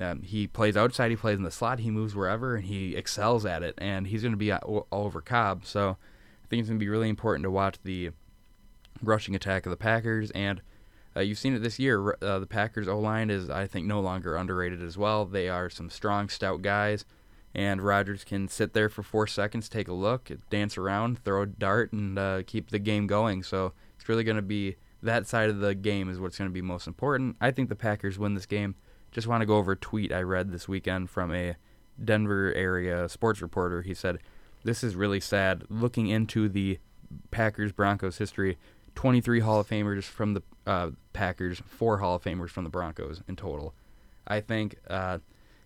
um, 0.00 0.22
he 0.22 0.46
plays 0.46 0.76
outside. 0.76 1.10
He 1.10 1.16
plays 1.16 1.38
in 1.38 1.44
the 1.44 1.50
slot. 1.50 1.80
He 1.80 1.90
moves 1.90 2.14
wherever, 2.14 2.56
and 2.56 2.64
he 2.64 2.94
excels 2.96 3.46
at 3.46 3.62
it. 3.62 3.74
And 3.78 4.06
he's 4.06 4.22
going 4.22 4.32
to 4.32 4.38
be 4.38 4.52
all 4.52 4.86
all 4.90 5.04
over 5.04 5.20
Cobb. 5.20 5.64
So 5.64 5.96
I 6.44 6.46
think 6.48 6.60
it's 6.60 6.68
going 6.68 6.78
to 6.78 6.84
be 6.84 6.88
really 6.88 7.08
important 7.08 7.44
to 7.44 7.50
watch 7.50 7.76
the 7.82 8.10
rushing 9.02 9.34
attack 9.34 9.66
of 9.66 9.70
the 9.70 9.76
Packers. 9.76 10.30
And 10.32 10.60
uh, 11.16 11.20
you've 11.20 11.38
seen 11.38 11.54
it 11.54 11.60
this 11.62 11.78
year. 11.78 12.16
Uh, 12.20 12.38
the 12.38 12.46
Packers 12.46 12.88
O 12.88 12.98
line 12.98 13.30
is, 13.30 13.48
I 13.48 13.66
think, 13.66 13.86
no 13.86 14.00
longer 14.00 14.36
underrated 14.36 14.82
as 14.82 14.98
well. 14.98 15.24
They 15.24 15.48
are 15.48 15.70
some 15.70 15.88
strong, 15.88 16.28
stout 16.28 16.60
guys, 16.60 17.06
and 17.54 17.80
Rodgers 17.80 18.22
can 18.22 18.48
sit 18.48 18.74
there 18.74 18.90
for 18.90 19.02
four 19.02 19.26
seconds, 19.26 19.70
take 19.70 19.88
a 19.88 19.94
look, 19.94 20.30
dance 20.50 20.76
around, 20.76 21.24
throw 21.24 21.42
a 21.42 21.46
dart, 21.46 21.92
and 21.92 22.18
uh, 22.18 22.42
keep 22.46 22.70
the 22.70 22.78
game 22.78 23.06
going. 23.06 23.42
So 23.42 23.72
it's 23.96 24.10
really 24.10 24.24
going 24.24 24.36
to 24.36 24.42
be 24.42 24.76
that 25.02 25.26
side 25.26 25.48
of 25.48 25.60
the 25.60 25.74
game 25.74 26.10
is 26.10 26.20
what's 26.20 26.36
going 26.36 26.50
to 26.50 26.54
be 26.54 26.60
most 26.60 26.86
important. 26.86 27.36
I 27.40 27.50
think 27.50 27.70
the 27.70 27.76
Packers 27.76 28.18
win 28.18 28.34
this 28.34 28.46
game. 28.46 28.74
Just 29.16 29.26
want 29.26 29.40
to 29.40 29.46
go 29.46 29.56
over 29.56 29.72
a 29.72 29.76
tweet 29.76 30.12
I 30.12 30.20
read 30.20 30.52
this 30.52 30.68
weekend 30.68 31.08
from 31.08 31.32
a 31.32 31.56
Denver 32.04 32.52
area 32.52 33.08
sports 33.08 33.40
reporter. 33.40 33.80
He 33.80 33.94
said, 33.94 34.18
"This 34.62 34.84
is 34.84 34.94
really 34.94 35.20
sad. 35.20 35.64
Looking 35.70 36.08
into 36.08 36.50
the 36.50 36.78
Packers 37.30 37.72
Broncos 37.72 38.18
history, 38.18 38.58
23 38.94 39.40
Hall 39.40 39.60
of 39.60 39.70
Famers 39.70 40.04
from 40.04 40.34
the 40.34 40.42
uh, 40.66 40.90
Packers, 41.14 41.62
four 41.66 41.96
Hall 41.96 42.16
of 42.16 42.24
Famers 42.24 42.50
from 42.50 42.64
the 42.64 42.68
Broncos 42.68 43.22
in 43.26 43.36
total. 43.36 43.72
I 44.26 44.40
think 44.40 44.76
uh, 44.86 45.20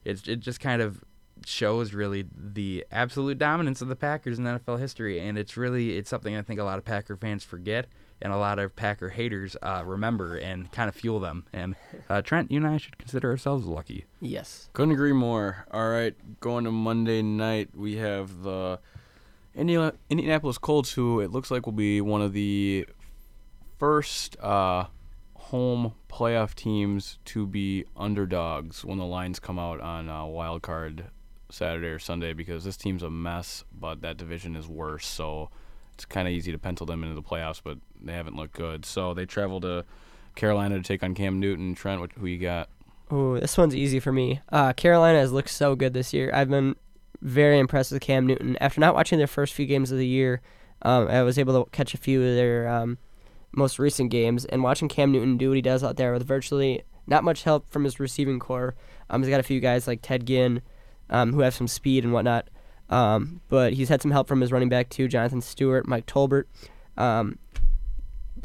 it 0.05 0.23
just 0.39 0.61
kind 0.61 0.81
of 0.81 1.03
shows 1.45 1.93
really 1.93 2.27
the 2.33 2.87
absolute 2.93 3.37
dominance 3.37 3.83
of 3.83 3.89
the 3.89 3.97
Packers 3.97 4.39
in 4.39 4.45
NFL 4.45 4.79
history, 4.79 5.19
and 5.19 5.37
it's 5.37 5.57
really 5.57 5.99
it's 5.99 6.09
something 6.09 6.37
I 6.37 6.43
think 6.43 6.61
a 6.61 6.65
lot 6.65 6.79
of 6.79 6.85
Packer 6.85 7.17
fans 7.17 7.43
forget 7.43 7.89
and 8.23 8.33
a 8.33 8.37
lot 8.37 8.59
of 8.59 8.77
Packer 8.77 9.09
haters 9.09 9.57
uh, 9.63 9.83
remember 9.85 10.37
and 10.37 10.71
kind 10.73 10.89
of 10.89 10.95
fuel 10.95 11.21
them. 11.21 11.47
And 11.53 11.75
uh, 12.09 12.23
Trent, 12.23 12.51
you 12.51 12.59
and 12.59 12.67
I 12.67 12.77
should 12.77 12.99
consider 12.99 13.31
ourselves 13.31 13.67
lucky. 13.67 14.05
Yes. 14.21 14.69
Couldn't 14.73 14.93
agree 14.93 15.13
more. 15.13 15.67
All 15.71 15.89
right, 15.89 16.15
going 16.41 16.65
to 16.65 16.71
Monday 16.71 17.23
night, 17.23 17.71
we 17.75 17.97
have 17.97 18.43
the 18.43 18.79
Indiana, 19.55 19.95
Indianapolis 20.09 20.59
Colts, 20.59 20.93
who 20.93 21.21
it 21.21 21.31
looks 21.31 21.51
like 21.51 21.67
will 21.67 21.73
be 21.73 22.01
one 22.01 22.23
of 22.23 22.33
the 22.33 22.87
first 23.79 24.39
uh, 24.41 24.87
home 25.35 25.95
playoff 26.09 26.55
teams 26.55 27.19
to 27.25 27.47
be 27.47 27.85
underdogs 27.97 28.85
when 28.85 28.99
the 28.99 29.05
lines 29.05 29.41
come 29.41 29.59
out 29.59 29.81
on 29.81 30.09
uh, 30.09 30.25
wild 30.25 30.63
card 30.63 31.07
Saturday 31.51 31.89
or 31.89 31.99
Sunday 31.99 32.33
because 32.33 32.63
this 32.65 32.77
team's 32.77 33.03
a 33.03 33.11
mess, 33.11 33.65
but 33.73 34.03
that 34.03 34.17
division 34.17 34.55
is 34.55 34.69
worse. 34.69 35.07
So 35.07 35.51
it's 35.95 36.05
kind 36.05 36.29
of 36.29 36.33
easy 36.33 36.53
to 36.53 36.59
pencil 36.59 36.87
them 36.87 37.03
into 37.03 37.15
the 37.15 37.23
playoffs, 37.23 37.61
but 37.63 37.79
they 38.03 38.13
haven't 38.13 38.37
looked 38.37 38.55
good. 38.55 38.85
So 38.85 39.15
they 39.15 39.27
travel 39.27 39.61
to 39.61 39.85
Carolina 40.35 40.77
to 40.77 40.83
take 40.83 41.03
on 41.03 41.15
Cam 41.15 41.41
Newton. 41.41 41.75
Trent, 41.75 42.01
what, 42.01 42.13
who 42.13 42.27
you 42.27 42.39
got? 42.39 42.69
Oh, 43.11 43.39
this 43.39 43.59
one's 43.59 43.75
easy 43.75 43.99
for 43.99 44.13
me. 44.13 44.41
Uh, 44.51 44.73
Carolina 44.73 45.19
has 45.19 45.33
looked 45.33 45.51
so 45.51 45.75
good 45.75 45.95
this 45.95 46.13
year. 46.13 46.31
I've 46.33 46.49
been 46.49 46.77
very 47.21 47.59
impressed 47.59 47.93
with 47.93 48.03
Cam 48.03 48.27
Newton. 48.27 48.57
After 48.61 48.81
not 48.81 48.95
watching 48.95 49.19
their 49.19 49.27
first 49.27 49.53
few 49.53 49.67
games 49.67 49.91
of 49.91 49.99
the 49.99 50.07
year, 50.07 50.41
um, 50.83 51.09
I 51.09 51.23
was 51.23 51.39
able 51.39 51.65
to 51.65 51.71
catch 51.71 51.93
a 51.93 51.99
few 51.99 52.21
of 52.21 52.37
their 52.37 52.69
um, 52.69 52.99
most 53.53 53.79
recent 53.79 54.11
games, 54.11 54.45
and 54.45 54.63
watching 54.63 54.89
Cam 54.89 55.13
Newton 55.13 55.37
do 55.37 55.51
what 55.51 55.57
he 55.57 55.63
does 55.63 55.83
out 55.83 55.97
there 55.97 56.13
with 56.13 56.27
virtually 56.27 56.83
not 57.07 57.25
much 57.25 57.43
help 57.43 57.69
from 57.69 57.85
his 57.85 57.99
receiving 57.99 58.39
corps. 58.39 58.75
Um, 59.11 59.23
he's 59.23 59.31
got 59.31 59.41
a 59.41 59.45
few 59.45 59.61
guys 59.61 59.87
like 59.87 60.01
Ted 60.03 60.27
Ginn, 60.27 60.63
um, 61.11 61.33
who 61.33 61.41
have 61.41 61.55
some 61.55 61.69
speed 61.69 62.05
and 62.05 62.13
whatnot. 62.13 62.49
Um, 62.89 63.41
but 63.49 63.73
he's 63.73 63.89
had 63.89 64.03
some 64.03 64.11
help 64.11 64.29
from 64.29 64.41
his 64.41 64.53
running 64.53 64.69
back 64.69 64.89
too, 64.89 65.09
Jonathan 65.09 65.41
Stewart, 65.41 65.87
Mike 65.87 66.07
Tolbert. 66.07 66.45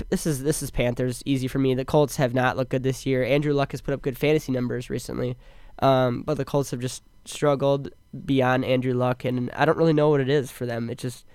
This 0.10 0.26
is 0.26 0.44
this 0.44 0.62
is 0.62 0.72
Panthers 0.72 1.22
easy 1.26 1.48
for 1.48 1.60
me. 1.60 1.74
The 1.74 1.86
Colts 1.86 2.18
have 2.18 2.34
not 2.34 2.58
looked 2.58 2.72
good 2.72 2.84
this 2.84 3.06
year. 3.06 3.24
Andrew 3.24 3.54
Luck 3.54 3.72
has 3.72 3.82
put 3.82 3.94
up 3.94 4.02
good 4.02 4.18
fantasy 4.18 4.52
numbers 4.52 4.90
recently, 4.90 5.38
um, 5.80 6.24
but 6.24 6.38
the 6.38 6.46
Colts 6.46 6.72
have 6.72 6.80
just 6.80 7.04
struggled 7.26 7.90
beyond 8.26 8.66
Andrew 8.66 8.94
Luck, 8.94 9.26
and 9.26 9.52
I 9.52 9.66
don't 9.66 9.78
really 9.78 9.94
know 9.94 10.10
what 10.10 10.22
it 10.22 10.30
is 10.30 10.52
for 10.52 10.66
them. 10.66 10.90
It 10.90 10.98
just 10.98 11.26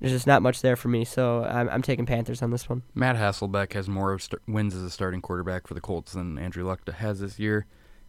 there's 0.00 0.12
just 0.12 0.26
not 0.26 0.42
much 0.42 0.62
there 0.62 0.76
for 0.76 0.88
me, 0.88 1.04
so 1.04 1.44
I'm, 1.44 1.68
I'm 1.68 1.82
taking 1.82 2.06
Panthers 2.06 2.42
on 2.42 2.50
this 2.50 2.68
one. 2.68 2.82
Matt 2.94 3.16
Hasselbeck 3.16 3.74
has 3.74 3.88
more 3.88 4.18
st- 4.18 4.40
wins 4.48 4.74
as 4.74 4.82
a 4.82 4.90
starting 4.90 5.20
quarterback 5.20 5.66
for 5.66 5.74
the 5.74 5.80
Colts 5.80 6.12
than 6.12 6.38
Andrew 6.38 6.64
Luck 6.64 6.88
has 6.88 7.20
this 7.20 7.38
year. 7.38 7.66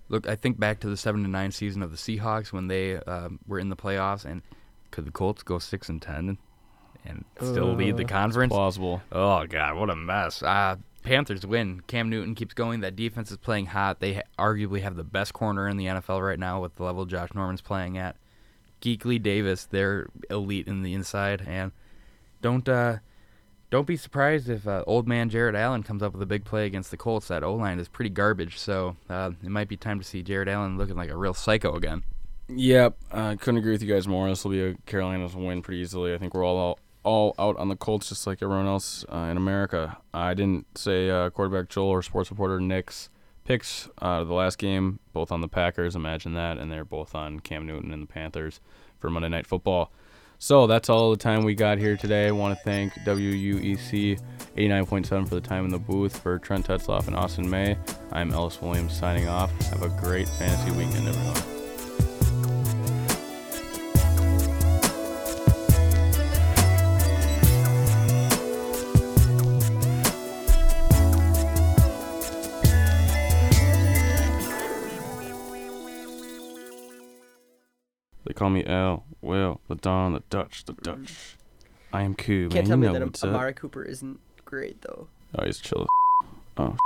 Look, 0.08 0.28
I 0.28 0.36
think 0.36 0.60
back 0.60 0.80
to 0.82 0.88
the 0.88 0.98
seven 0.98 1.24
to 1.24 1.30
nine 1.30 1.52
season 1.52 1.82
of 1.84 1.92
the 1.92 1.98
Seahawks 1.98 2.54
when 2.54 2.68
they 2.68 2.96
um, 2.96 3.40
were 3.46 3.60
in 3.60 3.70
the 3.70 3.76
playoffs, 3.76 4.26
and 4.26 4.42
could 4.90 5.06
the 5.06 5.12
Colts 5.12 5.44
go 5.44 5.60
six 5.60 5.90
and 5.90 6.02
ten 6.02 6.38
and 7.06 7.26
still 7.40 7.74
lead 7.74 7.98
the 7.98 8.06
Uh, 8.06 8.08
conference? 8.08 8.52
Plausible. 8.54 9.02
Oh 9.12 9.46
God, 9.48 9.78
what 9.78 9.90
a 9.90 9.96
mess! 9.96 10.42
Uh, 10.44 10.76
Panthers 11.04 11.46
win. 11.46 11.82
Cam 11.88 12.10
Newton 12.10 12.36
keeps 12.36 12.54
going. 12.54 12.82
That 12.82 12.96
defense 12.96 13.32
is 13.32 13.38
playing 13.38 13.68
hot. 13.68 14.00
They 14.00 14.14
ha- 14.16 14.22
arguably 14.38 14.82
have 14.82 14.96
the 14.96 15.04
best 15.04 15.34
corner 15.34 15.68
in 15.68 15.78
the 15.78 15.86
NFL 15.88 16.22
right 16.26 16.38
now 16.38 16.62
with 16.62 16.76
the 16.76 16.84
level 16.84 17.06
Josh 17.06 17.30
Norman's 17.34 17.62
playing 17.62 17.98
at. 17.98 18.16
Kuechly 18.82 19.22
Davis, 19.22 19.66
they're 19.66 20.08
elite 20.30 20.68
in 20.68 20.84
the 20.84 20.94
inside, 20.94 21.44
and 21.48 21.72
don't 22.42 22.68
uh, 22.70 22.98
don't 23.70 23.88
be 23.88 23.96
surprised 23.96 24.50
if 24.50 24.68
uh, 24.68 24.84
old 24.88 25.08
man 25.08 25.30
Jared 25.30 25.56
Allen 25.56 25.82
comes 25.84 26.04
up 26.04 26.14
with 26.14 26.22
a 26.22 26.26
big 26.28 26.46
play 26.46 26.66
against 26.66 26.92
the 26.92 26.98
Colts. 26.98 27.28
That 27.30 27.44
O 27.44 27.56
line 27.56 27.80
is 27.80 27.88
pretty 27.88 28.10
garbage, 28.10 28.58
so 28.58 28.96
uh, 29.10 29.32
it 29.44 29.50
might 29.50 29.68
be 29.68 29.78
time 29.78 30.00
to 30.00 30.06
see 30.06 30.22
Jared 30.24 30.50
Allen 30.50 30.78
looking 30.78 30.96
like 30.98 31.10
a 31.10 31.18
real 31.18 31.34
psycho 31.34 31.76
again. 31.76 32.04
Yep, 32.48 32.98
I 33.12 33.36
couldn't 33.38 33.60
agree 33.60 33.72
with 33.72 33.82
you 33.84 33.92
guys 33.94 34.08
more. 34.08 34.28
This 34.30 34.44
will 34.44 34.52
be 34.52 34.62
a 34.64 34.74
Carolina's 34.86 35.36
win 35.36 35.62
pretty 35.62 35.82
easily. 35.82 36.14
I 36.14 36.18
think 36.18 36.34
we're 36.34 36.44
all 36.46 36.72
out, 36.72 36.80
all 37.04 37.36
out 37.40 37.58
on 37.58 37.70
the 37.70 37.76
Colts, 37.76 38.10
just 38.10 38.28
like 38.28 38.42
everyone 38.42 38.68
else 38.68 39.06
uh, 39.12 39.28
in 39.30 39.38
America. 39.38 39.98
I 40.14 40.34
didn't 40.34 40.78
say 40.78 41.10
uh, 41.10 41.30
quarterback 41.30 41.70
Joel 41.70 41.90
or 41.90 42.02
sports 42.02 42.30
reporter 42.30 42.60
Nick's 42.60 43.10
picks 43.44 43.90
uh, 43.98 44.24
the 44.24 44.34
last 44.34 44.58
game, 44.58 45.00
both 45.14 45.32
on 45.32 45.42
the 45.42 45.48
Packers. 45.48 45.96
Imagine 45.96 46.34
that, 46.34 46.58
and 46.58 46.72
they're 46.72 46.86
both 46.86 47.16
on 47.16 47.40
Cam 47.40 47.66
Newton 47.66 47.92
and 47.92 48.04
the 48.04 48.08
Panthers 48.08 48.60
for 49.00 49.10
Monday 49.10 49.30
Night 49.30 49.48
Football. 49.48 49.92
So 50.38 50.66
that's 50.66 50.90
all 50.90 51.12
the 51.12 51.18
time 51.18 51.44
we 51.44 51.54
got 51.54 51.78
here 51.78 51.96
today. 51.96 52.28
I 52.28 52.32
want 52.32 52.58
to 52.58 52.64
thank 52.64 52.94
WUEC 53.06 54.20
89.7 54.58 55.30
for 55.30 55.36
the 55.36 55.42
time 55.42 55.66
in 55.66 55.72
the 55.72 55.78
booth. 55.78 56.18
For 56.18 56.40
Trent 56.40 56.66
Tetzlaff 56.66 57.06
and 57.06 57.16
Austin 57.16 57.48
Mai, 57.48 57.78
I'm 58.12 58.32
Ellis 58.34 58.60
Williams 58.60 58.98
signing 58.98 59.28
off. 59.28 59.52
Have 59.70 59.84
a 59.84 59.90
great 60.02 60.28
fantasy 60.28 60.72
weekend, 60.72 61.08
everyone. 61.08 61.61
They 78.32 78.36
call 78.36 78.50
me 78.50 78.64
L. 78.66 79.04
Will, 79.22 79.60
the 79.68 79.76
Don, 79.76 80.14
the 80.14 80.24
Dutch, 80.30 80.64
the 80.64 80.72
mm. 80.72 80.84
Dutch. 80.84 81.36
I 81.92 82.04
am 82.04 82.16
cool, 82.16 82.44
man. 82.44 82.50
Can't 82.52 82.66
tell 82.66 82.78
you 82.78 82.82
me 82.82 82.88
know 82.88 82.94
that 82.94 83.04
what's 83.04 83.22
up. 83.26 83.32
Amari 83.32 83.54
Cooper 83.54 83.84
isn't 83.84 84.22
great 84.46 84.82
though. 84.84 85.10
Oh, 85.38 85.44
he's 85.44 85.58
chill. 85.58 85.82
as 85.82 85.88
Oh, 86.56 86.78